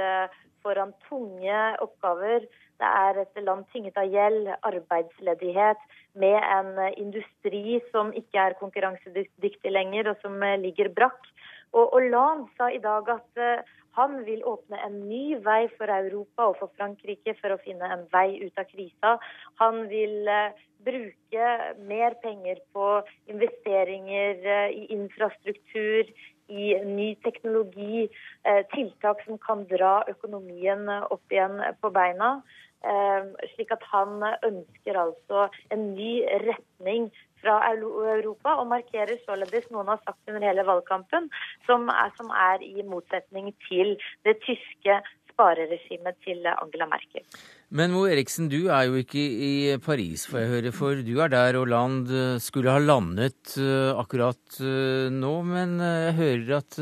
foran 0.64 0.94
tunge 1.10 1.60
oppgaver. 1.84 2.48
Det 2.82 2.90
er 2.90 3.20
et 3.22 3.44
land 3.44 3.68
tynget 3.72 4.00
av 4.00 4.10
gjeld, 4.10 4.50
arbeidsledighet, 4.66 5.84
med 6.20 6.40
en 6.40 6.74
industri 6.98 7.80
som 7.92 8.12
ikke 8.18 8.48
er 8.48 8.58
konkurransedyktig 8.60 9.72
lenger, 9.72 10.12
og 10.12 10.26
som 10.26 10.42
ligger 10.64 10.92
brakk. 10.96 11.32
Og 11.74 11.94
Hollande 11.94 12.50
sa 12.58 12.70
i 12.70 12.82
dag 12.82 13.08
at 13.10 13.42
eh, 13.42 13.72
han 13.98 14.20
vil 14.26 14.44
åpne 14.50 14.78
en 14.86 15.00
ny 15.06 15.38
vei 15.46 15.68
for 15.78 15.90
Europa 15.94 16.50
og 16.50 16.60
for 16.60 16.74
Frankrike 16.78 17.36
for 17.40 17.54
å 17.54 17.62
finne 17.62 17.90
en 17.94 18.06
vei 18.14 18.40
ut 18.42 18.62
av 18.62 18.70
krisa. 18.70 19.16
Han 19.62 19.84
vil 19.90 20.30
eh, 20.30 20.62
bruke 20.86 21.50
mer 21.90 22.18
penger 22.24 22.62
på 22.76 22.88
investeringer 23.32 24.46
eh, 24.56 24.70
i 24.82 24.86
infrastruktur, 24.98 26.10
i 26.50 26.74
ny 26.86 27.16
teknologi, 27.24 28.10
eh, 28.44 28.62
tiltak 28.74 29.24
som 29.26 29.38
kan 29.38 29.66
dra 29.70 30.04
økonomien 30.08 30.90
opp 30.90 31.32
igjen 31.32 31.62
på 31.82 31.92
beina. 31.94 32.42
Eh, 32.84 33.28
slik 33.56 33.72
at 33.72 33.84
han 33.94 34.24
ønsker 34.44 34.98
altså 35.00 35.48
en 35.72 35.94
ny 35.96 36.26
retning 36.44 37.12
fra 37.44 37.60
Europa, 37.72 38.58
og 38.60 38.68
markerer 38.72 39.20
således 39.24 39.70
noen 39.72 39.92
har 39.92 40.02
sagt 40.04 40.20
under 40.28 40.44
hele 40.44 40.66
valgkampen, 40.68 41.30
som 41.68 41.88
er, 41.92 42.12
som 42.20 42.32
er 42.32 42.64
i 42.64 42.84
motsetning 42.88 43.52
til 43.70 43.96
det 44.28 44.38
tyske 44.44 45.00
spareregimet 45.34 46.18
til 46.24 46.46
Angela 46.54 46.88
Merkel. 46.92 47.26
Men 47.74 47.92
Mo 47.94 48.06
Eriksen, 48.06 48.48
du 48.54 48.70
er 48.70 48.88
jo 48.88 49.00
ikke 49.02 49.22
i 49.22 49.54
Paris, 49.82 50.28
får 50.30 50.44
jeg 50.44 50.52
høre, 50.52 50.74
for 50.76 51.02
du 51.02 51.14
er 51.26 51.34
der 51.34 51.58
og 51.58 51.72
land 51.74 52.12
skulle 52.44 52.74
ha 52.74 52.82
landet 52.82 53.56
eh, 53.58 53.92
akkurat 53.98 54.60
eh, 54.62 55.10
nå. 55.14 55.34
Men 55.48 55.80
eh, 55.82 56.04
jeg 56.10 56.20
hører 56.20 56.54
at 56.60 56.78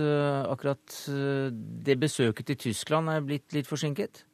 akkurat 0.52 0.98
det 1.88 1.98
besøket 2.02 2.52
til 2.52 2.60
Tyskland 2.68 3.12
er 3.12 3.24
blitt 3.26 3.56
litt 3.56 3.70
forsinket? 3.70 4.26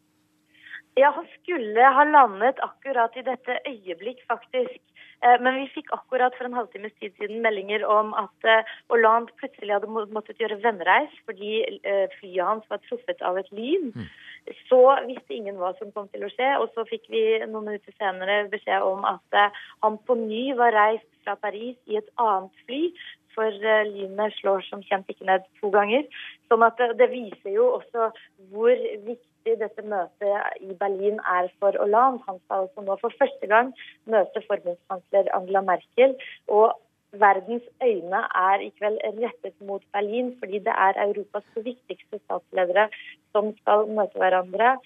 Ja, 0.98 1.12
han 1.14 1.28
skulle 1.38 1.90
ha 1.94 2.06
landet 2.10 2.60
akkurat 2.66 3.14
i 3.20 3.26
dette 3.26 3.60
øyeblikk, 3.70 4.24
faktisk. 4.30 4.82
Men 5.22 5.56
vi 5.58 5.66
fikk 5.74 5.88
akkurat 5.96 6.36
for 6.38 6.46
en 6.46 6.54
halvtimes 6.54 6.94
tid 7.02 7.16
siden 7.18 7.40
meldinger 7.42 7.82
om 7.90 8.12
at 8.18 8.50
Hollande 8.92 9.34
plutselig 9.42 9.74
hadde 9.74 9.90
måttet 10.14 10.38
gjøre 10.38 10.60
vennereis 10.62 11.14
fordi 11.26 11.64
flyet 12.20 12.46
hans 12.46 12.68
var 12.70 12.84
truffet 12.86 13.24
av 13.26 13.40
et 13.42 13.50
lyn. 13.56 13.90
Mm. 13.96 14.06
Så 14.70 14.80
visste 15.08 15.36
ingen 15.36 15.60
hva 15.60 15.74
som 15.78 15.92
kom 15.92 16.08
til 16.14 16.26
å 16.26 16.32
skje, 16.32 16.50
og 16.62 16.72
så 16.76 16.86
fikk 16.88 17.08
vi 17.12 17.24
noen 17.46 17.68
minutter 17.68 17.96
senere 17.98 18.46
beskjed 18.52 18.84
om 18.86 19.06
at 19.08 19.40
eh, 19.40 19.62
han 19.84 20.00
på 20.08 20.18
ny 20.20 20.44
var 20.60 20.76
reist 20.76 21.08
fra 21.26 21.36
Paris 21.42 21.78
i 21.92 22.00
et 22.00 22.12
annet 22.22 22.66
fly. 22.68 22.84
For 23.36 23.68
eh, 23.74 23.88
lynet 23.90 24.36
slår 24.40 24.64
som 24.70 24.84
kjent 24.86 25.10
ikke 25.12 25.28
ned 25.28 25.48
to 25.60 25.72
ganger. 25.74 26.08
Sånn 26.48 26.64
at 26.66 26.80
det, 26.80 26.94
det 27.02 27.12
viser 27.12 27.58
jo 27.58 27.74
også 27.80 28.12
hvor 28.54 28.76
viktig 29.08 29.26
dette 29.56 29.84
møtet 29.86 30.64
i 30.66 30.74
Berlin 30.82 31.22
er 31.22 31.48
for 31.62 31.78
Hollande. 31.80 32.24
Han 32.28 32.42
skal 32.44 32.66
altså 32.66 32.84
nå 32.84 32.98
for 33.02 33.16
første 33.22 33.48
gang 33.48 33.72
møte 34.06 34.44
forbundskansler 34.50 35.32
Angela 35.38 35.62
Merkel. 35.62 36.18
og 36.48 36.76
verdens 37.14 37.64
øyne 37.84 38.20
er 38.36 38.60
i 38.62 38.70
kveld 38.80 39.00
rettet 39.24 39.56
mot 39.62 39.84
Berlin, 39.94 40.36
fordi 40.40 40.60
det 40.60 40.74
er 40.86 41.00
Europas 41.08 41.46
viktigste 41.56 42.20
statsledere 42.26 42.90
som 43.32 43.54
skal 43.62 43.88
møte 43.88 44.20
hverandre. 44.20 44.78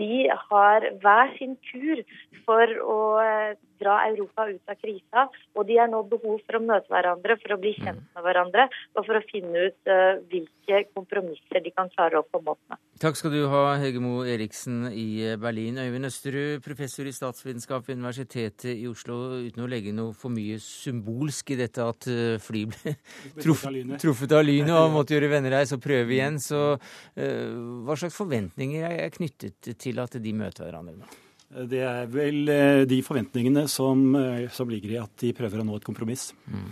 De 0.00 0.28
har 0.48 0.88
hver 1.02 1.34
sin 1.38 1.56
kur 1.68 2.04
for 2.46 2.76
å 2.82 3.02
eh, 3.22 3.52
dra 3.82 3.98
Europa 4.06 4.46
ut 4.50 4.70
av 4.70 4.78
krisa, 4.78 5.26
og 5.56 5.66
de 5.68 5.78
har 5.80 5.90
nå 5.90 6.02
behov 6.10 6.40
for 6.46 6.58
å 6.58 6.62
møte 6.62 6.90
hverandre, 6.92 7.36
for 7.42 7.56
å 7.56 7.60
bli 7.62 7.74
kjent 7.78 7.98
mm. 7.98 8.08
med 8.16 8.26
hverandre 8.26 8.66
og 8.94 9.06
for 9.08 9.18
å 9.18 9.22
finne 9.26 9.66
ut 9.68 9.90
uh, 9.90 10.20
hvilke 10.30 10.84
kompromisser 10.94 11.62
de 11.64 11.72
kan 11.74 11.90
klare 11.94 12.20
å 12.20 12.26
komme 12.30 12.54
opp 12.54 12.62
med. 12.70 12.80
Takk 13.02 13.18
skal 13.18 13.34
du 13.34 13.40
ha, 13.50 13.62
Hegemo 13.82 14.22
Eriksen 14.28 14.84
i 14.94 15.34
Berlin. 15.40 15.80
Øyvind 15.82 16.06
Østerud, 16.06 16.62
professor 16.62 17.08
i 17.08 17.14
statsvitenskap 17.14 17.88
ved 17.88 17.98
Universitetet 17.98 18.68
i 18.76 18.86
Oslo. 18.90 19.40
Uten 19.42 19.64
å 19.64 19.70
legge 19.70 19.94
noe 19.96 20.14
for 20.14 20.30
mye 20.34 20.60
symbolsk 20.62 21.54
i 21.54 21.58
dette 21.58 21.82
at 21.82 22.06
eh, 22.12 22.36
fly 22.42 22.64
ble 22.70 22.94
truffet 23.42 24.36
av 24.36 24.44
lynet 24.46 24.74
og 24.76 24.94
måtte 24.94 25.16
gjøre 25.16 25.32
vennereis 25.32 25.74
og 25.74 25.82
prøve 25.82 26.14
igjen, 26.14 26.38
så 26.42 26.62
uh, 26.76 27.48
hva 27.82 27.98
slags 27.98 28.16
forventninger 28.18 28.86
er 28.86 29.10
knyttet 29.16 29.72
til 29.82 29.91
at 30.00 30.16
de 30.22 30.32
møter 30.36 30.64
hverandre 30.64 30.96
nå? 30.96 31.10
Det 31.52 31.82
er 31.84 32.06
vel 32.08 32.48
eh, 32.48 32.82
de 32.88 33.02
forventningene 33.04 33.66
som, 33.68 34.06
eh, 34.16 34.46
som, 34.52 34.70
ligger 34.72 34.94
i 34.94 35.02
at 35.02 35.12
de 35.20 35.34
prøver 35.36 35.60
å 35.60 35.66
nå 35.68 35.76
et 35.76 35.84
kompromiss. 35.84 36.30
Mm. 36.48 36.70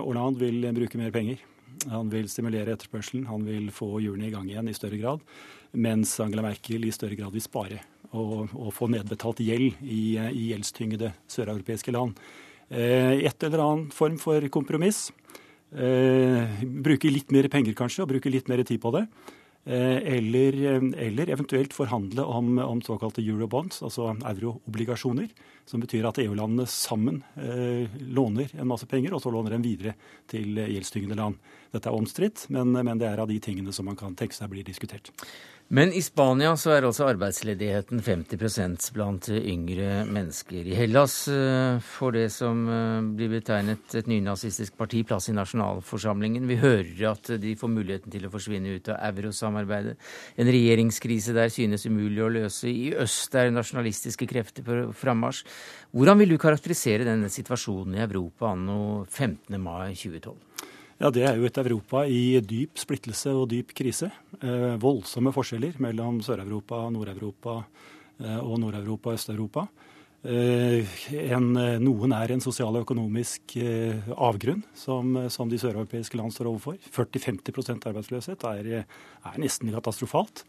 Orland 0.00 0.38
vil 0.40 0.62
bruke 0.72 0.96
mer 0.96 1.10
penger. 1.12 1.42
Han 1.92 2.08
vil 2.08 2.30
stimulere 2.32 2.72
etterspørselen. 2.72 3.26
Han 3.28 3.42
vil 3.44 3.66
få 3.76 3.98
hjulene 4.00 4.30
i 4.30 4.32
gang 4.32 4.46
igjen 4.48 4.70
i 4.72 4.76
større 4.76 4.96
grad. 4.96 5.26
Mens 5.76 6.14
Angela 6.24 6.46
Merkel 6.46 6.86
i 6.88 6.94
større 6.96 7.18
grad 7.18 7.34
vil 7.34 7.44
spare 7.44 7.82
og, 8.16 8.54
og 8.56 8.70
få 8.72 8.88
nedbetalt 8.88 9.42
gjeld 9.44 9.82
i, 9.84 10.16
i 10.16 10.46
gjeldstyngede 10.54 11.12
søreuropeiske 11.28 11.92
land. 11.92 12.16
Et 12.72 13.44
eller 13.44 13.60
annen 13.66 13.90
form 13.92 14.16
for 14.16 14.48
kompromiss. 14.48 15.10
Bruke 15.68 17.12
litt 17.12 17.36
mer 17.36 17.50
penger 17.52 17.76
kanskje, 17.76 18.06
og 18.06 18.14
bruke 18.14 18.32
litt 18.32 18.48
mer 18.48 18.64
tid 18.64 18.80
på 18.80 18.96
det. 18.96 19.04
Eh, 19.66 19.96
eller, 20.16 20.52
eller, 20.94 21.30
eventuelt 21.30 21.72
forhandle 21.74 22.22
om, 22.22 22.58
om, 22.58 22.82
såkalte 22.82 23.22
eurobonds, 23.22 23.82
altså 23.82 24.12
euroobligasjoner. 24.14 25.26
Som 25.66 25.82
betyr 25.82 26.06
at 26.06 26.20
EU-landene 26.22 26.68
sammen 26.70 27.24
eh, 27.34 27.90
låner 28.14 28.52
en 28.54 28.70
masse 28.70 28.86
penger, 28.86 29.16
og 29.16 29.24
så 29.24 29.32
låner 29.34 29.56
dem 29.56 29.64
videre 29.66 29.96
til 30.30 30.54
gjeldstyngende 30.54 31.18
land. 31.18 31.40
Dette 31.74 31.90
er 31.90 31.98
omstridt, 31.98 32.44
men, 32.54 32.70
men 32.78 33.02
det 33.02 33.10
er 33.10 33.24
av 33.24 33.26
de 33.26 33.40
tingene 33.42 33.74
som 33.74 33.90
man 33.90 33.98
kan 33.98 34.14
tenke 34.14 34.38
seg 34.38 34.52
blir 34.52 34.62
diskutert. 34.66 35.10
Men 35.68 35.90
i 35.90 35.98
Spania 35.98 36.52
så 36.54 36.76
er 36.76 36.84
altså 36.86 37.08
arbeidsledigheten 37.10 37.98
50% 37.98 38.84
blant 38.94 39.26
yngre 39.34 40.04
mennesker. 40.06 40.60
I 40.62 40.76
Hellas 40.78 41.16
eh, 41.26 41.80
får 41.82 42.14
det 42.14 42.26
som 42.30 42.60
eh, 42.70 43.08
blir 43.18 43.32
betegnet 43.32 43.96
et 43.98 44.06
nynazistisk 44.06 44.76
parti 44.78 45.00
plass 45.08 45.26
i 45.26 45.34
nasjonalforsamlingen. 45.34 46.46
Vi 46.46 46.60
hører 46.62 47.02
at 47.10 47.32
de 47.42 47.56
får 47.58 47.72
muligheten 47.72 48.14
til 48.14 48.28
å 48.28 48.30
forsvinne 48.30 48.76
ut 48.78 48.92
av 48.94 49.18
eurosamarbeidet. 49.18 49.98
En 50.38 50.52
regjeringskrise 50.54 51.34
der 51.34 51.50
synes 51.50 51.88
umulig 51.90 52.22
å 52.22 52.30
løse. 52.30 52.70
I 52.70 52.94
øst 53.02 53.34
er 53.34 53.50
nasjonalistiske 53.50 54.30
krefter 54.30 54.62
på 54.62 54.84
frammarsj. 54.94 55.42
Hvordan 55.98 56.22
vil 56.22 56.36
du 56.36 56.38
karakterisere 56.38 57.10
denne 57.10 57.26
situasjonen 57.26 57.98
i 57.98 58.06
Europa 58.06 58.54
anno 58.54 59.02
15. 59.10 59.58
mai 59.58 59.96
2012? 59.98 60.38
Ja, 60.96 61.10
Det 61.10 61.26
er 61.28 61.36
jo 61.36 61.44
et 61.44 61.58
Europa 61.60 62.06
i 62.08 62.40
dyp 62.40 62.78
splittelse 62.80 63.28
og 63.36 63.50
dyp 63.50 63.74
krise. 63.76 64.08
Eh, 64.40 64.76
voldsomme 64.80 65.28
forskjeller 65.28 65.76
mellom 65.78 66.22
Sør-Europa, 66.24 66.88
Nord-Europa 66.88 67.58
eh, 68.20 68.38
og 68.40 68.56
Nord-Europa 68.62 69.10
og 69.10 69.18
Øst-Europa. 69.18 69.66
Eh, 70.24 70.88
noen 71.78 72.14
er 72.16 72.32
en 72.32 72.40
sosial 72.40 72.74
og 72.74 72.86
økonomisk 72.86 73.58
eh, 73.60 74.08
avgrunn 74.16 74.64
som, 74.74 75.28
som 75.28 75.52
de 75.52 75.60
søreuropeiske 75.60 76.16
land 76.16 76.32
står 76.32 76.48
overfor. 76.48 76.80
40-50 76.88 77.84
arbeidsløshet 77.92 78.48
er, 78.48 78.72
er 78.88 79.38
nesten 79.38 79.70
katastrofalt. 79.76 80.46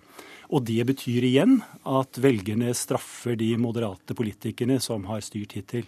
Og 0.48 0.64
det 0.64 0.80
betyr 0.88 1.28
igjen 1.28 1.60
at 1.84 2.24
velgerne 2.24 2.72
straffer 2.72 3.36
de 3.36 3.52
moderate 3.60 4.16
politikerne 4.16 4.80
som 4.80 5.04
har 5.12 5.20
styrt 5.28 5.60
hittil. 5.60 5.84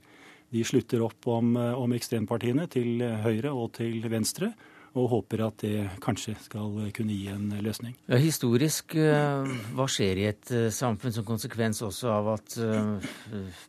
De 0.49 0.63
slutter 0.65 1.01
opp 1.05 1.27
om, 1.27 1.55
eh, 1.57 1.73
om 1.77 1.93
ekstrempartiene 1.93 2.65
til 2.71 3.03
høyre 3.23 3.53
og 3.53 3.73
til 3.77 4.01
venstre 4.09 4.53
og 4.97 5.09
håper 5.12 5.43
at 5.45 5.62
det 5.62 5.83
kanskje 6.01 6.33
skal 6.41 6.71
kunne 6.95 7.13
gi 7.13 7.27
en 7.29 7.51
løsning. 7.62 7.93
Historisk, 8.09 8.95
eh, 8.97 9.51
hva 9.77 9.85
skjer 9.85 10.17
i 10.17 10.25
et 10.31 10.51
eh, 10.51 10.69
samfunn 10.73 11.13
som 11.13 11.27
konsekvens 11.27 11.83
også 11.85 12.09
av 12.09 12.31
at 12.33 12.57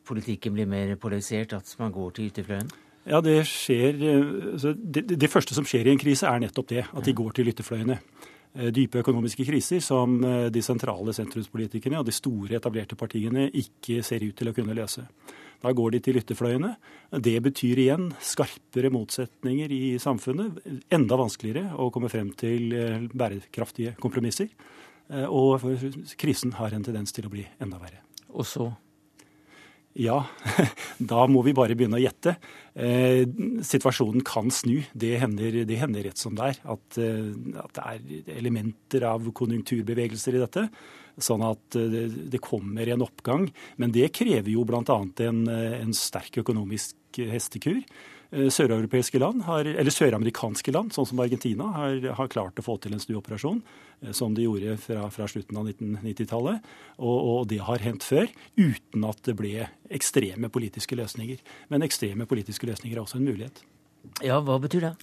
politikken 0.08 0.56
blir 0.56 0.66
mer 0.66 0.94
polarisert, 0.96 1.52
at 1.52 1.74
man 1.78 1.92
går 1.92 2.16
til 2.16 2.30
ytterfløyen? 2.30 2.72
Ja, 3.06 3.20
det 3.20 3.42
skjer 3.48 3.96
det, 3.96 5.04
det, 5.18 5.30
første 5.30 5.54
som 5.56 5.64
skjer 5.64 5.88
i 5.88 5.92
en 5.92 6.00
krise, 6.00 6.28
er 6.28 6.40
nettopp 6.40 6.68
det. 6.68 6.84
At 6.92 7.04
de 7.04 7.16
går 7.16 7.32
til 7.36 7.48
ytterfløyene. 7.48 7.96
Dype 8.74 9.00
økonomiske 9.00 9.44
kriser 9.46 9.80
som 9.80 10.18
de 10.20 10.62
sentrale 10.62 11.12
sentrumspolitikerne 11.14 12.00
og 12.00 12.08
de 12.08 12.12
store 12.12 12.58
etablerte 12.58 12.98
partiene 12.98 13.46
ikke 13.56 14.02
ser 14.04 14.24
ut 14.26 14.36
til 14.36 14.50
å 14.50 14.54
kunne 14.56 14.76
løse. 14.76 15.06
Da 15.60 15.72
går 15.76 15.94
de 15.94 16.00
til 16.04 16.18
ytterfløyene. 16.20 16.74
Det 17.20 17.36
betyr 17.44 17.82
igjen 17.82 18.10
skarpere 18.24 18.90
motsetninger 18.92 19.72
i 19.76 19.82
samfunnet. 20.00 20.60
Enda 20.92 21.18
vanskeligere 21.20 21.76
å 21.76 21.90
komme 21.92 22.08
frem 22.12 22.30
til 22.40 22.72
eh, 22.76 23.08
bærekraftige 23.12 23.96
kompromisser. 24.00 24.48
Eh, 25.12 25.26
og 25.28 25.66
krisen 26.20 26.56
har 26.56 26.72
en 26.72 26.86
tendens 26.86 27.12
til 27.12 27.28
å 27.28 27.32
bli 27.32 27.44
enda 27.60 27.80
verre. 27.82 28.00
Og 28.32 28.48
så? 28.48 28.70
Ja, 30.00 30.22
da 31.12 31.26
må 31.28 31.42
vi 31.44 31.52
bare 31.56 31.76
begynne 31.76 31.98
å 31.98 32.02
gjette. 32.02 32.38
Eh, 32.72 33.26
situasjonen 33.66 34.24
kan 34.24 34.48
snu. 34.54 34.78
Det 34.96 35.12
hender, 35.20 35.60
det 35.68 35.80
hender 35.82 36.08
rett 36.08 36.22
som 36.22 36.38
det 36.38 36.54
er. 36.54 36.62
At, 36.72 37.00
at, 37.66 37.76
det 37.76 37.84
er 37.84 38.34
elementer 38.38 39.04
av 39.10 39.28
konjunkturbevegelser 39.36 40.40
i 40.40 40.44
dette. 40.46 40.66
Sånn 41.18 41.42
at 41.46 41.78
eh, 41.78 42.06
det, 42.30 42.42
kommer 42.44 42.88
en 42.88 43.04
oppgang. 43.06 43.48
Men 43.80 43.92
det 43.96 44.12
krever 44.16 44.52
jo 44.52 44.64
bl.a. 44.68 45.00
En, 45.26 45.44
en 45.50 45.94
sterk 45.96 46.42
økonomisk 46.44 47.20
hestekur. 47.30 47.82
Eh, 48.30 48.46
søreuropeiske 48.46 49.18
land, 49.18 49.42
har, 49.42 49.66
land, 49.66 50.92
sånn 50.94 51.06
som 51.08 51.22
Argentina, 51.22 51.66
har, 51.74 51.96
har, 52.14 52.28
klart 52.30 52.60
å 52.60 52.62
få 52.62 52.76
til 52.78 52.94
en 52.94 53.02
snuoperasjon, 53.02 53.58
eh, 54.04 54.12
som 54.14 54.36
de 54.36 54.44
gjorde 54.44 54.76
fra, 54.78 55.08
fra 55.10 55.26
slutten 55.26 55.58
av 55.58 55.66
1990-tallet. 55.66 56.68
Og, 56.98 57.16
og, 57.18 57.48
det 57.50 57.58
har 57.66 57.82
hendt 57.82 58.06
før, 58.06 58.30
uten 58.54 59.08
at 59.08 59.24
det 59.26 59.34
ble 59.34 59.66
ekstreme 59.90 60.50
politiske 60.52 60.94
løsninger. 60.94 61.42
Men 61.74 61.82
ekstreme 61.82 62.28
politiske 62.30 62.70
løsninger 62.70 62.94
er 62.94 63.02
også 63.02 63.18
en 63.18 63.26
mulighet. 63.26 63.64
Ja, 64.22 64.38
hva 64.38 64.60
betyr 64.62 64.86
det? 64.86 64.94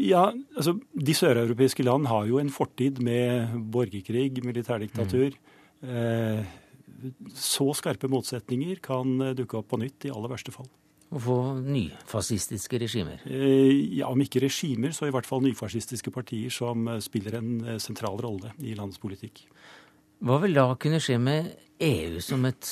Ja, 0.00 0.30
altså 0.56 0.76
De 0.92 1.14
søreuropeiske 1.14 1.84
land 1.84 2.08
har 2.08 2.26
jo 2.28 2.38
en 2.40 2.50
fortid 2.52 3.00
med 3.04 3.52
borgerkrig, 3.72 4.42
militærdiktatur. 4.44 5.36
Mm. 5.82 5.88
Eh, 5.92 6.44
så 7.34 7.66
skarpe 7.74 8.08
motsetninger 8.08 8.78
kan 8.82 9.34
dukke 9.36 9.58
opp 9.58 9.72
på 9.72 9.80
nytt, 9.82 10.06
i 10.06 10.12
aller 10.14 10.30
verste 10.30 10.54
fall 10.54 10.68
Og 11.10 11.18
få 11.24 11.36
nyfascistiske 11.66 12.78
regimer? 12.78 13.24
Eh, 13.26 13.98
ja, 13.98 14.08
Om 14.08 14.22
ikke 14.22 14.44
regimer, 14.46 14.94
så 14.94 15.08
i 15.08 15.14
hvert 15.14 15.28
fall 15.28 15.42
nyfascistiske 15.44 16.14
partier 16.14 16.50
som 16.50 16.88
spiller 17.02 17.40
en 17.40 17.52
eh, 17.66 17.80
sentral 17.82 18.20
rolle 18.22 18.54
i 18.62 18.76
landets 18.78 19.02
politikk. 19.02 19.44
Hva 20.22 20.38
vil 20.44 20.54
da 20.54 20.68
kunne 20.78 21.02
skje 21.02 21.18
med 21.18 21.50
EU 21.82 22.20
som 22.22 22.44
et 22.46 22.68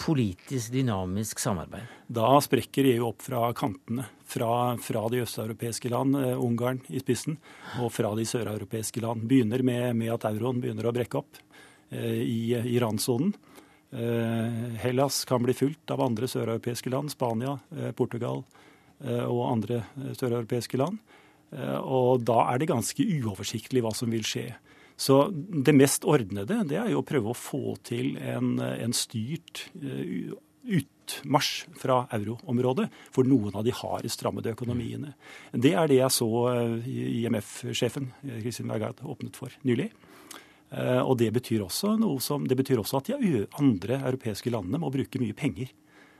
politisk 0.00 0.72
dynamisk 0.74 1.40
samarbeid? 1.42 1.88
Da 2.06 2.34
sprekker 2.42 2.88
EU 2.94 3.08
opp 3.08 3.24
fra 3.24 3.46
kantene. 3.56 4.08
Fra, 4.34 4.74
fra 4.80 5.02
de 5.12 5.20
østeuropeiske 5.22 5.90
land, 5.92 6.16
eh, 6.18 6.38
Ungarn 6.40 6.80
i 6.88 7.02
spissen, 7.02 7.36
og 7.78 7.92
fra 7.92 8.14
de 8.18 8.24
søreuropeiske 8.26 9.02
land. 9.04 9.26
Begynner 9.30 9.62
med, 9.62 9.92
med, 10.00 10.10
at 10.14 10.24
euroen 10.32 10.62
begynner 10.62 10.88
å 10.88 10.94
brekke 10.96 11.20
opp 11.20 11.38
eh, 11.92 12.22
i, 12.24 12.54
i 12.56 12.78
randsonen. 12.82 13.34
Eh, 13.94 14.76
Hellas 14.82 15.24
kan 15.24 15.42
bli 15.42 15.54
fulgt 15.54 15.90
av 15.94 16.02
andre 16.02 16.26
søreuropeiske 16.26 16.90
land, 16.90 17.12
Spania, 17.12 17.58
eh, 17.76 17.92
Portugal 17.94 18.42
eh, 19.04 19.22
og 19.22 19.52
andre 19.52 19.84
søreuropeiske 20.18 20.80
land. 20.80 20.98
Og 21.54 22.24
da 22.26 22.48
er 22.50 22.58
det 22.58 22.66
ganske 22.66 23.04
uoversiktlig 23.20 23.78
hva 23.84 23.92
som 23.94 24.10
vil 24.10 24.24
skje. 24.26 24.48
Så 24.96 25.28
det 25.34 25.74
mest 25.74 26.06
ordnede 26.06 26.60
det 26.70 26.78
er 26.78 26.92
jo 26.92 27.02
å 27.02 27.06
prøve 27.06 27.32
å 27.32 27.38
få 27.38 27.74
til 27.86 28.14
en, 28.22 28.58
en 28.62 28.94
styrt 28.94 29.66
utmarsj 30.64 31.66
fra 31.76 32.04
euroområdet 32.14 32.86
for 33.12 33.28
noen 33.28 33.58
av 33.58 33.66
de 33.66 33.74
hardest 33.74 34.20
strammede 34.20 34.54
økonomiene. 34.54 35.12
Det 35.52 35.74
er 35.76 35.90
det 35.90 35.98
jeg 35.98 36.14
så 36.14 36.30
IMF-sjefen 36.86 38.12
Kristin 38.40 38.70
Lagarde 38.70 39.04
åpnet 39.10 39.36
for 39.36 39.52
nylig. 39.66 39.90
Eh, 40.74 41.02
og 41.02 41.18
det 41.20 41.30
betyr, 41.34 41.64
som, 41.70 42.46
det 42.48 42.56
betyr 42.58 42.80
også 42.82 43.00
at 43.00 43.10
de 43.12 43.44
andre 43.60 44.00
europeiske 44.00 44.52
landene 44.52 44.80
må 44.82 44.92
bruke 44.94 45.20
mye 45.22 45.36
penger. 45.36 45.70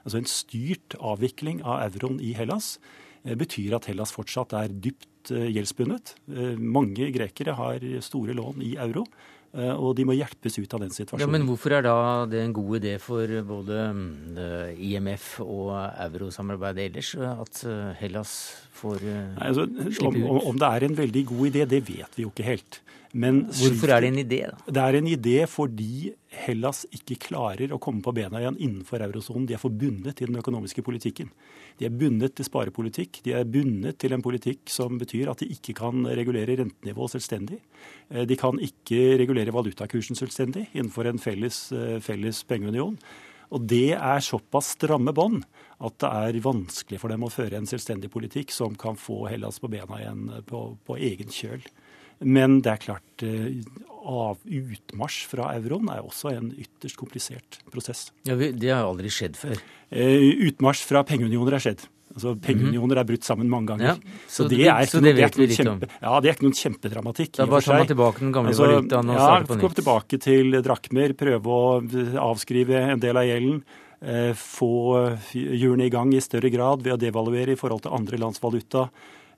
Altså 0.05 0.20
En 0.20 0.29
styrt 0.29 0.97
avvikling 1.01 1.62
av 1.64 1.87
euroen 1.89 2.20
i 2.22 2.35
Hellas 2.37 2.77
eh, 3.25 3.35
betyr 3.35 3.79
at 3.79 3.89
Hellas 3.91 4.12
fortsatt 4.14 4.55
er 4.59 4.75
dypt 4.75 5.09
eh, 5.33 5.49
gjeldsbundet. 5.55 6.16
Mange 6.59 7.09
grekere 7.14 7.55
har 7.57 7.87
store 8.05 8.37
lån 8.37 8.62
i 8.64 8.75
euro, 8.81 9.07
og 9.55 9.93
de 9.95 10.03
må 10.03 10.16
hjelpes 10.16 10.57
ut 10.59 10.72
av 10.75 10.81
den 10.83 10.91
situasjonen. 10.91 11.22
Ja, 11.22 11.31
men 11.31 11.45
hvorfor 11.47 11.77
er 11.77 11.85
da 11.87 11.99
det 12.27 12.41
en 12.43 12.55
god 12.57 12.72
idé 12.81 12.97
for 12.99 13.31
både 13.47 13.85
IMF 14.83 15.29
og 15.45 15.70
eurosamarbeidet 15.79 16.89
ellers 16.89 17.12
at 17.22 17.61
Hellas 18.01 18.33
får 18.75 19.05
Nei, 19.05 19.53
altså, 19.53 19.68
slippe 19.95 20.18
ut? 20.18 20.27
Om, 20.27 20.41
om 20.51 20.59
det 20.59 20.72
er 20.72 20.89
en 20.89 20.99
veldig 20.99 21.22
god 21.31 21.53
idé, 21.53 21.68
det 21.70 21.85
vet 21.87 22.18
vi 22.18 22.27
jo 22.27 22.33
ikke 22.35 22.49
helt. 22.49 22.81
Men 23.15 23.45
Hvorfor 23.47 23.93
er 23.95 24.03
det 24.03 24.09
en 24.11 24.21
idé, 24.25 24.41
da? 24.51 24.57
Det 24.75 24.83
er 24.83 24.97
en 24.99 25.07
idé 25.07 25.37
fordi 25.47 26.12
Hellas 26.35 26.81
ikke 26.91 27.15
klarer 27.29 27.71
å 27.71 27.79
komme 27.83 28.03
på 28.03 28.11
bena 28.17 28.41
igjen 28.41 28.57
innenfor 28.59 29.05
eurosonen. 29.07 29.45
De 29.47 29.55
er 29.55 29.62
forbundet 29.62 30.19
til 30.19 30.33
den 30.33 30.41
økonomiske 30.41 30.83
politikken. 30.83 31.31
De 31.79 31.87
er 31.87 31.95
bundet 31.95 32.35
til 32.35 32.49
sparepolitikk. 32.49 33.21
De 33.23 33.37
er 33.39 33.47
bundet 33.47 34.01
til 34.03 34.17
en 34.17 34.25
politikk 34.25 34.67
som 34.73 34.99
betyr 34.99 35.31
at 35.31 35.45
de 35.45 35.51
ikke 35.55 35.77
kan 35.79 36.03
regulere 36.11 36.59
rentenivået 36.59 37.15
selvstendig. 37.15 37.61
Eh, 38.11 38.27
de 38.27 38.39
kan 38.41 38.59
ikke 38.59 39.15
regulere 39.23 39.55
valutakursen 39.55 40.19
selvstendig 40.19 40.67
innenfor 40.73 41.07
en 41.07 41.23
felles, 41.23 41.69
eh, 41.71 42.01
felles 42.03 42.43
pengeunion. 42.51 42.99
Og 43.55 43.62
det 43.71 43.95
er 43.95 44.27
såpass 44.27 44.73
stramme 44.75 45.15
bånd 45.15 45.45
at 45.79 45.99
det 46.03 46.11
er 46.11 46.43
vanskelig 46.43 46.99
for 46.99 47.15
dem 47.15 47.23
å 47.23 47.31
føre 47.31 47.61
en 47.61 47.71
selvstendig 47.71 48.11
politikk 48.11 48.51
som 48.51 48.75
kan 48.75 48.99
få 48.99 49.29
Hellas 49.31 49.61
på 49.62 49.71
bena 49.71 50.03
igjen 50.03 50.27
på, 50.49 50.67
på 50.83 50.99
egen 50.99 51.31
kjøl. 51.31 51.62
Men 52.21 52.61
det 52.65 52.73
er 52.73 52.83
klart, 52.83 53.25
eh, 53.27 53.62
av 54.05 54.39
utmarsj 54.45 55.25
fra 55.31 55.49
euroen 55.57 55.89
er 55.93 56.05
også 56.05 56.35
en 56.35 56.53
ytterst 56.53 56.99
komplisert 57.01 57.59
prosess. 57.73 58.11
Ja, 58.29 58.37
Det 58.37 58.71
har 58.71 58.85
aldri 58.85 59.09
skjedd 59.09 59.37
før? 59.41 59.59
Eh, 59.91 60.49
utmarsj 60.51 60.85
fra 60.85 61.05
pengeunioner 61.05 61.55
er 61.57 61.65
skjedd. 61.65 61.87
Altså, 62.15 62.35
Pengeunioner 62.39 63.01
er 63.01 63.07
brutt 63.09 63.27
sammen 63.27 63.49
mange 63.51 63.73
ganger. 63.73 63.89
Ja, 63.89 63.95
så, 64.29 64.45
så, 64.45 64.49
det, 64.53 64.61
er 64.71 64.87
så 64.87 65.01
det, 65.03 65.17
vet 65.19 65.35
vi 65.35 65.49
litt 65.51 65.67
om? 65.67 65.81
Ja, 65.83 66.12
det 66.23 66.31
er 66.31 66.37
ikke 66.37 66.47
noen 66.47 66.59
kjempedramatikk. 66.59 67.33
Da 67.41 67.47
bare 67.51 67.67
tar 67.67 67.81
man 67.81 67.91
tilbake 67.91 68.23
den 68.23 68.35
gamle 68.37 68.53
altså, 68.53 68.69
valutaen 68.71 69.11
og 69.11 69.17
ja, 69.17 69.25
starter 69.25 69.49
på 69.49 69.57
nytt? 69.57 69.65
Ja, 69.65 69.65
gå 69.65 69.79
tilbake 69.81 70.21
til 70.23 70.59
drakmer, 70.62 71.17
prøve 71.19 71.57
å 71.57 71.65
avskrive 72.29 72.85
en 72.93 73.03
del 73.03 73.19
av 73.19 73.27
gjelden. 73.27 73.59
Eh, 74.05 74.31
få 74.39 74.71
hjulene 75.33 75.89
i 75.89 75.91
gang 75.91 76.15
i 76.15 76.23
større 76.23 76.53
grad 76.55 76.87
ved 76.87 76.95
å 76.95 77.01
devaluere 77.03 77.57
i 77.57 77.59
forhold 77.59 77.83
til 77.89 77.99
andre 77.99 78.21
lands 78.23 78.43
valuta. 78.43 78.87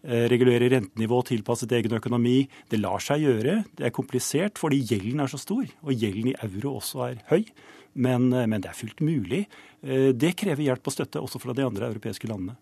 Eh, 0.06 0.28
regulere 0.30 0.68
rentenivå 0.70 1.18
tilpasset 1.26 1.72
egen 1.74 1.96
økonomi. 1.98 2.44
Det 2.70 2.78
lar 2.78 3.02
seg 3.02 3.24
gjøre. 3.24 3.56
Det 3.74 3.88
er 3.88 3.94
komplisert 3.94 4.60
fordi 4.60 4.78
gjelden 4.86 5.24
er 5.24 5.32
så 5.32 5.40
stor, 5.42 5.64
og 5.82 5.90
gjelden 5.98 6.30
i 6.30 6.36
euro 6.46 6.76
også 6.78 7.02
er 7.08 7.24
høy. 7.32 7.48
Men, 7.94 8.32
eh, 8.32 8.46
men 8.46 8.62
det 8.62 8.70
er 8.70 8.78
fullt 8.78 9.02
mulig. 9.02 9.46
Eh, 9.82 10.12
det 10.12 10.36
krever 10.36 10.62
hjelp 10.62 10.86
og 10.86 10.94
støtte 10.94 11.18
også 11.18 11.40
fra 11.42 11.52
de 11.52 11.66
andre 11.66 11.90
europeiske 11.90 12.30
landene. 12.30 12.54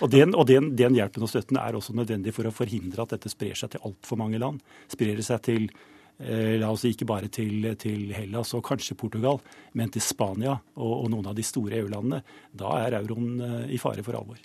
Og, 0.00 0.08
den, 0.08 0.36
og 0.38 0.46
den, 0.46 0.76
den, 0.76 0.94
hjelpen 0.94 1.26
og 1.26 1.32
støtten 1.32 1.58
er 1.58 1.74
også 1.74 1.96
nødvendig 1.98 2.32
for 2.32 2.46
å 2.46 2.54
forhindre 2.54 3.02
at 3.02 3.16
dette 3.16 3.32
sprer 3.32 3.58
seg 3.58 3.72
til 3.72 3.82
altfor 3.82 4.16
mange 4.16 4.38
land. 4.38 4.62
Sprer 4.86 5.16
det 5.18 5.26
seg 5.26 5.42
til 5.42 5.68
la 6.14 6.68
oss 6.70 6.84
si 6.84 6.92
ikke 6.94 7.08
bare 7.10 7.26
til, 7.26 7.74
til, 7.74 8.12
Hellas 8.14 8.54
og 8.54 8.62
kanskje 8.62 8.94
Portugal, 8.94 9.40
men 9.74 9.90
til 9.90 9.98
Spania 10.00 10.54
og, 10.76 10.92
og 11.02 11.10
noen 11.10 11.26
av 11.26 11.34
de 11.34 11.42
store 11.42 11.80
EU-landene. 11.80 12.22
Da 12.54 12.78
er 12.86 13.00
euroen 13.02 13.66
i 13.66 13.82
fare 13.82 14.06
for 14.06 14.14
alvor. 14.14 14.38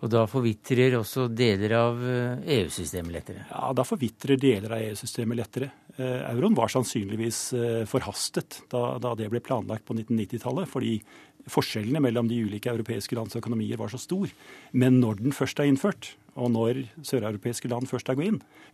Og 0.00 0.08
da 0.08 0.24
forvitrer 0.28 0.96
også 0.96 1.26
deler 1.28 1.74
av 1.76 1.98
EU-systemet 2.00 3.10
eh, 3.10 3.12
e 3.12 3.18
lettere? 3.18 3.46
Ja, 3.50 3.72
da 3.76 3.84
forvitrer 3.84 4.40
deler 4.40 4.76
av 4.76 4.84
EU-systemet 4.86 5.40
lettere. 5.40 5.70
Eh, 5.96 6.22
euroen 6.30 6.56
var 6.56 6.72
sannsynligvis 6.72 7.40
eh, 7.58 7.82
forhastet 7.88 8.62
da 8.72 9.14
det 9.18 9.28
ble 9.32 9.42
planlagt 9.44 9.84
på 9.88 9.96
1990-tallet, 9.98 10.70
fordi 10.70 10.94
forskjellene 11.50 12.00
mellom 12.04 12.28
de 12.30 12.40
ulike 12.46 12.72
europeiske 12.72 13.16
lands 13.16 13.36
økonomier 13.36 13.80
var 13.80 13.92
så 13.92 14.00
stor. 14.00 14.32
Men 14.72 15.00
når 15.02 15.20
den 15.20 15.36
først 15.36 15.60
er 15.60 15.68
innført, 15.68 16.14
og 16.38 16.50
når 16.54 16.82
søreuropeiske 17.06 17.70
land 17.70 17.88
først 17.90 18.10
er 18.12 18.18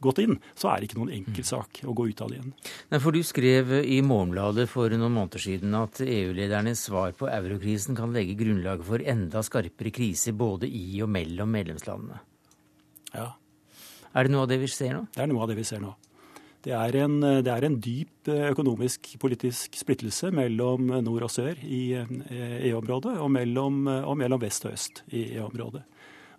gått 0.02 0.20
inn, 0.22 0.36
så 0.58 0.70
er 0.70 0.80
det 0.80 0.90
ikke 0.90 1.00
noen 1.00 1.14
enkel 1.18 1.44
mm. 1.44 1.48
sak 1.48 1.80
å 1.86 1.94
gå 1.96 2.08
ut 2.10 2.22
av 2.24 2.30
det 2.30 2.38
igjen. 2.38 2.54
Nei, 2.92 3.00
for 3.02 3.16
Du 3.16 3.22
skrev 3.24 3.72
i 3.80 4.00
Morgenbladet 4.04 4.68
for 4.70 4.92
noen 4.92 5.14
måneder 5.14 5.42
siden 5.42 5.76
at 5.78 6.00
EU-ledernes 6.04 6.86
svar 6.88 7.14
på 7.16 7.30
eurokrisen 7.30 7.96
kan 7.98 8.14
legge 8.14 8.36
grunnlaget 8.38 8.88
for 8.88 9.04
enda 9.14 9.42
skarpere 9.46 9.94
kriser 9.94 10.36
både 10.36 10.68
i 10.68 11.00
og 11.04 11.12
mellom 11.12 11.54
medlemslandene. 11.56 12.20
Ja. 13.14 13.30
Er 14.16 14.26
det 14.26 14.32
noe 14.32 14.44
av 14.46 14.50
det 14.52 14.60
vi 14.62 14.68
ser 14.72 14.96
nå? 14.96 15.06
Det 15.14 15.24
er 15.24 15.30
noe 15.30 15.44
av 15.44 15.50
det 15.52 15.58
vi 15.58 15.64
ser 15.68 15.82
nå. 15.82 15.94
Det 16.66 16.72
er, 16.74 16.96
en, 17.04 17.20
det 17.22 17.50
er 17.52 17.62
en, 17.62 17.76
dyp 17.78 18.26
økonomisk 18.26 19.12
politisk 19.22 19.76
splittelse 19.78 20.32
mellom 20.34 20.88
nord 21.06 21.28
og 21.28 21.30
sør 21.30 21.60
i 21.62 21.94
EU-området, 21.94 23.12
og 23.20 23.28
og 23.30 24.16
mellom 24.18 24.40
vest 24.42 24.66
og 24.66 24.74
øst 24.74 25.04
i 25.14 25.28
EU-området. 25.36 25.84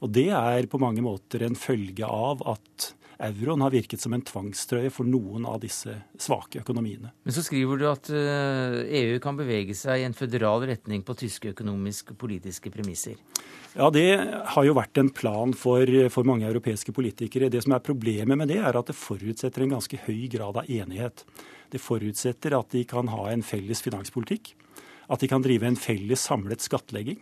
Og 0.04 0.14
det 0.14 0.30
er 0.36 0.70
på 0.70 0.80
mange 0.82 1.04
måter 1.06 1.46
en 1.46 1.58
følge 1.58 2.06
av 2.06 2.44
at 2.50 2.92
euroen 3.18 3.64
har 3.66 3.74
virket 3.74 4.02
som 4.02 4.14
en 4.14 4.22
tvangstrøye 4.22 4.92
for 4.94 5.08
noen 5.10 5.46
av 5.50 5.60
disse 5.64 5.94
svake 6.22 6.62
økonomiene. 6.62 7.12
Men 7.26 7.36
så 7.36 7.44
skriver 7.46 7.80
du 7.80 7.86
at 7.90 8.10
EU 8.14 8.84
eh, 8.86 9.16
e 9.16 9.22
kan 9.24 9.38
bevege 9.40 9.76
seg 9.78 10.02
i 10.02 10.06
en 10.08 10.16
føderal 10.18 10.68
retning 10.70 11.04
på 11.06 11.16
tyske 11.18 11.54
økonomiske 11.56 12.14
og 12.14 12.20
politiske 12.22 12.72
premisser. 12.74 13.18
Ja, 13.78 13.90
Det 13.94 14.10
har 14.54 14.66
jo 14.66 14.78
vært 14.78 14.98
en 14.98 15.10
plan 15.10 15.54
for, 15.54 15.86
for, 16.14 16.26
mange 16.26 16.48
europeiske 16.48 16.94
politikere. 16.94 17.50
Det 17.50 17.64
som 17.66 17.74
er 17.74 17.86
Problemet 17.88 18.38
med 18.38 18.50
det 18.50 18.60
er 18.62 18.78
at 18.78 18.90
det 18.90 18.98
forutsetter 18.98 19.64
en 19.64 19.76
ganske 19.78 20.00
høy 20.06 20.28
grad 20.34 20.58
av 20.58 20.70
enighet. 20.70 21.26
Det 21.74 21.82
forutsetter 21.82 22.58
at 22.58 22.70
de 22.74 22.84
kan 22.86 23.10
ha 23.12 23.30
en 23.32 23.44
felles 23.46 23.82
finanspolitikk, 23.82 24.54
at 25.10 25.22
de 25.22 25.30
kan 25.30 25.44
drive 25.44 25.68
en 25.68 25.80
felles 25.80 26.22
samlet 26.30 26.64
skattlegging 26.64 27.20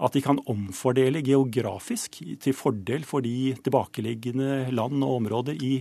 at 0.00 0.16
de 0.16 0.22
kan 0.24 0.40
omfordele 0.48 1.22
geografisk 1.24 2.20
til 2.40 2.56
fordel 2.56 3.04
for 3.08 3.24
de 3.24 3.52
tilbakeliggende 3.60 4.70
land 4.72 5.04
og 5.04 5.18
områder 5.20 5.60
i 5.60 5.74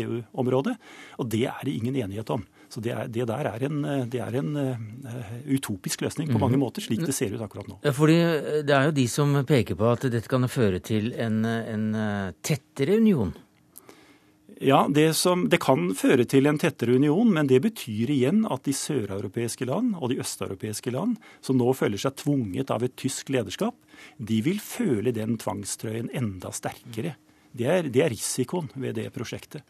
EU-området. 0.00 0.74
Eh, 0.74 0.80
e 0.80 1.20
og 1.20 1.30
det 1.30 1.44
er 1.50 1.60
det 1.64 1.76
ingen 1.76 1.96
enighet 1.96 2.30
om. 2.32 2.46
Så 2.72 2.80
det, 2.82 2.90
er, 2.90 3.10
det 3.12 3.28
der 3.28 3.46
er 3.46 3.66
en, 3.68 3.82
det 4.10 4.18
er 4.18 4.34
en 4.40 4.56
uh, 4.56 5.34
utopisk 5.46 6.00
løsning 6.02 6.32
på 6.32 6.40
mange 6.40 6.56
mhm. 6.56 6.64
måter, 6.64 6.82
slik 6.82 7.04
det 7.04 7.14
ser 7.14 7.36
ut 7.36 7.44
akkurat 7.44 7.68
nå. 7.70 7.78
Fordi 7.94 8.16
Det 8.66 8.74
er 8.74 8.88
jo 8.88 8.96
de 8.96 9.06
som 9.12 9.36
peker 9.46 9.78
på 9.78 9.92
at 9.92 10.08
dette 10.10 10.30
kan 10.30 10.48
føre 10.50 10.80
til 10.82 11.12
en, 11.14 11.44
en 11.44 11.86
tettere 12.42 12.98
union? 12.98 13.34
Ja, 14.62 14.86
det, 14.90 15.14
som, 15.18 15.48
det, 15.50 15.58
kan 15.64 15.88
føre 15.98 16.26
til 16.30 16.46
en 16.46 16.60
tettere 16.62 16.94
union, 16.94 17.32
men 17.34 17.48
det 17.50 17.58
betyr 17.64 18.12
igjen 18.14 18.44
at 18.46 18.62
de 18.68 18.74
søreuropeiske 18.76 19.66
land 19.66 19.96
og 19.98 20.12
de 20.12 20.20
østeuropeiske 20.22 20.92
land, 20.94 21.16
som 21.42 21.58
nå 21.58 21.72
føler 21.74 21.98
seg 21.98 22.14
tvunget 22.22 22.70
av 22.70 22.84
et 22.86 22.94
tysk 23.00 23.32
lederskap, 23.34 23.74
de 24.18 24.38
vil 24.46 24.60
føle 24.62 25.14
den 25.16 25.38
tvangstrøyen 25.42 26.12
enda 26.14 26.52
sterkere. 26.54 27.16
Det 27.54 27.66
er, 27.70 27.90
det 27.90 28.02
er 28.02 28.14
risikoen 28.14 28.70
ved 28.78 28.96
det 28.98 29.08
prosjektet. 29.14 29.66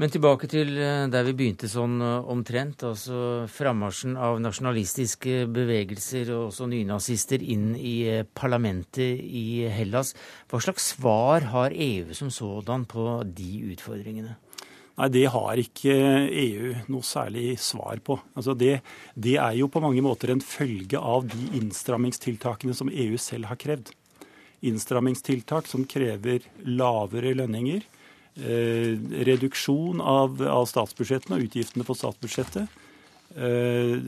Men 0.00 0.08
tilbake 0.08 0.48
til 0.48 0.70
eh, 0.80 1.04
der 1.12 1.26
vi 1.26 1.34
begynte 1.36 1.68
sånn 1.68 1.98
eh, 2.00 2.28
omtrent. 2.32 2.80
Altså 2.88 3.44
frammarsjen 3.52 4.16
av 4.16 4.38
nasjonalistiske 4.40 5.42
bevegelser 5.52 6.30
og 6.32 6.46
også 6.48 6.68
nynazister 6.70 7.44
inn 7.44 7.74
i 7.76 7.96
eh, 8.08 8.22
parlamentet 8.24 9.20
i 9.20 9.68
Hellas. 9.68 10.14
Hva 10.48 10.62
slags 10.64 10.94
svar 10.94 11.50
har 11.52 11.76
EU 11.76 12.16
som 12.16 12.32
sådan 12.32 12.88
på 12.88 13.04
de 13.28 13.50
utfordringene? 13.74 14.38
Nei, 14.96 15.08
Det 15.12 15.26
har 15.34 15.60
ikke 15.60 15.94
EU 16.40 16.74
noe 16.92 17.04
særlig 17.04 17.58
svar 17.60 18.00
på. 18.04 18.16
Altså 18.32 18.56
det, 18.56 18.78
det 19.12 19.36
er 19.36 19.60
jo 19.60 19.68
på 19.72 19.80
mange 19.84 20.04
måter 20.04 20.32
en 20.32 20.44
følge 20.44 21.00
av 21.00 21.28
de 21.28 21.52
innstrammingstiltakene 21.60 22.76
som 22.76 22.88
EU 22.88 23.20
selv 23.20 23.52
har 23.52 23.60
krevd. 23.60 23.92
Innstrammingstiltak 24.64 25.68
som 25.68 25.84
krever 25.84 26.46
lavere 26.64 27.34
lønninger 27.36 27.84
reduksjon 28.36 30.00
av, 30.00 30.40
av, 30.40 30.64
statsbudsjettene 30.70 31.36
og 31.36 31.48
utgiftene 31.48 31.84
på 31.84 31.96
statsbudsjettet. 31.98 32.78
Eh, 33.36 33.98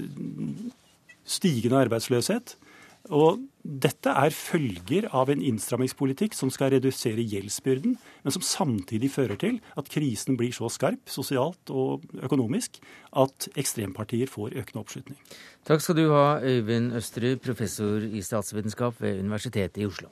stigende 1.25 1.83
arbeidsløshet. 1.85 2.57
Og 3.13 3.43
dette 3.61 4.09
er 4.09 4.33
følger 4.33 5.11
av 5.13 5.29
en 5.29 5.43
innstrammingspolitikk 5.45 6.33
som 6.37 6.49
skal 6.53 6.71
redusere 6.73 7.21
gjeldsbyrden, 7.21 7.99
men 8.01 8.33
som 8.33 8.45
samtidig 8.45 9.11
fører 9.13 9.37
til 9.41 9.59
at 9.77 9.91
krisen 9.93 10.39
blir 10.41 10.57
så 10.57 10.71
skarp 10.73 11.13
sosialt 11.13 11.69
og 11.69 12.05
økonomisk 12.25 12.81
at 13.13 13.51
ekstrempartier 13.61 14.31
får 14.33 14.57
økende 14.57 14.85
oppslutning. 14.87 15.21
Takk 15.69 15.85
skal 15.85 16.01
du 16.01 16.07
ha, 16.17 16.41
Øyvind 16.41 16.97
Østerud, 16.97 17.45
professor 17.45 18.01
i 18.01 18.25
statsvitenskap 18.25 18.97
ved 19.05 19.21
Universitetet 19.21 19.85
i 19.85 19.89
Oslo. 19.89 20.09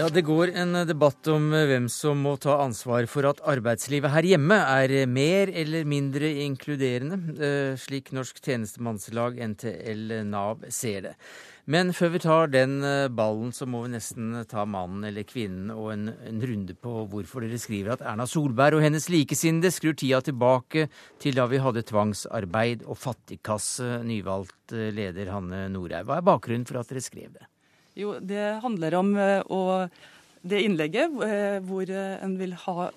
Ja, 0.00 0.08
Det 0.08 0.22
går 0.24 0.54
en 0.56 0.72
debatt 0.88 1.28
om 1.28 1.50
hvem 1.52 1.84
som 1.92 2.22
må 2.24 2.30
ta 2.40 2.54
ansvar 2.62 3.04
for 3.10 3.26
at 3.28 3.42
arbeidslivet 3.44 4.08
her 4.14 4.24
hjemme 4.30 4.56
er 4.56 5.04
mer 5.04 5.50
eller 5.52 5.84
mindre 5.84 6.30
inkluderende, 6.40 7.18
eh, 7.36 7.76
slik 7.76 8.08
Norsk 8.16 8.40
tjenestemannslag, 8.40 9.36
NTL 9.36 10.24
Nav, 10.24 10.64
ser 10.72 11.02
det. 11.02 11.12
Men 11.66 11.92
før 11.92 12.14
vi 12.14 12.22
tar 12.24 12.48
den 12.48 12.80
eh, 12.82 13.10
ballen, 13.12 13.52
så 13.52 13.68
må 13.68 13.82
vi 13.84 13.92
nesten 13.92 14.40
ta 14.48 14.64
mannen 14.64 15.04
eller 15.04 15.28
kvinnen 15.28 15.68
og 15.76 15.92
en, 15.92 16.08
en 16.08 16.40
runde 16.48 16.80
på 16.80 17.04
hvorfor 17.04 17.44
dere 17.44 17.60
skriver 17.60 17.98
at 17.98 18.00
Erna 18.00 18.24
Solberg 18.24 18.80
og 18.80 18.86
hennes 18.88 19.10
likesinnede 19.12 19.68
skrur 19.68 20.00
tida 20.00 20.24
tilbake 20.24 20.88
til 21.20 21.36
da 21.36 21.44
vi 21.44 21.60
hadde 21.60 21.84
tvangsarbeid 21.84 22.88
og 22.88 22.96
fattigkasse, 23.04 24.00
nyvalgt 24.08 24.72
eh, 24.72 24.94
leder 24.96 25.34
Hanne 25.36 25.66
Norhaug. 25.68 26.08
Hva 26.08 26.22
er 26.22 26.30
bakgrunnen 26.32 26.64
for 26.64 26.80
at 26.80 26.88
dere 26.88 27.04
skrev 27.04 27.34
det? 27.36 27.50
Jo, 27.98 28.14
det 28.22 28.60
handler 28.62 28.96
om 29.00 29.12
eh, 29.18 29.42
å 29.50 29.88
det 30.40 30.62
innlegget 30.64 31.12
eh, 31.26 31.58
hvor 31.68 31.90
eh, 31.92 32.14
en 32.24 32.38
vil 32.40 32.54
ha 32.62 32.88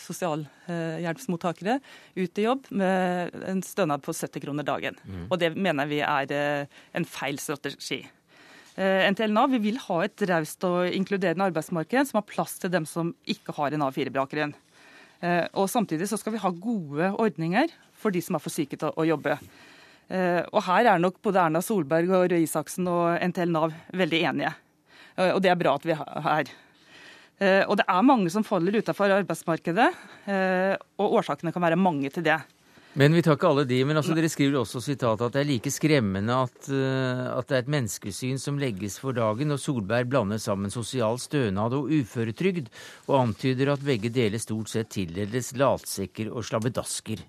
sosialhjelpsmottakere 0.00 1.76
ut 2.16 2.40
i 2.40 2.46
jobb 2.48 2.66
med 2.74 3.36
en 3.46 3.62
stønad 3.62 4.02
på 4.02 4.10
70 4.10 4.42
kroner 4.42 4.66
dagen. 4.66 4.98
Mm. 5.06 5.28
Og 5.28 5.38
det 5.38 5.52
mener 5.54 5.86
vi 5.86 6.00
er 6.02 6.34
en 6.34 7.06
feil 7.06 7.38
strategi. 7.38 8.02
NTL 8.74 9.30
Nav 9.30 9.52
vi 9.52 9.60
vil 9.68 9.78
ha 9.84 10.00
et 10.02 10.24
raust 10.26 10.64
og 10.66 10.90
inkluderende 10.90 11.46
arbeidsmarked 11.46 12.08
som 12.08 12.18
har 12.18 12.26
plass 12.26 12.56
til 12.58 12.72
dem 12.74 12.88
som 12.90 13.12
ikke 13.22 13.54
har 13.54 13.70
en 13.70 13.84
A4-bakgrunn. 13.86 14.56
Og 15.54 15.70
Samtidig 15.70 16.08
så 16.10 16.18
skal 16.18 16.34
vi 16.34 16.42
ha 16.42 16.50
gode 16.50 17.12
ordninger 17.22 17.70
for 17.94 18.10
de 18.10 18.18
som 18.24 18.34
er 18.34 18.42
for 18.42 18.50
syke 18.50 18.74
til 18.80 18.90
å 18.90 19.06
jobbe. 19.06 19.38
Eh, 20.12 20.42
og 20.52 20.64
her 20.66 20.90
er 20.92 21.00
nok 21.00 21.20
både 21.24 21.46
Erna 21.46 21.62
Solberg 21.64 22.10
og 22.10 22.28
Røe 22.32 22.42
Isaksen 22.44 22.88
og 22.90 23.16
NTL 23.30 23.52
Nav 23.52 23.72
veldig 23.96 24.20
enige. 24.30 24.52
Eh, 25.16 25.30
og 25.32 25.40
det 25.44 25.52
er 25.52 25.60
bra 25.60 25.76
at 25.78 25.86
vi 25.88 25.94
er. 25.96 26.50
Eh, 27.40 27.62
og 27.64 27.78
det 27.80 27.86
er 27.88 28.10
mange 28.10 28.32
som 28.32 28.44
faller 28.46 28.76
utenfor 28.78 29.14
arbeidsmarkedet, 29.22 29.88
og 31.02 31.16
årsakene 31.20 31.52
kan 31.54 31.64
være 31.64 31.80
mange 31.80 32.12
til 32.12 32.26
det. 32.26 32.38
Men 32.94 33.10
vi 33.10 33.24
tar 33.26 33.34
ikke 33.34 33.48
alle 33.50 33.64
de. 33.66 33.80
Men 33.82 33.98
altså, 33.98 34.14
dere 34.14 34.28
skriver 34.30 34.60
også 34.60 34.78
sitat 34.84 35.24
at 35.26 35.34
det 35.34 35.40
er 35.40 35.48
like 35.48 35.70
skremmende 35.74 36.36
at, 36.46 36.68
at, 36.70 37.48
det 37.48 37.56
er 37.56 37.64
et 37.64 37.72
menneskesyn 37.74 38.38
som 38.38 38.60
legges 38.62 39.00
for 39.02 39.16
dagen, 39.16 39.50
og 39.50 39.58
Solberg 39.58 40.12
blander 40.12 40.38
sammen 40.38 40.70
sosial 40.70 41.18
stønad 41.18 41.74
og 41.74 41.90
uføretrygd, 41.90 42.70
og 43.08 43.18
antyder 43.18 43.72
at 43.74 43.82
begge 43.82 44.14
deler 44.14 44.38
stort 44.38 44.70
sett 44.70 44.94
tildeles 44.94 45.56
latsekker 45.58 46.30
og 46.30 46.46
slabbedasker. 46.46 47.26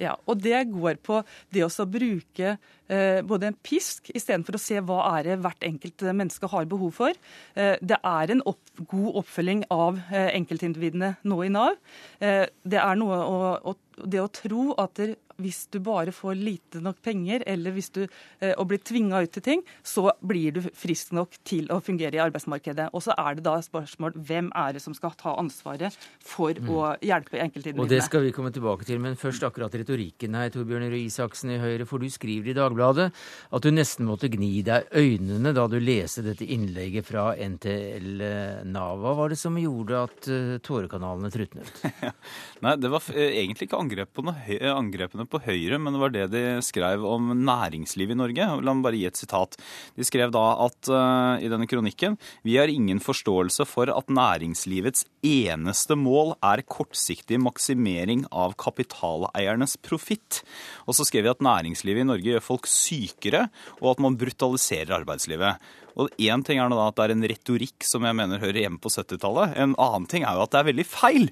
Ja, 0.00 0.14
og 0.24 0.40
Det 0.40 0.62
går 0.72 1.00
på 1.04 1.20
det 1.52 1.64
å 1.66 1.86
bruke 1.88 2.54
eh, 2.88 3.20
både 3.20 3.50
en 3.50 3.58
pisk 3.62 4.08
istedenfor 4.14 4.56
å 4.56 4.62
se 4.62 4.80
hva 4.80 5.02
er 5.18 5.28
det 5.28 5.38
hvert 5.44 5.66
enkelt 5.66 6.04
menneske 6.08 6.48
har 6.48 6.68
behov 6.70 6.94
for. 6.96 7.20
Eh, 7.54 7.76
det 7.84 7.98
er 8.00 8.32
en 8.32 8.42
opp, 8.48 8.62
god 8.80 9.20
oppfølging 9.20 9.66
av 9.70 10.00
eh, 10.08 10.30
enkeltindividene 10.38 11.14
nå 11.22 11.42
i 11.44 11.52
Nav. 11.52 11.76
Det 12.20 12.80
er 12.80 12.96
noe 12.96 13.18
å, 13.20 13.36
å, 13.72 13.76
det 14.00 14.22
å 14.22 14.30
tro 14.32 14.70
at 14.80 14.96
det, 14.96 15.14
hvis 15.42 15.64
du 15.72 15.80
bare 15.84 16.14
får 16.14 16.38
lite 16.38 16.82
nok 16.84 17.00
penger, 17.04 17.44
eller 17.48 17.74
hvis 17.76 17.90
du 17.94 18.02
eh, 18.04 18.52
og 18.56 18.68
blir 18.70 18.82
tvinga 18.84 19.22
ut 19.24 19.32
til 19.34 19.44
ting, 19.44 19.64
så 19.86 20.10
blir 20.20 20.56
du 20.56 20.62
frisk 20.76 21.14
nok 21.16 21.36
til 21.46 21.70
å 21.72 21.80
fungere 21.84 22.18
i 22.18 22.22
arbeidsmarkedet. 22.22 22.90
Og 22.96 23.04
så 23.04 23.16
er 23.18 23.38
det 23.38 23.46
da 23.46 23.56
spørsmål 23.64 24.16
hvem 24.16 24.50
er 24.56 24.76
det 24.76 24.84
som 24.84 24.96
skal 24.96 25.14
ta 25.18 25.34
ansvaret 25.40 25.96
for 26.24 26.56
mm. 26.56 26.70
å 26.70 26.80
hjelpe 27.04 27.40
enkeltindividene. 27.40 27.84
Og 27.84 27.92
det 27.92 28.02
skal 28.06 28.24
vi 28.26 28.34
komme 28.36 28.52
tilbake 28.54 28.86
til, 28.88 29.00
men 29.02 29.18
først 29.20 29.44
akkurat 29.46 29.74
retorikken 29.80 30.36
her, 30.38 30.52
Torbjørn 30.54 30.88
Røe 30.90 31.04
Isaksen 31.06 31.54
i 31.54 31.60
Høyre. 31.62 31.88
For 31.88 32.02
du 32.02 32.10
skriver 32.12 32.52
i 32.52 32.56
Dagbladet 32.56 33.10
at 33.10 33.64
du 33.64 33.70
nesten 33.72 34.08
måtte 34.08 34.30
gni 34.32 34.60
deg 34.66 34.90
øynene 34.96 35.54
da 35.56 35.66
du 35.70 35.78
leste 35.80 36.24
dette 36.26 36.46
innlegget 36.46 37.08
fra 37.08 37.30
NTL 37.34 38.24
Nav. 38.70 39.00
Hva 39.00 39.14
var 39.18 39.32
det 39.32 39.38
som 39.40 39.56
gjorde 39.58 40.04
at 40.04 40.30
uh, 40.30 40.56
tårekanalene 40.64 41.30
trutnet? 41.32 41.70
Nei, 42.64 42.76
det 42.80 42.90
var 42.92 43.06
egentlig 43.16 43.68
ikke 43.68 43.80
angrep 43.80 44.12
på 44.16 44.24
noe, 44.26 44.60
angrepene 44.74 45.26
på 45.30 45.40
Høyre, 45.44 45.78
men 45.80 45.94
det 45.94 46.00
var 46.02 46.12
det 46.14 46.26
de 46.32 46.42
skrev 46.64 47.04
om 47.06 47.30
næringslivet 47.38 48.16
i 48.16 48.18
Norge. 48.18 48.48
La 48.60 48.74
meg 48.74 48.84
bare 48.86 48.98
gi 48.98 49.06
et 49.08 49.20
sitat. 49.20 49.56
De 49.96 50.06
skrev 50.06 50.32
da 50.34 50.44
at 50.66 50.90
uh, 50.92 51.40
i 51.42 51.50
denne 51.50 51.68
kronikken 51.70 52.18
vi 52.46 52.56
har 52.58 52.72
ingen 52.72 53.00
forståelse 53.02 53.66
for 53.68 53.92
at 53.94 54.12
næringslivets 54.12 55.06
eneste 55.26 55.96
mål 55.98 56.34
er 56.46 56.64
kortsiktig 56.66 57.40
maksimering 57.42 58.26
av 58.30 58.56
kapitaleiernes 58.60 59.76
profitt. 59.84 60.42
Og 60.86 60.96
så 60.98 61.06
skrev 61.08 61.28
vi 61.28 61.34
at 61.34 61.44
næringslivet 61.44 62.04
i 62.04 62.10
Norge 62.10 62.32
gjør 62.32 62.44
folk 62.44 62.70
sykere, 62.70 63.46
og 63.80 63.94
at 63.94 64.02
man 64.02 64.18
brutaliserer 64.20 64.98
arbeidslivet. 65.00 65.70
Og 66.00 66.10
Én 66.22 66.44
ting 66.46 66.60
er 66.60 66.70
da 66.70 66.88
at 66.88 66.98
det 66.98 67.06
er 67.06 67.14
en 67.16 67.28
retorikk 67.32 67.86
som 67.86 68.04
jeg 68.06 68.16
mener 68.16 68.42
hører 68.42 68.62
hjemme 68.64 68.80
på 68.82 68.92
70-tallet. 68.92 69.56
En 69.60 69.74
annen 69.78 70.06
ting 70.10 70.24
er 70.24 70.36
jo 70.36 70.44
at 70.46 70.54
det 70.54 70.60
er 70.60 70.70
veldig 70.70 70.86
feil. 70.88 71.30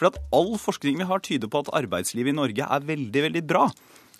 For 0.00 0.08
at 0.08 0.20
all 0.32 0.54
forskning 0.56 0.96
vi 0.96 1.08
har, 1.10 1.20
tyder 1.20 1.50
på 1.52 1.60
at 1.60 1.74
arbeidslivet 1.76 2.32
i 2.32 2.38
Norge 2.40 2.64
er 2.64 2.86
veldig, 2.88 3.26
veldig 3.28 3.44
bra. 3.44 3.68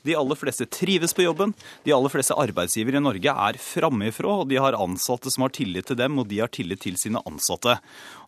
De 0.02 0.14
aller 0.16 0.38
fleste 0.38 0.64
trives 0.72 1.12
på 1.16 1.24
jobben. 1.26 1.52
De 1.84 1.92
aller 1.92 2.12
fleste 2.12 2.36
arbeidsgivere 2.38 3.00
i 3.00 3.04
Norge 3.04 3.32
er 3.32 3.58
framifrå, 3.60 4.32
og 4.42 4.48
de 4.48 4.56
har 4.60 4.76
ansatte 4.78 5.32
som 5.32 5.44
har 5.44 5.52
tillit 5.56 5.90
til 5.90 5.98
dem, 5.98 6.16
og 6.20 6.28
de 6.30 6.38
har 6.40 6.52
tillit 6.52 6.80
til 6.84 6.96
sine 7.00 7.20
ansatte. 7.28 7.76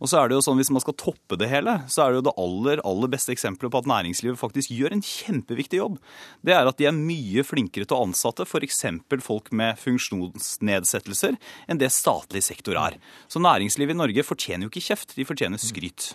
Og 0.01 0.11
så 0.11 0.21
er 0.21 0.29
det 0.29 0.37
jo 0.37 0.45
sånn, 0.45 0.61
Hvis 0.63 0.71
man 0.71 0.85
skal 0.85 0.95
toppe 0.95 1.39
det 1.41 1.49
hele, 1.49 1.81
så 1.89 2.05
er 2.05 2.13
det 2.13 2.21
jo 2.21 2.27
det 2.29 2.37
aller, 2.39 2.83
aller 2.87 3.09
beste 3.09 3.33
eksempelet 3.33 3.73
på 3.73 3.81
at 3.83 3.89
næringslivet 3.89 4.39
faktisk 4.39 4.71
gjør 4.71 4.93
en 4.93 5.03
kjempeviktig 5.03 5.81
jobb. 5.81 5.97
Det 6.45 6.55
er 6.55 6.69
at 6.69 6.79
de 6.79 6.87
er 6.87 6.95
mye 6.95 7.43
flinkere 7.43 7.89
til 7.89 7.97
å 7.97 8.05
ansette 8.05 8.45
f.eks. 8.45 8.85
folk 9.25 9.51
med 9.51 9.81
funksjonsnedsettelser 9.81 11.41
enn 11.67 11.81
det 11.81 11.91
statlig 11.91 12.45
sektor 12.45 12.77
er. 12.77 13.01
Så 13.29 13.41
næringslivet 13.41 13.97
i 13.97 14.03
Norge 14.05 14.23
fortjener 14.29 14.69
jo 14.69 14.71
ikke 14.71 14.93
kjeft, 14.93 15.17
de 15.17 15.27
fortjener 15.27 15.59
skryt. 15.59 16.13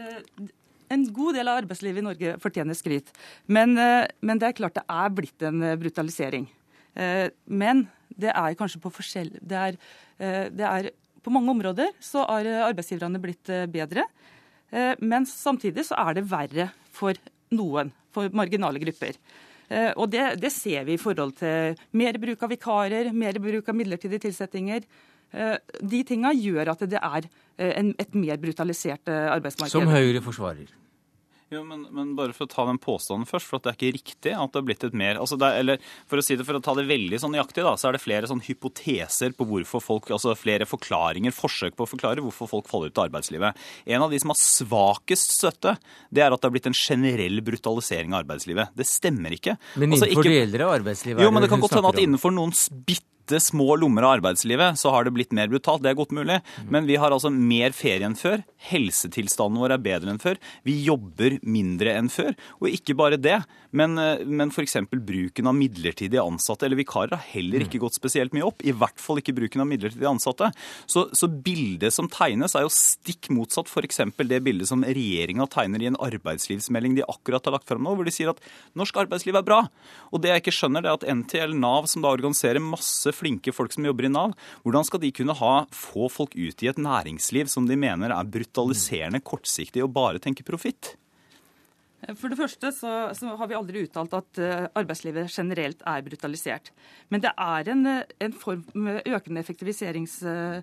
Eh, 0.00 0.48
en 0.90 1.04
god 1.14 1.36
del 1.38 1.48
av 1.50 1.60
arbeidslivet 1.60 2.02
i 2.02 2.06
Norge 2.06 2.36
fortjener 2.42 2.78
skryt. 2.78 3.12
Men, 3.46 3.76
eh, 3.78 4.08
men, 4.20 4.40
det 4.40 4.48
er 4.48 4.56
klart 4.58 4.78
det 4.78 4.86
er 4.88 5.12
blitt 5.14 5.44
en 5.46 5.62
eh, 5.62 5.78
brutalisering. 5.78 6.48
Men 7.46 7.84
det 8.18 8.32
er 8.34 8.56
kanskje 8.58 8.80
på 8.82 8.90
forskjell... 8.90 9.28
Det 9.38 9.56
er, 9.56 9.76
det 10.50 10.64
er 10.66 10.88
på 11.22 11.30
mange 11.30 11.52
områder 11.52 11.92
så 12.02 12.24
har 12.26 12.48
arbeidsgiverne 12.66 13.20
blitt 13.22 13.46
bedre. 13.70 14.02
Men 14.98 15.24
samtidig 15.24 15.84
så 15.86 15.94
er 16.02 16.18
det 16.18 16.26
verre 16.28 16.66
for 16.90 17.14
noen, 17.54 17.92
for 18.10 18.34
marginale 18.34 18.82
grupper. 18.82 19.14
Og 19.94 20.10
det, 20.10 20.24
det 20.42 20.50
ser 20.52 20.82
vi 20.90 20.98
i 20.98 21.00
forhold 21.00 21.38
til 21.38 21.78
mer 21.94 22.18
bruk 22.18 22.42
av 22.42 22.52
vikarer, 22.56 23.12
mer 23.14 23.38
bruk 23.38 23.70
av 23.70 23.78
midlertidige 23.78 24.26
tilsettinger. 24.26 24.82
De 25.80 26.02
tinga 26.10 26.34
gjør 26.34 26.74
at 26.74 26.84
det 26.90 27.00
er 27.00 27.30
et 27.60 28.14
mer 28.16 28.40
brutalisert 28.40 29.10
arbeidsmarked. 29.10 29.74
Som 29.74 29.90
Høyre 29.92 30.22
forsvarer. 30.24 30.70
Jo, 31.50 31.64
men, 31.66 31.80
men, 31.90 32.12
bare 32.14 32.30
for 32.30 32.46
å 32.46 32.50
ta 32.50 32.62
den 32.68 32.78
påstanden 32.78 33.26
først, 33.26 33.48
for 33.50 33.58
det 33.58 33.72
er 33.72 33.74
ikke 33.74 33.96
riktig 33.96 34.34
at 34.38 34.52
det 34.52 34.60
har 34.60 34.66
blitt 34.68 34.84
et 34.86 34.94
mer 34.94 35.18
altså 35.18 35.34
det, 35.40 35.48
Eller 35.58 35.80
for 36.06 36.20
å 36.20 36.22
si 36.22 36.36
det, 36.38 36.46
for 36.46 36.54
å 36.54 36.62
ta 36.62 36.76
det 36.78 36.84
veldig 36.86 37.18
sånn 37.18 37.34
nøyaktig, 37.34 37.64
da, 37.66 37.72
så 37.74 37.88
er 37.88 37.96
det 37.96 38.02
flere 38.04 38.30
sånn 38.30 38.42
hypoteser 38.46 39.34
på 39.34 39.48
hvorfor 39.50 39.82
folk 39.82 40.12
Altså 40.14 40.36
flere 40.38 40.68
forklaringer, 40.70 41.34
forsøk 41.34 41.74
på 41.74 41.88
å 41.88 41.90
forklare 41.90 42.22
hvorfor 42.22 42.46
folk 42.52 42.70
faller 42.70 42.92
ut 42.92 43.02
av 43.02 43.08
arbeidslivet. 43.08 43.58
En 43.90 44.06
av 44.06 44.14
de 44.14 44.22
som 44.22 44.30
har 44.30 44.38
svakest 44.38 45.34
støtte, 45.40 45.74
det 46.14 46.22
er 46.22 46.30
at 46.30 46.38
det 46.38 46.46
har 46.46 46.54
blitt 46.54 46.70
en 46.70 46.76
generell 46.76 47.42
brutalisering 47.46 48.14
av 48.14 48.22
arbeidslivet. 48.22 48.70
Det 48.78 48.86
stemmer 48.86 49.34
ikke. 49.34 49.58
Men 49.74 49.96
altså, 49.96 50.06
innenfor 50.06 50.30
altså, 50.30 50.38
deler 50.38 50.66
av 50.68 50.74
arbeidslivet 50.78 51.26
Jo, 51.26 51.34
men 51.34 51.42
det 51.42 51.50
kan 51.50 51.62
godt 51.66 51.78
hende 51.80 51.94
at 51.96 52.02
innenfor 52.04 52.34
noen 52.36 52.54
bitte 52.86 53.09
bitte 53.30 53.40
små 53.40 53.76
lommer 53.76 54.02
av 54.02 54.16
arbeidslivet 54.18 54.78
så 54.78 54.90
har 54.90 55.04
det 55.04 55.14
blitt 55.14 55.32
mer 55.32 55.48
brutalt. 55.48 55.82
Det 55.82 55.92
er 55.92 55.98
godt 55.98 56.14
mulig. 56.14 56.40
Men 56.68 56.86
vi 56.88 56.96
har 56.98 57.12
altså 57.12 57.30
mer 57.30 57.72
ferie 57.76 58.06
enn 58.06 58.18
før. 58.18 58.42
Helsetilstanden 58.70 59.60
vår 59.60 59.76
er 59.76 59.82
bedre 59.84 60.10
enn 60.10 60.20
før. 60.20 60.40
Vi 60.66 60.74
jobber 60.84 61.38
mindre 61.42 61.94
enn 61.96 62.10
før. 62.10 62.34
Og 62.60 62.70
ikke 62.70 62.96
bare 62.98 63.20
det, 63.20 63.38
men, 63.70 63.96
eh, 63.98 64.24
men 64.26 64.50
f.eks. 64.50 64.76
bruken 64.90 65.46
av 65.46 65.54
midlertidige 65.54 66.22
ansatte 66.22 66.66
eller 66.66 66.80
vikarer 66.80 67.14
har 67.14 67.28
heller 67.30 67.64
ikke 67.64 67.80
gått 67.82 67.98
spesielt 67.98 68.34
mye 68.34 68.48
opp. 68.48 68.64
I 68.66 68.74
hvert 68.74 68.98
fall 68.98 69.20
ikke 69.22 69.36
bruken 69.36 69.62
av 69.62 69.68
midlertidige 69.70 70.10
ansatte. 70.10 70.50
Så, 70.90 71.06
så 71.14 71.30
bildet 71.30 71.94
som 71.94 72.10
tegnes, 72.10 72.56
er 72.58 72.66
jo 72.66 72.74
stikk 72.74 73.30
motsatt 73.34 73.70
f.eks. 73.70 74.02
det 74.18 74.42
bildet 74.44 74.70
som 74.70 74.82
regjeringa 74.84 75.46
tegner 75.50 75.82
i 75.84 75.90
en 75.92 76.00
arbeidslivsmelding 76.00 76.98
de 76.98 77.06
akkurat 77.06 77.46
har 77.46 77.56
lagt 77.56 77.70
fram 77.70 77.86
nå, 77.86 77.94
hvor 77.94 78.08
de 78.08 78.14
sier 78.14 78.32
at 78.32 78.42
norsk 78.78 79.04
arbeidsliv 79.04 79.38
er 79.38 79.46
bra. 79.46 79.62
Og 80.10 80.22
det 80.22 80.34
jeg 80.34 80.44
ikke 80.44 80.56
skjønner, 80.56 80.82
det 80.82 80.90
er 80.90 80.98
at 80.98 81.08
NTL 81.22 81.54
Nav, 81.60 81.86
som 81.90 82.02
da 82.02 82.10
organiserer 82.12 82.62
masse 82.62 83.14
flinke 83.20 83.54
folk 83.54 83.76
som 83.76 83.86
jobber 83.86 84.08
i 84.08 84.12
Nav, 84.12 84.34
hvordan 84.64 84.88
skal 84.88 85.04
de 85.04 85.12
kunne 85.14 85.36
ha, 85.36 85.54
få 85.74 86.08
folk 86.12 86.36
ut 86.38 86.64
i 86.64 86.72
et 86.72 86.80
næringsliv 86.80 87.52
som 87.52 87.68
de 87.68 87.78
mener 87.78 88.14
er 88.14 88.32
brutaliserende, 88.34 89.22
kortsiktig 89.22 89.84
og 89.84 89.94
bare 89.96 90.22
tenker 90.22 90.46
profitt? 90.46 90.94
For 92.16 92.32
det 92.32 92.38
første 92.38 92.70
så, 92.72 92.90
så, 93.16 93.34
har 93.36 93.48
vi 93.50 93.56
aldri 93.58 93.82
uttalt 93.84 94.14
at 94.16 94.40
uh, 94.40 94.68
arbeidslivet 94.78 95.28
generelt 95.28 95.82
er 95.86 96.04
brutalisert. 96.06 96.70
Men 97.12 97.20
det 97.20 97.32
er 97.36 97.70
en, 97.74 97.90
en 98.24 98.36
form 98.40 98.62
med 98.72 99.04
økende, 99.04 99.44
uh, 99.44 100.62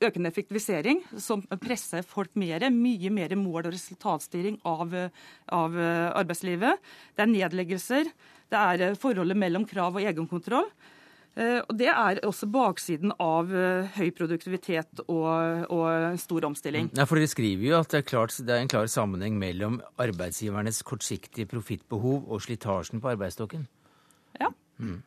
økende, 0.00 0.32
effektivisering 0.32 1.04
som 1.20 1.44
presser 1.60 2.06
folk 2.08 2.32
mer. 2.40 2.64
Mye 2.72 3.12
mer 3.12 3.36
mål- 3.36 3.68
og 3.68 3.74
resultatstyring 3.76 4.60
av, 4.64 4.96
av 5.52 5.80
arbeidslivet. 6.16 6.80
Det 7.14 7.26
er 7.26 7.34
nedleggelser. 7.36 8.14
Det 8.50 8.58
er 8.58 8.88
eh, 8.88 8.96
forholdet 8.98 9.38
mellom 9.38 9.66
krav 9.68 9.96
og 9.96 10.02
egenkontroll. 10.02 10.70
Eh, 11.38 11.60
og 11.62 11.76
Det 11.78 11.88
er 11.92 12.20
også 12.26 12.48
baksiden 12.50 13.14
av 13.22 13.52
eh, 13.54 13.90
høy 13.96 14.10
produktivitet 14.16 15.04
og, 15.06 15.66
og 15.70 16.18
stor 16.20 16.48
omstilling. 16.50 16.90
Ja, 16.98 17.06
for 17.06 17.20
Dere 17.20 17.30
skriver 17.30 17.68
jo 17.68 17.76
at 17.78 17.92
det 17.92 18.02
er, 18.02 18.08
klart, 18.08 18.34
det 18.42 18.56
er 18.56 18.64
en 18.64 18.72
klar 18.72 18.90
sammenheng 18.90 19.38
mellom 19.38 19.78
arbeidsgivernes 20.00 20.82
kortsiktige 20.86 21.46
profittbehov 21.50 22.26
og 22.26 22.42
slitasjen 22.42 23.02
på 23.02 23.14
arbeidsstokken. 23.14 23.68
Ja. 24.40 24.50
Mm. 24.82 25.00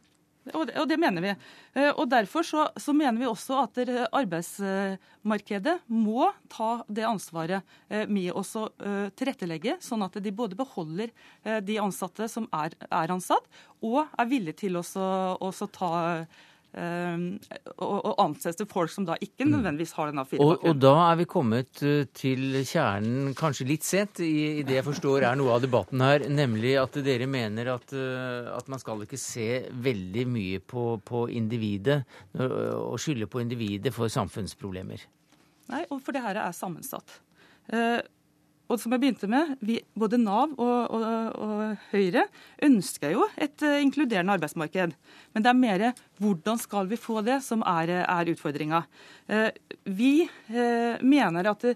Og 0.51 0.67
det, 0.67 0.75
og 0.75 0.87
det, 0.89 0.97
mener 0.99 1.23
vi. 1.23 1.31
Eh, 1.79 1.89
og 1.91 2.09
Derfor 2.11 2.43
så, 2.43 2.65
så, 2.75 2.91
mener 2.95 3.21
vi 3.21 3.29
også 3.29 3.61
at 3.61 3.79
arbeidsmarkedet 4.11 5.77
må 5.87 6.27
ta 6.51 6.71
det 6.91 7.05
ansvaret 7.07 7.61
eh, 7.87 8.03
med 8.11 8.33
å 8.35 8.43
eh, 8.43 9.07
tilrettelegge, 9.15 9.77
sånn 9.83 10.03
at 10.03 10.19
de 10.19 10.35
både 10.35 10.59
beholder 10.59 11.13
de 11.63 11.77
ansatte 11.79 12.27
som 12.31 12.47
er, 12.55 12.75
er 12.89 13.13
ansatt, 13.13 13.47
og 13.83 14.03
er 14.19 14.29
villige 14.29 14.65
til 14.65 14.79
å 14.79 14.83
ta 14.83 15.91
og, 16.73 18.07
ansette 18.23 18.63
til 18.63 18.69
folk 18.69 18.89
som 18.89 19.05
da 19.05 19.13
ikke 19.21 19.45
mm. 19.45 19.51
nødvendigvis 19.51 19.93
har 19.97 20.09
den 20.09 20.21
A4-bakgrunnen. 20.21 20.57
Og, 20.57 20.63
og, 20.71 20.79
da 20.81 20.93
er 21.11 21.19
vi 21.19 21.27
kommet 21.29 21.83
eh, 21.85 22.07
til 22.17 22.57
kjernen, 22.65 23.33
kanskje 23.37 23.67
litt 23.69 23.85
sent, 23.85 24.23
i, 24.25 24.61
i, 24.61 24.63
det 24.65 24.79
jeg 24.79 24.87
forstår 24.87 25.27
er 25.29 25.37
noe 25.37 25.53
av 25.53 25.61
debatten 25.65 26.01
her, 26.01 26.25
nemlig 26.33 26.73
at 26.81 26.97
dere 27.05 27.27
mener 27.29 27.73
at, 27.75 27.93
eh, 27.93 28.49
at 28.55 28.71
man 28.73 28.81
skal 28.81 29.05
ikke 29.05 29.21
se 29.21 29.49
veldig 29.85 30.25
mye 30.33 30.63
på, 30.65 30.87
på 31.05 31.27
individet 31.33 32.01
og 32.33 32.97
skylde 33.01 33.29
på 33.29 33.43
individet 33.43 33.93
for 33.93 34.09
samfunnsproblemer. 34.09 35.05
Nei, 35.69 35.85
for 35.93 36.15
det 36.15 36.23
her 36.25 36.41
er 36.41 36.57
sammensatt. 36.57 37.19
Og 38.73 38.79
som 38.81 38.93
jeg 38.95 39.03
begynte 39.03 39.27
med, 39.29 39.53
vi, 39.61 39.77
Både 39.93 40.17
Nav 40.17 40.55
og, 40.57 40.93
og, 40.97 41.03
og, 41.37 41.81
Høyre 41.91 42.25
ønsker 42.65 43.13
jo 43.13 43.27
et 43.37 43.61
uh, 43.61 43.77
inkluderende 43.83 44.33
arbeidsmarked. 44.33 44.95
Men 45.33 45.45
det 45.45 45.51
er 45.51 45.59
mer 45.59 45.83
hvordan 46.23 46.57
skal 46.61 46.89
vi 46.89 46.97
få 46.97 47.21
det 47.25 47.37
som 47.45 47.61
er, 47.69 47.91
er 48.01 48.31
utfordringa. 48.33 48.81
Uh, 49.29 49.51
vi 49.85 50.25
uh, 50.25 50.97
mener 51.05 51.51
at 51.51 51.67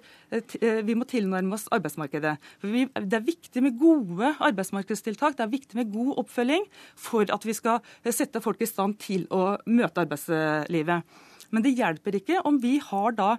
vi 0.87 0.95
må 0.97 1.05
tilnærme 1.07 1.53
oss 1.55 1.67
arbeidsmarkedet. 1.73 2.33
Vi, 2.65 2.87
det 2.89 3.19
er 3.19 3.27
viktig 3.27 3.61
med 3.63 3.77
gode 3.79 4.33
arbeidsmarkedstiltak, 4.49 5.37
det 5.37 5.45
er 5.45 5.53
viktig 5.53 5.77
med 5.77 5.93
god 5.93 6.17
oppfølging 6.23 6.65
for 6.97 7.29
at 7.33 7.45
vi 7.45 7.55
skal 7.55 7.79
sette 8.09 8.41
folk 8.43 8.61
i 8.63 8.69
stand 8.69 8.97
til 9.03 9.25
å 9.33 9.55
møte 9.69 10.03
arbeidslivet. 10.03 11.05
Men 11.53 11.63
det 11.63 11.77
hjelper 11.77 12.17
ikke 12.19 12.41
om 12.47 12.59
har 12.89 13.15
da, 13.15 13.29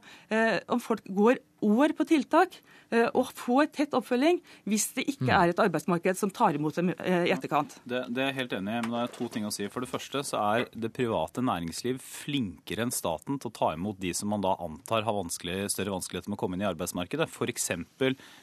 om 0.73 0.81
folk 0.81 1.05
går 1.13 1.43
år 1.65 1.95
på 1.99 2.07
tiltak 2.09 2.59
eh, 2.91 3.09
og 3.13 3.33
få 3.37 3.65
tett 3.73 3.95
oppfølging 3.97 4.41
hvis 4.69 4.89
det 4.97 5.05
ikke 5.13 5.29
mm. 5.29 5.35
er 5.39 5.53
et 5.53 5.63
arbeidsmarked 5.63 6.19
som 6.21 6.33
tar 6.35 6.59
imot 6.59 6.79
dem 6.79 6.93
eh, 6.95 7.29
i 7.29 7.35
etterkant. 7.35 7.79
Det, 7.85 8.05
det 8.15 8.25
er 8.25 8.31
jeg 8.31 8.39
helt 8.41 8.57
enig 8.59 8.75
i, 8.75 8.83
men 8.87 8.97
det 8.97 9.05
er 9.05 9.15
to 9.19 9.29
ting 9.33 9.49
å 9.49 9.53
si. 9.55 9.69
For 9.73 9.85
det 9.85 9.91
første 9.91 10.25
så 10.27 10.43
er 10.57 10.69
det 10.73 10.93
private 10.97 11.45
næringsliv 11.45 12.01
flinkere 12.05 12.87
enn 12.87 12.95
staten 12.95 13.41
til 13.41 13.53
å 13.53 13.57
ta 13.61 13.73
imot 13.77 14.01
de 14.03 14.15
som 14.17 14.33
man 14.33 14.45
da 14.45 14.55
antar 14.65 15.07
har 15.07 15.19
vanskelig, 15.19 15.61
større 15.75 15.95
vanskeligheter 15.97 16.33
med 16.33 16.39
å 16.39 16.43
komme 16.43 16.59
inn 16.59 16.67
i 16.67 16.71
arbeidsmarkedet. 16.71 17.29
F.eks. 17.29 17.71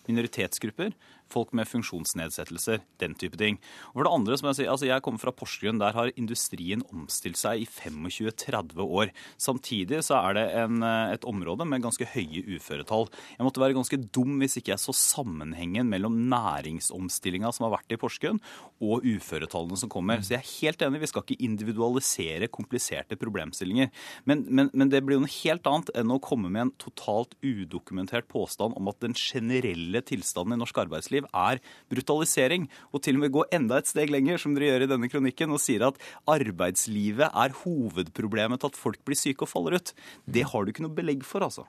minoritetsgrupper 0.09 0.95
folk 1.31 1.53
med 1.57 1.67
funksjonsnedsettelser, 1.69 2.83
den 3.01 3.15
type 3.17 3.37
ting. 3.39 3.57
Og 3.93 3.99
for 3.99 4.07
det 4.07 4.13
andre, 4.13 4.37
som 4.37 4.49
Jeg 4.49 4.59
sier, 4.59 4.71
altså 4.71 4.89
jeg 4.89 5.03
kommer 5.05 5.21
fra 5.21 5.33
Porsgrunn. 5.33 5.81
Der 5.81 5.95
har 5.97 6.11
industrien 6.15 6.83
omstilt 6.93 7.39
seg 7.39 7.63
i 7.63 7.65
25-30 7.65 8.83
år. 8.85 9.11
Samtidig 9.41 10.03
så 10.05 10.19
er 10.21 10.37
det 10.37 10.45
en, 10.61 10.83
et 10.83 11.25
område 11.25 11.65
med 11.65 11.83
ganske 11.85 12.05
høye 12.13 12.45
uføretall. 12.55 13.04
Jeg 13.35 13.45
måtte 13.47 13.61
være 13.63 13.77
ganske 13.77 13.99
dum 14.15 14.39
hvis 14.41 14.57
ikke 14.59 14.73
jeg 14.73 14.83
så 14.83 14.95
sammenhengen 14.95 15.89
mellom 15.91 16.17
næringsomstillinga 16.31 17.51
som 17.55 17.67
har 17.67 17.75
vært 17.77 17.95
i 17.95 17.99
Porsgrunn, 18.01 18.41
og 18.83 19.05
uføretallene 19.05 19.79
som 19.79 19.91
kommer. 19.91 20.23
Så 20.23 20.35
jeg 20.35 20.41
er 20.41 20.53
helt 20.61 20.85
enig, 20.85 21.03
vi 21.03 21.11
skal 21.11 21.25
ikke 21.25 21.47
individualisere 21.47 22.49
kompliserte 22.51 23.17
problemstillinger. 23.19 23.91
Men, 24.29 24.45
men, 24.49 24.71
men 24.73 24.91
det 24.91 25.03
blir 25.05 25.19
jo 25.19 25.25
noe 25.25 25.35
helt 25.37 25.69
annet 25.69 25.91
enn 25.95 26.13
å 26.13 26.19
komme 26.23 26.51
med 26.51 26.67
en 26.67 26.73
totalt 26.81 27.35
udokumentert 27.45 28.29
påstand 28.31 28.75
om 28.77 28.91
at 28.91 28.99
den 29.03 29.15
generelle 29.17 30.01
tilstanden 30.05 30.57
i 30.57 30.61
norsk 30.61 30.81
arbeidsliv 30.85 31.29
er 31.31 31.61
brutalisering. 31.91 32.69
Og 32.91 33.03
til 33.05 33.19
og 33.19 33.25
med 33.25 33.35
gå 33.35 33.45
enda 33.55 33.79
et 33.79 33.91
steg 33.91 34.13
lenger, 34.13 34.41
som 34.41 34.55
dere 34.55 34.73
gjør 34.73 34.87
i 34.87 34.91
denne 34.95 35.11
kronikken, 35.11 35.55
og 35.55 35.63
sier 35.63 35.87
at 35.87 35.99
arbeidslivet 36.31 37.29
er 37.31 37.57
hovedproblemet 37.63 38.61
til 38.61 38.73
at 38.73 38.79
folk 38.79 39.01
blir 39.07 39.19
syke 39.19 39.45
og 39.45 39.51
faller 39.51 39.79
ut. 39.79 39.95
Det 40.25 40.45
har 40.51 40.63
du 40.63 40.73
ikke 40.73 40.85
noe 40.85 40.95
belegg 40.95 41.25
for, 41.27 41.45
altså. 41.45 41.67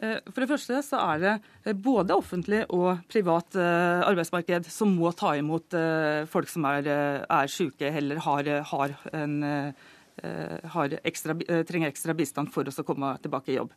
Eh, 0.00 0.16
for 0.32 0.40
det 0.40 0.48
første 0.48 0.80
så 0.84 1.00
er 1.12 1.20
det 1.20 1.32
eh, 1.68 1.76
både 1.76 2.16
offentlig 2.16 2.62
og 2.72 3.02
privat 3.10 3.56
eh, 3.60 4.00
arbeidsmarked 4.08 4.68
som 4.72 4.94
må 4.96 5.12
ta 5.16 5.34
imot 5.36 5.76
folk 6.32 6.48
som 6.50 6.66
er, 6.70 6.88
er 7.20 7.52
syke 7.52 7.90
eller 8.00 8.20
har, 8.24 8.48
har 8.70 8.94
en, 9.16 9.34
har 10.74 10.94
ekstra, 11.06 11.36
trenger 11.68 11.90
ekstra 11.90 12.14
bistand 12.16 12.50
for 12.52 12.66
å 12.66 12.84
komme 12.86 13.12
tilbake 13.22 13.52
i 13.52 13.58
jobb. 13.58 13.72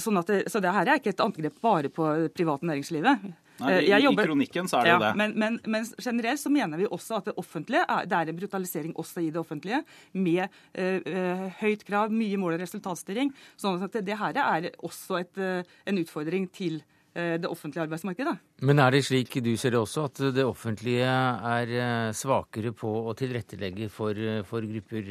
Sånn 0.00 0.18
det, 0.28 0.44
så 0.52 0.60
det 0.62 0.72
her 0.72 0.88
er 0.88 1.00
ikke 1.00 1.12
et 1.14 1.22
angrep 1.24 1.58
bare 1.64 1.90
på 1.92 2.06
det 2.22 2.30
private 2.36 2.68
næringslivet. 2.68 3.24
Nei, 3.62 3.76
i, 3.86 3.92
jobber, 4.04 4.24
I 4.24 4.28
kronikken 4.30 4.68
så 4.70 4.80
er 4.80 4.88
det 4.88 4.92
ja, 4.92 4.98
det. 5.00 5.12
Men, 5.20 5.36
men, 5.40 5.60
men, 5.64 5.86
generelt 6.02 6.40
så 6.42 6.52
mener 6.52 6.80
vi 6.80 6.88
også 6.92 7.20
at 7.20 7.30
det 7.30 7.36
offentlige 7.40 7.84
er, 7.84 8.08
det 8.08 8.18
er 8.18 8.32
en 8.32 8.40
brutalisering 8.40 8.96
også 9.00 9.24
i 9.24 9.30
det 9.32 9.40
offentlige, 9.40 9.80
med 10.16 10.44
uh, 10.46 11.46
høyt 11.62 11.86
krav, 11.88 12.12
mye 12.12 12.40
mål- 12.40 12.58
og 12.58 12.66
resultatstyring. 12.66 13.32
sånn 13.60 13.80
at 13.86 13.96
det, 13.96 14.04
det 14.10 14.20
her 14.20 14.42
er 14.42 14.68
også 14.84 15.22
et, 15.22 15.40
uh, 15.40 15.80
en 15.88 16.04
utfordring 16.04 16.50
til 16.52 16.82
det 17.16 17.48
offentlige 17.48 17.80
arbeidsmarkedet. 17.86 18.34
Men 18.68 18.76
er 18.76 18.92
det 18.92 18.98
slik 19.06 19.38
du 19.40 19.54
ser 19.56 19.72
det 19.72 19.78
også, 19.80 20.02
at 20.10 20.18
det 20.36 20.44
offentlige 20.44 21.08
er 21.08 22.12
svakere 22.12 22.74
på 22.76 22.90
å 23.08 23.14
tilrettelegge 23.16 23.88
for, 23.88 24.20
for 24.44 24.68
grupper 24.68 25.08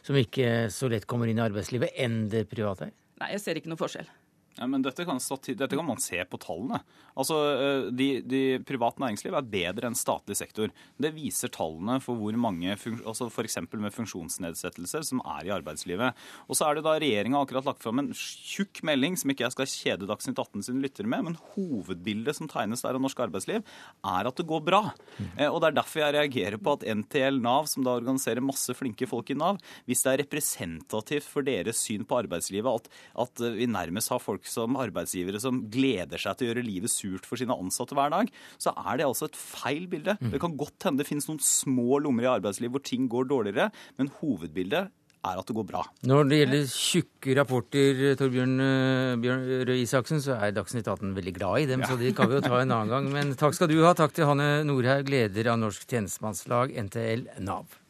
som 0.00 0.16
ikke 0.16 0.70
så 0.72 0.88
lett 0.88 1.04
kommer 1.04 1.28
inn 1.28 1.36
i 1.36 1.44
arbeidslivet, 1.44 1.92
enn 1.92 2.22
det 2.32 2.46
private 2.48 2.88
er? 2.88 2.96
Nei, 3.20 3.34
jeg 3.34 3.44
ser 3.44 3.60
ikke 3.60 3.68
noe 3.68 3.84
forskjell. 3.84 4.08
Ja, 4.56 4.66
men 4.70 4.80
dette 4.84 5.04
kan, 5.04 5.18
dette 5.20 5.76
kan, 5.76 5.84
man 5.84 6.00
se 6.00 6.22
på 6.24 6.38
tallene. 6.40 6.78
Altså, 7.16 7.36
eh, 7.52 7.88
de, 7.92 8.08
de 8.24 8.40
Privat 8.64 8.96
næringsliv 9.00 9.34
er 9.36 9.48
bedre 9.52 9.90
enn 9.90 9.98
statlig 9.98 10.38
sektor. 10.38 10.72
Det 10.96 11.10
viser 11.12 11.52
tallene 11.52 11.98
for 12.04 12.16
hvor 12.16 12.36
mange 12.40 12.72
altså 12.72 13.28
f.eks. 13.28 13.58
med 13.76 13.92
funksjonsnedsettelser 13.92 15.04
som 15.04 15.20
er 15.36 15.48
i 15.48 15.52
arbeidslivet. 15.52 16.16
Og 16.48 16.56
så 16.56 16.68
er 16.68 16.78
det 16.78 16.86
da 16.86 16.94
Regjeringa 16.96 17.42
akkurat 17.42 17.68
lagt 17.68 17.84
fram 17.84 18.00
en 18.00 18.10
tjukk 18.16 18.80
melding 18.88 19.18
som 19.20 19.32
ikke 19.32 19.44
jeg 19.44 19.56
skal 19.56 19.70
kjede 19.72 20.08
Dagsnytt 20.08 20.40
18 20.40 20.64
sine 20.70 20.84
lyttere 20.84 21.10
med, 21.10 21.28
men 21.28 21.38
hovedbildet 21.52 22.40
som 22.40 22.48
tegnes 22.50 22.84
der 22.84 22.96
av 22.96 23.04
norsk 23.04 23.20
arbeidsliv, 23.26 23.60
er 24.08 24.30
at 24.30 24.40
det 24.40 24.48
går 24.48 24.64
bra. 24.64 24.82
Mm. 25.18 25.30
Og 25.50 25.60
Det 25.60 25.68
er 25.68 25.78
derfor 25.82 26.02
jeg 26.02 26.16
reagerer 26.16 26.58
på 26.62 26.78
at 26.78 26.88
NTL 27.02 27.42
Nav, 27.44 27.68
som 27.68 27.84
da 27.84 27.98
organiserer 27.98 28.44
masse 28.44 28.72
flinke 28.78 29.08
folk 29.10 29.34
i 29.34 29.38
Nav, 29.38 29.60
hvis 29.84 30.04
det 30.06 30.14
er 30.14 30.22
representativt 30.24 31.28
for 31.28 31.44
deres 31.44 31.84
syn 31.84 32.08
på 32.08 32.22
arbeidslivet 32.22 32.80
at, 32.80 32.90
at 33.26 33.46
vi 33.56 33.68
nærmest 33.68 34.14
har 34.14 34.22
folk 34.22 34.45
som 34.50 34.78
arbeidsgivere 34.80 35.40
som 35.42 35.62
gleder 35.72 36.20
seg 36.20 36.36
til 36.36 36.46
å 36.46 36.50
gjøre 36.52 36.66
livet 36.66 36.92
surt 36.92 37.26
for 37.28 37.40
sine 37.40 37.56
ansatte 37.56 37.96
hver 37.96 38.12
dag, 38.14 38.30
så 38.62 38.74
er 38.74 39.00
det 39.00 39.08
altså 39.08 39.30
et 39.30 39.40
feil 39.40 39.86
bilde. 39.90 40.16
Mm. 40.20 40.30
Det 40.34 40.42
kan 40.42 40.58
godt 40.58 40.88
hende 40.88 41.02
det 41.02 41.08
finnes 41.10 41.28
noen 41.30 41.42
små 41.42 42.00
lommer 42.04 42.26
i 42.26 42.32
arbeidslivet 42.36 42.76
hvor 42.76 42.86
ting 42.86 43.10
går 43.12 43.28
dårligere, 43.32 43.70
men 44.00 44.12
hovedbildet 44.20 44.92
er 45.26 45.40
at 45.40 45.48
det 45.48 45.56
går 45.56 45.66
bra. 45.68 45.82
Når 46.06 46.28
det 46.30 46.40
gjelder 46.40 46.68
tjukke 46.70 47.36
rapporter, 47.38 48.02
Torbjørn 48.20 48.54
uh, 48.62 49.64
Røe 49.66 49.78
Isaksen, 49.80 50.22
så 50.22 50.36
er 50.38 50.54
Dagsnytt 50.56 50.86
18 50.86 51.16
veldig 51.16 51.34
glad 51.38 51.64
i 51.64 51.70
dem, 51.72 51.82
ja. 51.82 51.90
så 51.90 51.98
de 52.00 52.12
kan 52.16 52.30
vi 52.30 52.38
jo 52.38 52.44
ta 52.44 52.60
en 52.60 52.76
annen 52.76 52.92
gang. 52.92 53.10
Men 53.14 53.34
takk 53.38 53.56
skal 53.56 53.70
du 53.72 53.80
ha. 53.82 53.94
Takk 53.96 54.14
til 54.16 54.28
Hanne 54.30 54.62
Norhaug, 54.68 55.10
leder 55.10 55.52
av 55.52 55.60
Norsk 55.62 55.88
tjenestemannslag, 55.90 56.76
NTL 56.86 57.26
Nav. 57.46 57.80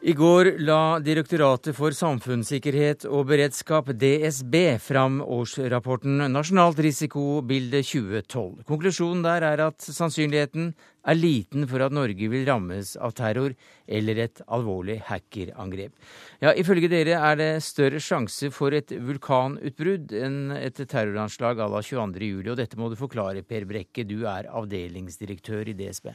I 0.00 0.14
går 0.16 0.54
la 0.64 0.96
Direktoratet 1.04 1.76
for 1.76 1.92
samfunnssikkerhet 1.92 3.02
og 3.04 3.26
beredskap, 3.28 3.90
DSB, 4.00 4.54
fram 4.80 5.18
årsrapporten 5.20 6.22
Nasjonalt 6.32 6.78
risikobilde 6.80 7.82
2012. 7.84 8.62
Konklusjonen 8.64 9.20
der 9.26 9.44
er 9.44 9.62
at 9.66 9.84
sannsynligheten 9.84 10.70
er 11.04 11.18
liten 11.18 11.66
for 11.68 11.84
at 11.84 11.92
Norge 11.92 12.30
vil 12.32 12.46
rammes 12.48 12.94
av 12.96 13.12
terror 13.18 13.52
eller 13.84 14.22
et 14.24 14.40
alvorlig 14.48 14.96
hackerangrep. 15.10 15.92
Ja, 16.40 16.54
Ifølge 16.56 16.88
dere 16.88 17.20
er 17.20 17.36
det 17.36 17.50
større 17.68 18.00
sjanse 18.00 18.48
for 18.56 18.72
et 18.72 18.96
vulkanutbrudd 18.96 20.16
enn 20.16 20.56
et 20.56 20.80
terroranslag 20.80 21.60
à 21.60 21.68
la 21.68 21.84
22.07. 21.84 22.48
Og 22.48 22.56
dette 22.56 22.80
må 22.80 22.88
du 22.88 22.96
forklare, 22.96 23.44
Per 23.44 23.68
Brekke, 23.68 24.08
du 24.08 24.24
er 24.24 24.48
avdelingsdirektør 24.48 25.68
i 25.68 25.76
DSB. 25.76 26.08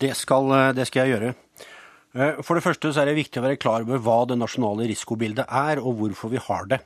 Det 0.00 0.16
skal, 0.16 0.56
det 0.72 0.88
skal 0.88 1.04
jeg 1.04 1.18
gjøre. 1.18 1.36
Eh, 2.12 2.40
for 2.44 2.58
det 2.58 2.64
første 2.64 2.92
så 2.92 3.02
er 3.02 3.10
det 3.10 3.20
viktig 3.20 3.40
å 3.40 3.46
være 3.46 3.60
klar 3.60 3.86
over 3.86 4.00
hva 4.04 4.22
det 4.28 4.38
nasjonale 4.40 4.88
risikobildet 4.90 5.48
er, 5.48 5.80
og 5.80 5.96
hvorfor 6.00 6.32
vi 6.32 6.42
har 6.44 6.68
det. 6.68 6.82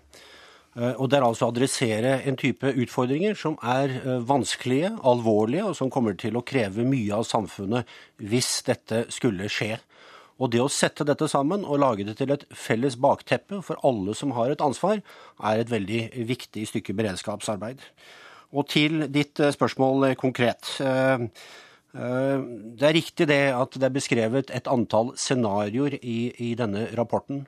Eh, 0.76 0.94
og 0.94 1.10
Det 1.10 1.18
er 1.18 1.26
altså 1.26 1.48
å 1.48 1.54
adressere 1.54 2.20
en 2.28 2.38
type 2.38 2.70
utfordringer 2.84 3.34
som 3.38 3.58
er 3.62 3.96
eh, 3.98 4.22
vanskelige, 4.22 4.94
alvorlige, 5.02 5.64
og 5.66 5.76
som 5.78 5.90
kommer 5.90 6.14
til 6.14 6.38
å 6.38 6.44
kreve 6.46 6.86
mye 6.86 7.18
av 7.18 7.26
samfunnet 7.26 7.90
hvis 8.22 8.62
dette 8.68 9.06
skulle 9.10 9.50
skje. 9.50 9.80
Og 10.36 10.52
det 10.52 10.60
å 10.60 10.68
sette 10.68 11.04
dette 11.08 11.26
sammen 11.32 11.64
og 11.64 11.80
lage 11.80 12.04
det 12.04 12.18
til 12.18 12.30
et 12.30 12.44
felles 12.52 12.98
bakteppe 13.00 13.62
for 13.64 13.80
alle 13.88 14.12
som 14.14 14.34
har 14.36 14.52
et 14.52 14.60
ansvar, 14.60 15.00
er 15.40 15.62
et 15.62 15.70
veldig 15.72 16.02
viktig 16.28 16.66
stykke 16.68 16.92
beredskapsarbeid. 16.92 17.80
Og 18.52 18.68
til 18.68 19.06
ditt 19.10 19.40
spørsmål 19.40 20.12
konkret. 20.20 20.68
Eh, 21.96 22.38
det 22.76 22.88
er 22.88 22.96
riktig 22.98 23.28
det 23.30 23.42
at 23.56 23.76
det 23.76 23.88
er 23.88 23.94
beskrevet 23.94 24.52
et 24.54 24.68
antall 24.68 25.14
scenarioer 25.16 25.96
i, 26.02 26.18
i 26.44 26.52
denne 26.58 26.90
rapporten. 26.98 27.46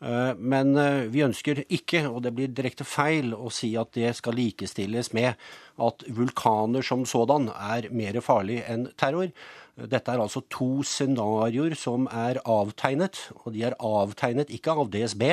Eh, 0.00 0.32
men 0.38 0.76
eh, 0.78 1.08
vi 1.10 1.24
ønsker 1.26 1.64
ikke, 1.66 2.04
og 2.08 2.22
det 2.24 2.32
blir 2.36 2.52
direkte 2.54 2.86
feil, 2.86 3.34
å 3.34 3.50
si 3.52 3.72
at 3.80 3.90
det 3.96 4.14
skal 4.16 4.38
likestilles 4.38 5.10
med 5.16 5.34
at 5.80 6.06
vulkaner 6.16 6.86
som 6.86 7.02
sådan 7.08 7.50
er 7.50 7.90
mer 7.90 8.20
farlig 8.24 8.62
enn 8.68 8.86
terror. 9.00 9.32
Dette 9.80 10.12
er 10.12 10.20
altså 10.20 10.42
to 10.52 10.84
scenarioer 10.86 11.74
som 11.78 12.06
er 12.12 12.40
avtegnet, 12.44 13.26
og 13.42 13.54
de 13.56 13.64
er 13.68 13.78
avtegnet 13.80 14.52
ikke 14.52 14.76
av 14.76 14.90
DSB, 14.92 15.24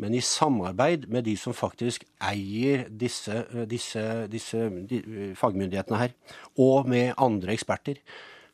men 0.00 0.14
i 0.16 0.22
samarbeid 0.24 1.08
med 1.12 1.26
de 1.28 1.34
som 1.38 1.54
faktisk 1.56 2.04
eier 2.22 2.86
disse, 2.88 3.44
disse, 3.70 4.04
disse 4.32 4.60
eh, 4.68 5.32
fagmyndighetene 5.38 6.00
her, 6.00 6.14
og 6.60 6.88
med 6.88 7.12
andre 7.20 7.54
eksperter. 7.56 8.00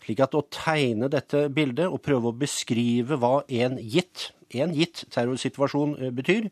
Slik 0.05 0.22
at 0.24 0.34
å 0.39 0.47
tegne 0.53 1.11
dette 1.12 1.47
bildet 1.53 1.89
og 1.89 2.03
prøve 2.05 2.30
å 2.30 2.36
beskrive 2.36 3.18
hva 3.20 3.43
en 3.49 3.78
gitt, 3.78 4.32
en 4.57 4.74
gitt 4.76 5.05
terrorsituasjon 5.14 5.97
eh, 5.99 6.12
betyr, 6.14 6.51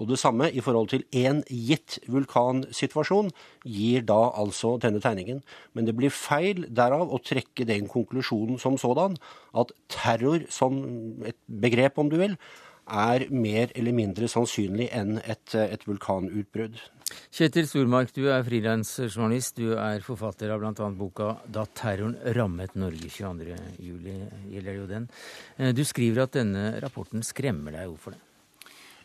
og 0.00 0.08
det 0.08 0.20
samme 0.22 0.46
i 0.54 0.62
forhold 0.64 0.88
til 0.92 1.02
en 1.18 1.42
gitt 1.50 1.98
vulkansituasjon, 2.08 3.28
gir 3.66 4.04
da 4.08 4.30
altså 4.38 4.76
denne 4.80 5.02
tegningen. 5.02 5.42
Men 5.74 5.88
det 5.88 5.96
blir 5.98 6.14
feil 6.14 6.62
derav 6.70 7.10
å 7.10 7.20
trekke 7.20 7.66
den 7.68 7.88
konklusjonen 7.90 8.60
som 8.62 8.78
sådan 8.80 9.18
at 9.58 9.74
terror 9.92 10.46
som 10.48 10.78
et 11.26 11.36
begrep, 11.50 11.98
om 11.98 12.08
du 12.08 12.16
vil, 12.22 12.38
er 12.90 13.26
mer 13.30 13.72
eller 13.78 13.94
mindre 13.96 14.28
sannsynlig 14.30 14.90
enn 14.96 15.18
et, 15.22 15.54
et 15.54 15.86
vulkanutbrudd. 15.86 16.80
Kjetil 17.34 17.66
Stormark, 17.66 18.12
du 18.14 18.28
er 18.30 18.44
frilansjournalist. 18.46 19.58
Du 19.58 19.74
er 19.74 20.02
forfatter 20.06 20.52
av 20.54 20.62
bl.a. 20.62 20.90
boka 20.94 21.30
'Da 21.46 21.66
terroren 21.74 22.16
rammet 22.36 22.76
Norge 22.78 23.10
22.07'. 23.10 24.18
gjelder 24.54 24.74
jo 24.78 24.86
den. 24.86 25.08
Eh, 25.56 25.74
du 25.74 25.84
skriver 25.84 26.24
at 26.26 26.38
denne 26.38 26.80
rapporten 26.82 27.24
skremmer 27.26 27.74
deg. 27.74 27.90
Hvorfor 27.90 28.14
det? 28.14 28.29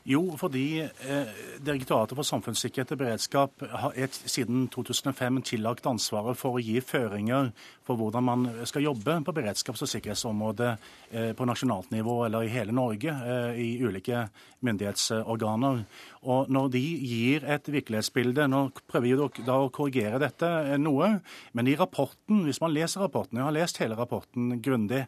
Jo, 0.06 0.36
fordi 0.38 0.84
eh, 0.86 1.30
Direktoratet 1.66 2.14
for 2.14 2.28
samfunnssikkerhet 2.28 2.92
og 2.94 3.00
beredskap 3.00 3.64
har 3.72 3.96
et, 3.98 4.14
siden 4.14 4.68
2005 4.70 5.40
tillagt 5.50 5.88
ansvaret 5.90 6.38
for 6.38 6.60
å 6.60 6.62
gi 6.62 6.78
føringer 6.78 7.50
for 7.88 7.98
hvordan 7.98 8.28
man 8.28 8.44
skal 8.70 8.86
jobbe 8.86 9.16
på 9.26 9.34
beredskaps- 9.34 9.82
og 9.82 9.90
sikkerhetsområdet 9.90 10.76
eh, 11.10 11.32
på 11.34 11.48
nasjonalt 11.50 11.90
nivå 11.90 12.20
eller 12.28 12.46
i 12.46 12.54
hele 12.54 12.76
Norge, 12.78 13.10
eh, 13.18 13.58
i 13.58 13.70
ulike 13.82 14.28
myndighetsorganer. 14.62 15.82
Og 16.26 16.50
når 16.50 16.72
de 16.74 16.82
gir 16.82 17.46
et 17.46 17.68
virkelighetsbilde 17.70 18.48
Nå 18.50 18.62
prøver 18.90 19.06
vi 19.06 19.44
da 19.46 19.60
å 19.62 19.72
korrigere 19.74 20.20
dette 20.22 20.50
eh, 20.66 20.78
noe, 20.82 21.20
men 21.54 21.70
i 21.70 21.78
rapporten, 21.78 22.44
hvis 22.48 22.62
man 22.64 22.74
leser 22.74 23.06
rapporten 23.06 23.40
Jeg 23.40 23.48
har 23.48 23.56
lest 23.56 23.82
hele 23.82 23.98
rapporten 24.00 24.58
grundig. 24.66 25.06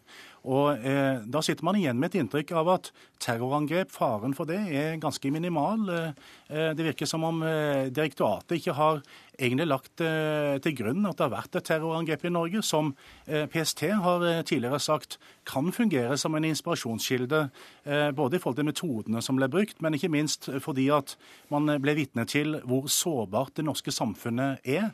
Og 0.48 0.86
eh, 0.86 1.24
Da 1.26 1.44
sitter 1.44 1.66
man 1.68 1.80
igjen 1.80 2.00
med 2.00 2.14
et 2.14 2.22
inntrykk 2.22 2.54
av 2.62 2.72
at 2.78 2.92
terrorangrep, 3.24 3.92
faren 3.92 4.36
for 4.38 4.50
det, 4.50 4.60
er 4.70 5.02
ganske 5.02 5.32
minimal. 5.34 5.88
Eh, 5.90 6.28
eh 6.54 6.72
det 6.78 6.86
virker 6.92 7.10
som 7.10 7.26
om 7.28 7.42
eh, 7.44 7.90
direktoratet 7.90 8.60
ikke 8.60 8.78
har 8.78 9.02
egentlig 9.38 9.68
lagt 9.70 10.02
eh, 10.02 10.58
til 10.64 10.76
grunn 10.80 11.06
at 11.08 11.18
det 11.18 11.26
har 11.28 11.34
vært 11.34 11.58
et 11.60 11.68
terrorangrep 11.70 12.26
i 12.26 12.34
Norge, 12.34 12.62
som 12.66 12.92
eh, 13.28 13.46
PST 13.52 13.84
har 14.02 14.26
eh, 14.26 14.44
tidligere 14.48 14.80
sagt 14.82 15.18
kan 15.48 15.70
fungere 15.72 16.18
som 16.20 16.36
en 16.36 16.44
inspirasjonskilde, 16.44 17.38
både 18.18 18.36
i 18.36 18.40
forhold 18.44 18.58
til 18.58 18.66
metodene 18.68 19.22
som 19.24 19.38
ble 19.40 19.48
brukt, 19.48 19.78
men 19.80 19.96
ikke 19.96 20.10
minst 20.12 20.50
fordi 20.60 20.90
at 20.92 21.14
man 21.48 21.70
ble 21.80 21.94
vitne 21.96 22.26
til 22.28 22.58
hvor 22.68 22.90
sårbart 22.92 23.54
det 23.56 23.64
norske 23.64 23.94
samfunnet 23.96 24.60
er 24.68 24.90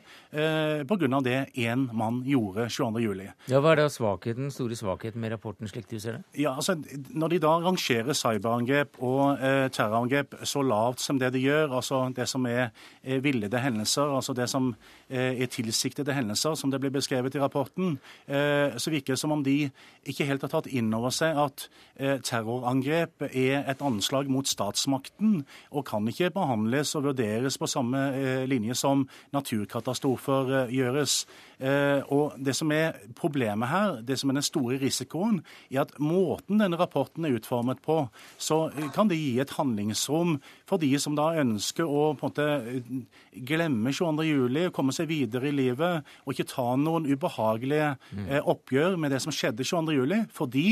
pga. 0.86 1.08
det 1.26 1.40
én 1.58 1.88
mann 1.90 2.20
gjorde 2.22 2.68
22.07. 2.70 3.32
Ja, 3.50 3.58
hva 3.58 3.72
er 3.72 3.82
da 3.82 3.88
svakheten, 3.90 4.52
store 4.54 4.78
svakheten 4.78 5.18
med 5.20 5.34
rapporten 5.34 5.66
slik 5.66 5.90
du 5.90 5.98
ser 5.98 6.20
det? 6.20 6.22
Ja, 6.44 6.54
altså, 6.54 6.78
Når 7.10 7.34
de 7.34 7.42
da 7.42 7.56
rangerer 7.66 8.14
cyberangrep 8.14 9.02
og 9.02 9.42
terrorangrep 9.74 10.38
så 10.46 10.62
lavt 10.62 11.02
som 11.02 11.18
det 11.18 11.32
de 11.34 11.42
gjør, 11.42 11.80
altså 11.80 12.04
det 12.14 12.28
som 12.30 12.46
er 12.46 12.70
villede 13.02 13.58
hendelser, 13.58 14.06
altså 14.06 14.33
det 14.36 14.46
som 14.50 14.70
eh, 15.08 15.40
er 15.42 15.50
tilsiktede 15.52 16.14
hendelser, 16.16 16.56
som 16.58 16.72
det 16.72 16.80
blir 16.82 16.92
beskrevet 16.94 17.34
i 17.34 17.42
rapporten, 17.42 17.98
eh, 18.26 18.76
så 18.76 18.92
virker 18.92 19.14
det 19.14 19.20
som 19.20 19.34
om 19.34 19.44
de 19.44 19.70
ikke 20.06 20.26
helt 20.28 20.44
har 20.44 20.52
tatt 20.52 20.70
inn 20.70 20.92
over 20.96 21.14
seg 21.14 21.38
at 21.40 21.66
eh, 21.96 22.18
terrorangrep 22.24 23.26
er 23.30 23.64
et 23.70 23.84
anslag 23.84 24.30
mot 24.32 24.48
statsmakten, 24.48 25.42
og 25.72 25.86
kan 25.88 26.08
ikke 26.10 26.32
behandles 26.34 26.94
og 26.98 27.08
vurderes 27.10 27.58
på 27.60 27.70
samme 27.70 28.04
linje 28.50 28.76
som 28.78 29.06
naturkatastrofer 29.34 30.70
gjøres. 30.72 31.24
Og 31.58 32.34
Det 32.44 32.54
som 32.56 32.72
er 32.72 32.96
problemet 33.16 33.68
her, 33.70 34.00
det 34.02 34.18
som 34.18 34.30
er 34.30 34.38
den 34.38 34.46
store 34.46 34.78
risikoen, 34.82 35.40
er 35.70 35.84
at 35.84 35.94
måten 36.02 36.58
denne 36.60 36.78
rapporten 36.80 37.24
er 37.24 37.36
utformet 37.36 37.80
på, 37.84 38.08
så 38.38 38.70
kan 38.94 39.08
det 39.08 39.18
gi 39.20 39.38
et 39.40 39.54
handlingsrom 39.54 40.38
for 40.68 40.82
de 40.82 40.90
som 40.98 41.16
da 41.16 41.30
ønsker 41.40 41.86
å 41.86 42.14
på 42.18 42.26
en 42.26 42.32
måte 42.32 43.06
glemme 43.46 43.92
22.07., 43.94 44.72
komme 44.74 44.94
seg 44.94 45.10
videre 45.10 45.50
i 45.50 45.54
livet 45.54 46.14
og 46.24 46.34
ikke 46.34 46.48
ta 46.50 46.66
noen 46.80 47.08
ubehagelige 47.08 47.94
mm. 48.10 48.26
eh, 48.28 48.42
oppgjør 48.54 48.98
med 49.00 49.14
det 49.14 49.22
som 49.24 49.34
skjedde 49.34 49.66
22.07. 49.66 50.28
Fordi 50.34 50.66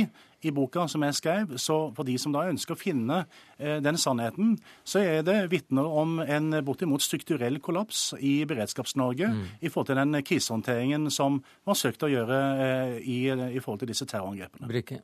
i 0.49 0.53
boka 0.55 0.87
som 0.91 1.05
jeg 1.07 1.19
skrev, 1.19 1.55
så 1.61 1.77
for 1.97 2.09
de 2.09 2.17
som 2.21 2.35
da 2.35 2.47
ønsker 2.51 2.75
å 2.75 2.81
finne 2.81 3.23
eh, 3.59 3.79
den 3.85 3.99
sannheten, 4.01 4.57
så 4.85 5.03
er 5.03 5.27
det 5.27 5.39
vitner 5.53 5.87
om 5.87 6.19
en 6.23 6.59
bortimot 6.67 7.05
strukturell 7.05 7.61
kollaps 7.63 8.11
i 8.19 8.41
Beredskaps-Norge 8.49 9.31
mm. 9.33 9.45
i 9.61 9.71
forhold 9.71 9.93
til 9.93 10.03
den 10.03 10.19
krisehåndteringen 10.27 11.09
som 11.15 11.41
man 11.41 11.75
har 11.75 11.81
søkt 11.85 12.05
å 12.07 12.11
gjøre 12.13 12.43
eh, 12.67 12.99
i, 13.03 13.21
i, 13.31 13.63
forhold 13.63 13.85
til 13.85 13.93
disse 13.93 14.09
terrorangrepene. 14.09 14.71
Brikke. 14.71 15.03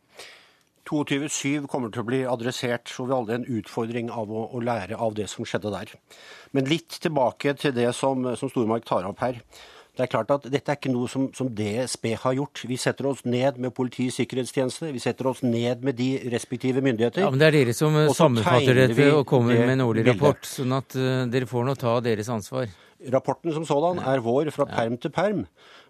22.7 0.89 1.67
kommer 1.69 1.93
til 1.93 2.01
å 2.01 2.09
bli 2.09 2.23
adressert, 2.25 2.89
så 2.89 3.05
vi 3.05 3.13
har 3.13 3.21
alle 3.21 3.37
en 3.37 3.49
utfordring 3.59 4.09
av 4.09 4.31
å, 4.33 4.47
å, 4.57 4.61
lære 4.65 4.97
av 4.97 5.17
det 5.19 5.27
som 5.29 5.45
skjedde 5.45 5.73
der. 5.75 5.93
Men 6.57 6.71
litt 6.71 6.97
tilbake 7.03 7.53
til 7.61 7.75
det 7.77 7.91
som, 7.97 8.25
som 8.41 8.53
Stormark 8.53 8.89
tar 8.89 9.09
opp 9.09 9.21
her. 9.21 9.43
Det 9.99 10.05
er 10.05 10.11
klart 10.13 10.29
at 10.31 10.45
Dette 10.47 10.71
er 10.71 10.77
ikke 10.79 10.93
noe 10.95 11.09
som, 11.11 11.25
som, 11.35 11.49
DSB 11.51 12.13
har 12.23 12.37
gjort. 12.39 12.61
Vi 12.71 12.77
setter 12.79 13.09
oss 13.11 13.25
ned 13.27 13.57
med 13.59 13.75
Politiets 13.75 14.21
sikkerhetstjeneste, 14.21 14.93
vi 14.95 15.03
setter 15.03 15.27
oss 15.27 15.43
ned 15.43 15.83
med 15.83 15.99
de 15.99 16.13
respektive 16.31 16.85
myndigheter. 16.87 17.25
Ja, 17.25 17.31
men 17.35 17.43
Det 17.43 17.49
er 17.49 17.57
dere 17.57 17.75
som 17.75 17.99
sammenfatter 18.15 18.79
dette 18.79 19.09
og 19.17 19.25
kommer 19.27 19.59
med 19.59 19.75
en 19.75 19.83
årlig 19.89 20.07
rapport, 20.07 20.47
sånn 20.47 20.77
at 20.77 20.95
uh, 20.95 21.25
dere 21.33 21.51
får 21.51 21.67
nå 21.67 21.75
ta 21.83 21.97
deres 22.05 22.31
ansvar. 22.31 22.71
Rapporten 23.11 23.55
som 23.55 23.67
sådan 23.67 23.99
er 24.07 24.23
vår 24.23 24.53
fra 24.55 24.69
perm 24.71 25.01
til 25.03 25.11
perm. 25.15 25.43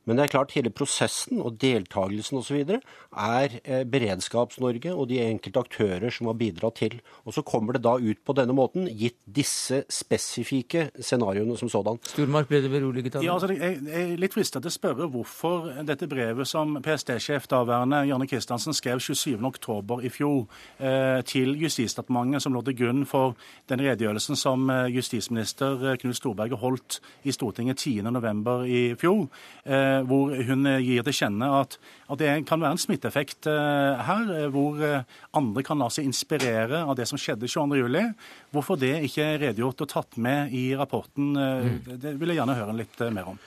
Men 0.09 0.17
det 0.17 0.25
er 0.25 0.31
klart 0.33 0.55
hele 0.57 0.71
prosessen 0.73 1.43
og 1.45 1.59
deltakelsen 1.61 2.39
osv. 2.41 2.63
er 2.65 3.57
eh, 3.61 3.83
Beredskaps-Norge 3.85 4.95
og 4.95 5.11
de 5.11 5.19
enkelte 5.21 5.61
aktører 5.61 6.15
som 6.15 6.31
har 6.31 6.39
bidratt 6.41 6.79
til. 6.81 6.97
Og 7.29 7.37
så 7.37 7.45
kommer 7.45 7.77
det 7.77 7.83
da 7.85 7.99
ut 8.01 8.23
på 8.25 8.33
denne 8.39 8.57
måten, 8.57 8.87
gitt 8.89 9.19
disse 9.25 9.83
spesifikke 9.93 10.87
scenarioene 10.97 11.59
som 11.61 11.69
sådan. 11.69 12.01
Stormark 12.09 12.49
ble 12.49 12.63
det 12.65 12.71
beroliget 12.73 13.19
av 13.19 13.21
det? 13.21 13.29
Ja, 13.29 13.37
altså, 13.37 13.53
jeg, 13.53 13.83
er 13.93 14.15
litt 14.21 14.33
fristet 14.33 14.65
til 14.65 14.73
å 14.73 14.77
spørre 14.79 15.11
hvorfor 15.13 15.69
dette 15.89 16.09
brevet 16.09 16.49
som 16.49 16.79
PST-sjef 16.85 17.51
daværende 17.53 18.01
Janne 18.09 18.31
Kristiansen 18.31 18.77
skrev 18.77 19.05
27.10 19.05 20.09
i 20.09 20.13
fjor 20.15 20.41
eh, 20.81 21.21
til 21.29 21.53
Justisdepartementet, 21.61 22.47
som 22.47 22.57
lå 22.57 22.65
til 22.65 22.79
grunn 22.81 23.05
for 23.09 23.37
den 23.69 23.85
redegjørelsen 23.85 24.41
som 24.41 24.65
eh, 24.73 24.89
justisminister 24.97 26.01
Knut 26.01 26.17
Storberget 26.17 26.65
holdt 26.65 27.01
i 27.29 27.37
Stortinget 27.37 27.85
10.11. 27.85 28.65
i 28.73 28.83
fjor. 28.97 29.27
Eh, 29.69 29.98
hvor 30.07 30.35
hun 30.49 30.69
gir 30.85 31.05
til 31.07 31.17
kjenne 31.17 31.49
at, 31.61 31.79
at, 32.09 32.19
det 32.21 32.31
kan 32.49 32.63
være 32.63 32.77
en 32.77 32.83
smitteeffekt 32.83 33.49
eh, 33.51 34.03
her, 34.09 34.33
eh, 34.35 34.49
hvor 34.55 34.83
eh, 34.85 35.07
andre 35.37 35.65
kan 35.67 35.81
la 35.81 35.89
seg 35.93 36.09
inspirere 36.09 36.85
av 36.85 36.97
det 36.99 37.09
som 37.11 37.21
skjedde 37.21 37.51
22.07. 37.51 38.13
Hvorfor 38.55 38.81
det 38.81 38.95
ikke 39.09 39.25
er 39.25 39.41
redegjort 39.47 39.85
og 39.85 39.93
tatt 39.93 40.21
med 40.21 40.55
i 40.57 40.71
rapporten, 40.79 41.33
mm. 41.35 41.97
det 42.01 42.15
vil 42.21 42.33
jeg 42.33 42.41
gjerne 42.41 42.59
høre 42.59 42.77
litt 42.79 43.03
mer 43.15 43.35
om. 43.35 43.41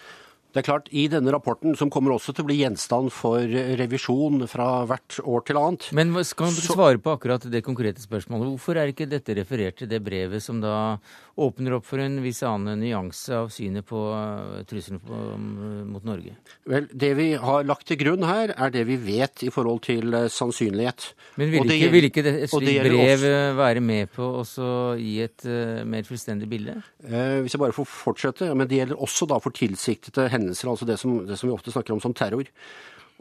Det 0.51 0.61
er 0.61 0.67
klart, 0.67 0.89
I 0.91 1.07
denne 1.11 1.31
rapporten, 1.33 1.75
som 1.79 1.91
kommer 1.93 2.15
også 2.15 2.35
til 2.35 2.45
å 2.45 2.49
bli 2.49 2.59
gjenstand 2.59 3.11
for 3.15 3.39
revisjon 3.79 4.45
fra 4.51 4.83
hvert 4.89 5.19
år 5.23 5.45
til 5.47 5.59
annet 5.61 5.87
Men 5.95 6.13
skal 6.27 6.51
du 6.51 6.61
svare 6.63 6.99
på 7.01 7.15
akkurat 7.15 7.45
det 7.47 7.63
konkrete 7.65 8.03
spørsmålet? 8.03 8.51
Hvorfor 8.51 8.79
er 8.79 8.91
ikke 8.91 9.09
dette 9.09 9.35
referert 9.37 9.79
til 9.81 9.89
det 9.91 10.01
brevet 10.03 10.43
som 10.43 10.59
da 10.63 10.97
åpner 11.41 11.77
opp 11.77 11.87
for 11.87 12.03
en 12.03 12.19
viss 12.23 12.41
annen 12.45 12.81
nyanse 12.83 13.33
av 13.33 13.49
synet 13.53 13.87
på 13.87 14.01
eh, 14.13 14.61
trusselen 14.69 14.99
mot 15.91 16.03
Norge? 16.05 16.35
Vel, 16.69 16.89
Det 16.91 17.13
vi 17.17 17.31
har 17.39 17.65
lagt 17.67 17.87
til 17.89 17.99
grunn 18.01 18.27
her, 18.27 18.51
er 18.57 18.73
det 18.73 18.83
vi 18.89 18.99
vet 19.01 19.45
i 19.47 19.51
forhold 19.53 19.83
til 19.87 20.13
eh, 20.17 20.27
sannsynlighet. 20.31 21.11
Men 21.39 21.53
vil 21.55 21.75
ikke, 21.77 21.91
vil 21.95 22.09
ikke 22.09 22.25
et 22.27 22.51
slikt 22.51 22.83
brev. 22.89 23.25
Eh, 23.31 23.51
være 23.57 23.83
med 23.83 24.11
på 24.13 24.27
å 24.43 24.45
gi 24.99 25.15
et 25.23 25.47
mer 25.87 26.05
fullstendig 26.07 26.49
bilde? 26.51 26.81
Eh, 27.07 27.39
hvis 27.41 27.55
jeg 27.55 27.61
bare 27.61 27.75
får 27.75 27.87
fortsette. 27.89 28.49
Men 28.57 28.69
det 28.69 28.81
gjelder 28.81 29.01
også 29.01 29.27
da 29.29 29.39
for 29.41 29.55
tilsiktede 29.55 30.27
hendelser, 30.31 30.40
altså 30.49 30.87
det 30.87 30.97
som, 31.01 31.21
det 31.27 31.37
som 31.39 31.49
vi 31.49 31.55
ofte 31.55 31.73
snakker 31.73 31.93
om 31.95 32.01
som 32.03 32.15
terror. 32.17 32.49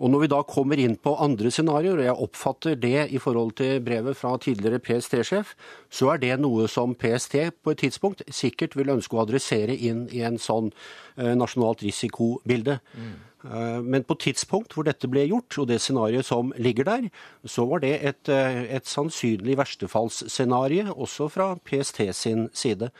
Og 0.00 0.08
når 0.08 0.22
vi 0.22 0.28
da 0.32 0.40
kommer 0.48 0.80
inn 0.80 0.94
på 0.96 1.12
andre 1.20 1.50
scenarioer, 1.52 1.98
og 2.00 2.06
jeg 2.06 2.20
oppfatter 2.24 2.76
det 2.80 3.10
i 3.12 3.20
forhold 3.20 3.52
til 3.60 3.82
brevet 3.84 4.16
fra 4.16 4.32
tidligere 4.40 4.80
PST-sjef, 4.80 5.52
så 5.92 6.14
er 6.14 6.22
det 6.22 6.38
noe 6.40 6.68
som 6.72 6.94
PST 6.96 7.36
på 7.60 7.74
et 7.74 7.82
tidspunkt 7.84 8.24
sikkert 8.32 8.78
vil 8.80 8.94
ønske 8.96 9.18
å 9.18 9.26
adressere 9.26 9.76
inn 9.76 10.06
i 10.08 10.22
en 10.24 10.40
sånn 10.40 10.72
eh, 11.18 11.34
nasjonalt 11.36 11.84
risikobilde. 11.84 12.78
Mm. 12.96 13.18
Men 13.40 14.04
på 14.04 14.18
tidspunkt 14.20 14.74
hvor 14.76 14.84
dette 14.84 15.08
ble 15.08 15.22
gjort, 15.24 15.56
og 15.62 15.70
det 15.70 15.78
scenarioet 15.80 16.28
som 16.28 16.50
ligger 16.60 16.84
der, 16.84 17.06
så 17.48 17.64
var 17.68 17.80
det 17.80 17.94
et, 18.04 18.28
eh, 18.28 18.66
et 18.76 18.88
sannsynlig 18.88 19.56
verstefallsscenario 19.56 20.92
også 20.92 21.30
fra 21.32 21.54
PST 21.64 22.02
sin 22.12 22.48
side. 22.52 22.90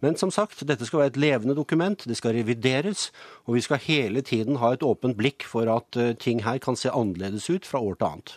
Men 0.00 0.16
som 0.16 0.32
sagt, 0.32 0.64
dette 0.66 0.86
skal 0.88 1.02
være 1.02 1.12
et 1.14 1.20
levende 1.20 1.56
dokument, 1.56 2.06
det 2.08 2.16
skal 2.16 2.36
revideres, 2.38 3.10
og 3.44 3.58
vi 3.58 3.64
skal 3.64 3.82
hele 3.84 4.22
tiden 4.24 4.60
ha 4.62 4.72
et 4.74 4.84
åpent 4.86 5.16
blikk 5.18 5.44
for 5.48 5.68
at 5.68 5.98
eh, 6.00 6.14
ting 6.16 6.44
her 6.46 6.60
kan 6.62 6.78
se 6.78 6.92
annerledes 6.92 7.50
ut 7.52 7.68
fra 7.68 7.82
år 7.84 8.00
til 8.00 8.08
annet. 8.08 8.36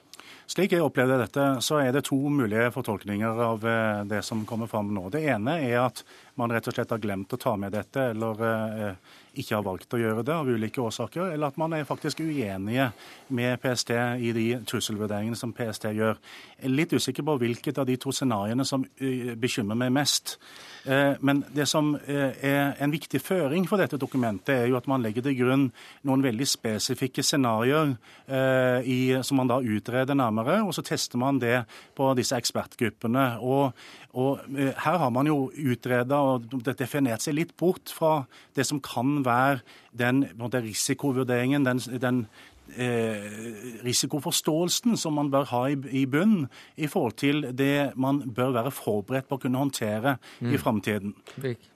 Slik 0.53 0.73
jeg 0.75 0.83
opplevde 0.83 1.21
dette, 1.21 1.45
så 1.63 1.79
er 1.79 1.93
det 1.95 2.03
to 2.09 2.17
mulige 2.29 2.67
fortolkninger 2.75 3.39
av 3.47 3.63
eh, 3.67 4.03
det 4.11 4.21
som 4.27 4.43
kommer 4.47 4.67
fram 4.67 4.91
nå. 4.95 5.07
Det 5.13 5.23
ene 5.23 5.55
er 5.63 5.79
at 5.85 6.03
man 6.39 6.51
rett 6.51 6.67
og 6.67 6.75
slett 6.75 6.91
har 6.91 7.01
glemt 7.03 7.33
å 7.33 7.39
ta 7.39 7.55
med 7.59 7.73
dette, 7.75 8.09
eller 8.11 8.43
eh, 8.49 9.13
ikke 9.33 9.55
har 9.57 9.65
valgt 9.65 9.95
å 9.95 10.01
gjøre 10.01 10.25
det 10.25 10.33
av 10.35 10.49
ulike 10.49 10.81
årsaker, 10.83 11.33
eller 11.33 11.49
at 11.49 11.57
man 11.61 11.73
er 11.73 11.87
faktisk 11.89 12.21
uenige 12.21 12.91
med 13.33 13.61
PST 13.63 13.93
i 14.21 14.33
de 14.35 14.45
trusselvurderingene 14.69 15.39
som 15.39 15.53
PST 15.55 15.89
gjør. 15.93 16.19
Jeg 16.59 16.69
er 16.69 16.75
litt 16.77 16.93
usikker 16.93 17.25
på 17.25 17.37
hvilket 17.41 17.81
av 17.81 17.89
de 17.89 17.97
to 18.01 18.13
scenarioene 18.13 18.65
som 18.67 18.85
bekymrer 18.93 19.79
meg 19.79 19.93
mest. 19.95 20.37
Eh, 20.85 21.15
men 21.19 21.43
det 21.55 21.65
som 21.71 21.93
eh, 21.95 22.35
er 22.43 22.73
en 22.83 22.91
viktig 22.91 23.21
føring 23.23 23.67
for 23.69 23.79
dette 23.79 23.99
dokumentet, 23.99 24.51
er 24.57 24.67
jo 24.67 24.75
at 24.75 24.87
man 24.91 25.03
legger 25.03 25.23
til 25.23 25.37
grunn 25.39 25.69
noen 26.03 26.25
veldig 26.25 26.47
spesifikke 26.49 27.23
scenarioer 27.23 27.93
eh, 28.27 29.21
som 29.23 29.39
man 29.39 29.51
da 29.51 29.61
utreder 29.63 30.17
nærmere, 30.19 30.59
og 30.63 30.75
så 30.75 30.83
tester 30.83 31.21
man 31.21 31.39
det 31.39 31.63
på 31.95 32.09
disse 32.19 32.35
ekspertgruppene. 32.35 33.25
Og, 33.39 33.71
og 34.19 34.43
her 34.51 34.99
har 34.99 35.13
man 35.15 35.29
jo 35.29 35.47
utreda 35.55 36.19
og 36.33 36.51
definert 36.67 37.23
seg 37.23 37.39
litt 37.39 37.55
bort 37.59 37.93
fra 37.93 38.25
det 38.57 38.67
som 38.67 38.81
kan 38.83 39.22
være 39.25 39.59
den 39.97 40.25
risikovurderingen, 40.39 41.65
den, 41.65 41.79
den 42.01 42.25
Eh, 42.63 43.83
risikoforståelsen 43.85 44.95
som 44.97 45.13
man 45.13 45.27
bør 45.29 45.43
ha 45.51 45.65
i, 45.69 45.75
i 45.93 46.05
bunnen 46.09 46.47
i 46.79 46.87
forhold 46.87 47.17
til 47.19 47.43
det 47.53 47.91
man 47.99 48.21
bør 48.33 48.53
være 48.55 48.71
forberedt 48.73 49.27
på 49.29 49.37
å 49.37 49.41
kunne 49.43 49.59
håndtere 49.59 50.15
mm. 50.39 50.53
i 50.55 50.57
framtiden. 50.57 51.11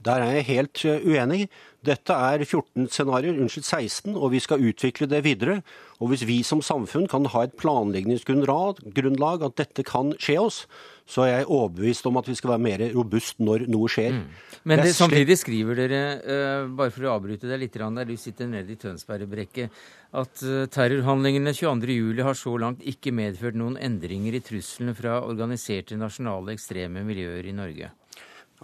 Der 0.07 0.23
er 0.23 0.39
jeg 0.39 0.47
helt 0.47 0.85
eh, 0.87 1.03
uenig. 1.05 1.49
Dette 1.87 2.15
er 2.15 2.43
14 2.43 2.89
scenarioer, 2.91 3.39
unnskyld 3.39 3.65
16, 3.65 4.15
og 4.15 4.31
vi 4.33 4.41
skal 4.43 4.63
utvikle 4.69 5.07
det 5.09 5.23
videre. 5.25 5.61
Og 6.01 6.11
hvis 6.11 6.25
vi 6.27 6.41
som 6.45 6.61
samfunn 6.61 7.07
kan 7.09 7.25
ha 7.33 7.45
et 7.47 7.55
planleggingsgrunnlag 7.57 9.45
at 9.47 9.57
dette 9.61 9.85
kan 9.87 10.11
skje 10.21 10.37
oss, 10.41 10.59
så 11.07 11.23
er 11.23 11.31
jeg 11.31 11.47
overbevist 11.47 12.07
om 12.09 12.19
at 12.19 12.27
vi 12.27 12.35
skal 12.35 12.51
være 12.53 12.63
mer 12.65 12.83
robust 12.93 13.39
når 13.39 13.65
noe 13.71 13.87
skjer. 13.91 14.17
Mm. 14.17 14.25
Men 14.67 14.83
det, 14.83 14.91
samtidig 14.97 15.37
skriver 15.39 15.79
dere, 15.79 16.01
uh, 16.19 16.67
bare 16.75 16.91
for 16.91 17.07
å 17.07 17.13
avbryte 17.15 17.47
deg 17.47 17.61
litt 17.63 17.77
der 17.77 18.09
du 18.09 18.17
sitter 18.19 18.49
nede 18.51 18.73
i 18.73 18.79
Tønsbergbrekket, 18.81 19.77
at 20.19 20.43
uh, 20.43 20.65
terrorhandlingene 20.73 21.55
22.07 21.55 22.25
har 22.27 22.35
så 22.35 22.57
langt 22.59 22.83
ikke 22.83 23.15
medført 23.15 23.55
noen 23.55 23.79
endringer 23.79 24.35
i 24.35 24.43
truslene 24.43 24.97
fra 24.97 25.21
organiserte 25.23 25.95
nasjonale 25.95 26.57
ekstreme 26.57 27.05
miljøer 27.07 27.47
i 27.47 27.55
Norge. 27.55 27.93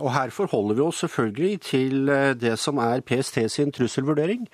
Og 0.02 0.14
her 0.14 0.34
forholder 0.34 0.80
vi 0.80 0.86
oss 0.88 1.04
selvfølgelig 1.04 1.60
til 1.62 2.10
eh, 2.10 2.32
det 2.34 2.58
som 2.60 2.82
er 2.82 3.04
PST 3.06 3.44
sin 3.52 3.72
trusselvurdering. 3.72 4.48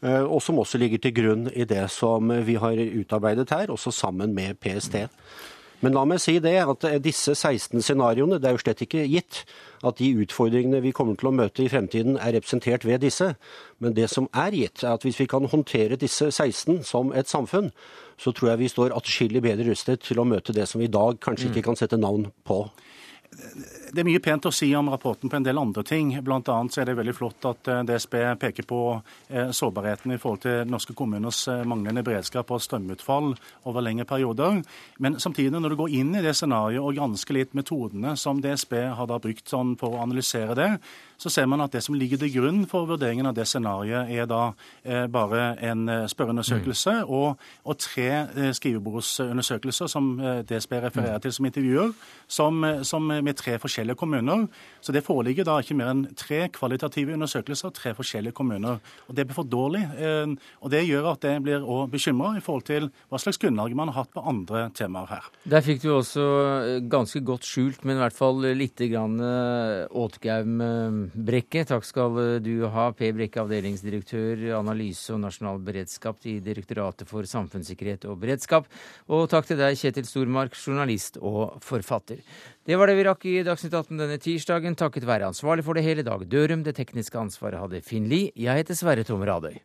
Og 0.00 0.38
som 0.42 0.60
også 0.62 0.78
ligger 0.78 1.00
til 1.02 1.10
grunn 1.10 1.48
i 1.58 1.64
det 1.66 1.88
som 1.90 2.30
vi 2.46 2.54
har 2.54 2.78
utarbeidet 3.00 3.50
her, 3.50 3.66
også 3.74 3.90
sammen 3.90 4.30
med 4.30 4.54
PST. 4.62 4.94
Men 5.80 5.94
la 5.94 6.02
meg 6.06 6.18
si 6.22 6.36
det, 6.42 6.56
at 6.58 6.86
disse 7.04 7.34
16 7.36 7.82
scenarioene, 7.82 8.40
det 8.42 8.48
er 8.50 8.56
jo 8.56 8.62
slett 8.62 8.82
ikke 8.82 9.04
gitt 9.06 9.44
at 9.86 10.00
de 10.00 10.08
utfordringene 10.24 10.80
vi 10.82 10.90
kommer 10.94 11.18
til 11.18 11.30
å 11.30 11.34
møte 11.38 11.62
i 11.62 11.70
fremtiden, 11.70 12.16
er 12.18 12.34
representert 12.34 12.86
ved 12.86 13.04
disse. 13.06 13.32
Men 13.78 13.94
det 13.94 14.08
som 14.10 14.26
er 14.34 14.56
gitt, 14.58 14.82
er 14.82 14.96
at 14.96 15.06
hvis 15.06 15.20
vi 15.22 15.28
kan 15.30 15.46
håndtere 15.46 16.00
disse 16.00 16.32
16 16.32 16.82
som 16.88 17.12
et 17.14 17.30
samfunn, 17.30 17.70
så 18.18 18.34
tror 18.34 18.52
jeg 18.52 18.62
vi 18.64 18.72
står 18.74 18.96
atskillig 18.96 19.44
bedre 19.44 19.68
rustet 19.70 20.02
til 20.02 20.18
å 20.18 20.26
møte 20.26 20.54
det 20.56 20.66
som 20.66 20.82
vi 20.82 20.90
i 20.90 20.94
dag 20.98 21.20
kanskje 21.22 21.52
ikke 21.52 21.68
kan 21.70 21.78
sette 21.78 22.00
navn 22.00 22.26
på. 22.46 22.64
Det 23.88 24.02
er 24.02 24.06
mye 24.08 24.20
pent 24.20 24.44
å 24.48 24.52
si 24.52 24.68
om 24.76 24.90
rapporten 24.92 25.30
på 25.30 25.38
en 25.38 25.44
del 25.46 25.58
andre 25.60 25.82
ting. 25.86 26.10
Blant 26.24 26.48
annet 26.52 26.74
så 26.74 26.82
er 26.82 26.90
det 26.90 26.96
veldig 26.98 27.14
flott 27.16 27.46
at 27.48 27.70
eh, 27.72 27.80
DSB 27.88 28.14
peker 28.42 28.66
på 28.68 28.80
eh, 28.98 29.48
sårbarheten 29.54 30.12
i 30.12 30.18
forhold 30.20 30.42
til 30.44 30.68
norske 30.68 30.92
kommuners 30.98 31.40
eh, 31.48 31.64
manglende 31.68 32.04
beredskap 32.04 32.52
og 32.52 32.60
strømutfall 32.64 33.32
over 33.70 33.84
lengre 33.84 34.04
perioder. 34.08 34.60
Men 35.00 35.16
samtidig, 35.22 35.54
når 35.56 35.72
du 35.72 35.78
går 35.80 35.94
inn 36.00 36.12
i 36.18 36.24
det 36.24 36.34
scenarioet 36.36 36.84
og 36.84 36.98
gransker 36.98 37.38
litt 37.38 37.56
metodene 37.56 38.12
som 38.20 38.42
DSB 38.44 38.76
har 38.98 39.08
da 39.08 39.20
brukt 39.22 39.48
sånn 39.48 39.72
for 39.80 39.96
å 39.96 40.02
analysere 40.04 40.58
det, 40.58 40.68
så 41.18 41.32
ser 41.32 41.48
man 41.50 41.64
at 41.64 41.72
det 41.74 41.82
som 41.82 41.96
ligger 41.98 42.20
til 42.20 42.30
grunn 42.36 42.60
for 42.70 42.86
vurderingen 42.86 43.26
av 43.26 43.34
det 43.34 43.48
scenarioet, 43.48 44.12
er 44.12 44.28
da 44.30 44.52
eh, 44.84 45.06
bare 45.10 45.56
en 45.64 45.88
spørreundersøkelse 46.10 47.00
mm. 47.00 47.08
og, 47.08 47.40
og, 47.64 47.78
tre 47.82 48.08
eh, 48.36 48.52
skrivebordsundersøkelser 48.54 49.90
som 49.90 50.12
DSB 50.46 50.76
refererer 50.84 51.18
mm. 51.18 51.24
til 51.24 51.34
som 51.34 51.48
intervjuer, 51.48 51.96
som, 52.28 52.62
som 52.86 53.08
med 53.08 53.34
tre 53.38 53.56
forskjellige 53.58 53.77
forskjellige 53.78 53.98
kommuner. 53.98 54.48
Så 54.80 54.92
det 54.92 55.04
foreligger 55.06 55.44
da 55.46 55.58
ikke 55.60 55.76
mer 55.78 55.90
enn 55.92 56.06
tre 56.18 56.48
kvalitative 56.50 57.14
undersøkelser, 57.14 57.70
tre 57.74 57.94
forskjellige 57.94 58.34
kommuner. 58.34 58.80
Og 59.08 59.14
Det 59.14 59.26
blir 59.26 59.34
for 59.34 59.44
dårlig. 59.44 59.82
Eh, 59.98 60.26
og 60.62 60.70
Det 60.70 60.86
gjør 60.86 61.12
at 61.12 61.22
jeg 61.22 61.42
blir 61.42 61.60
òg 61.60 61.90
bekymra 61.90 62.36
i 62.36 62.40
forhold 62.40 62.64
til 62.64 62.90
hva 63.10 63.18
slags 63.18 63.38
grunnlag 63.38 63.74
man 63.74 63.88
har 63.88 64.04
hatt 64.04 64.12
på 64.12 64.24
andre 64.24 64.70
temaer 64.74 65.06
her. 65.06 65.22
Der 65.44 65.60
fikk 65.62 65.82
du 65.82 65.90
også 65.94 66.20
eh, 66.20 66.80
ganske 66.88 67.20
godt 67.20 67.44
skjult, 67.44 67.84
men 67.84 67.96
i 67.96 68.00
hvert 68.00 68.16
fall 68.16 68.42
litt 68.54 68.78
grann 68.78 69.18
Åtgaum-Brekke. 69.90 71.64
Takk 71.66 71.84
skal 71.84 72.40
du 72.42 72.66
ha, 72.68 72.90
Per 72.92 73.12
Brekke, 73.12 73.42
avdelingsdirektør 73.42 74.58
analyse 74.58 75.12
og 75.14 75.20
nasjonal 75.22 75.58
beredskap 75.62 76.18
i 76.26 76.38
Direktoratet 76.40 77.08
for 77.08 77.26
samfunnssikkerhet 77.26 78.06
og 78.08 78.18
beredskap. 78.22 78.68
Og 79.08 79.28
takk 79.30 79.46
til 79.48 79.58
deg, 79.58 79.76
Kjetil 79.78 80.06
Stormark, 80.06 80.54
journalist 80.54 81.18
og 81.20 81.58
forfatter. 81.64 82.22
Det 82.68 82.76
var 82.76 82.90
det 82.90 82.98
vi 82.98 83.04
rakk 83.06 83.22
i 83.24 83.38
Dagsnytt 83.46 83.72
18 83.72 83.96
denne 83.96 84.18
tirsdagen, 84.20 84.74
takket 84.76 85.06
være 85.08 85.30
ansvarlig 85.32 85.62
for 85.64 85.78
det 85.78 85.86
hele 85.86 86.02
Dag 86.04 86.26
Dørum. 86.28 86.66
Det 86.66 86.74
tekniske 86.76 87.16
ansvaret 87.16 87.56
hadde 87.56 87.80
Finn 87.80 88.10
Lie. 88.10 88.28
Jeg 88.36 88.60
heter 88.60 88.76
Sverre 88.76 89.06
Tom 89.08 89.24
Radøy. 89.24 89.56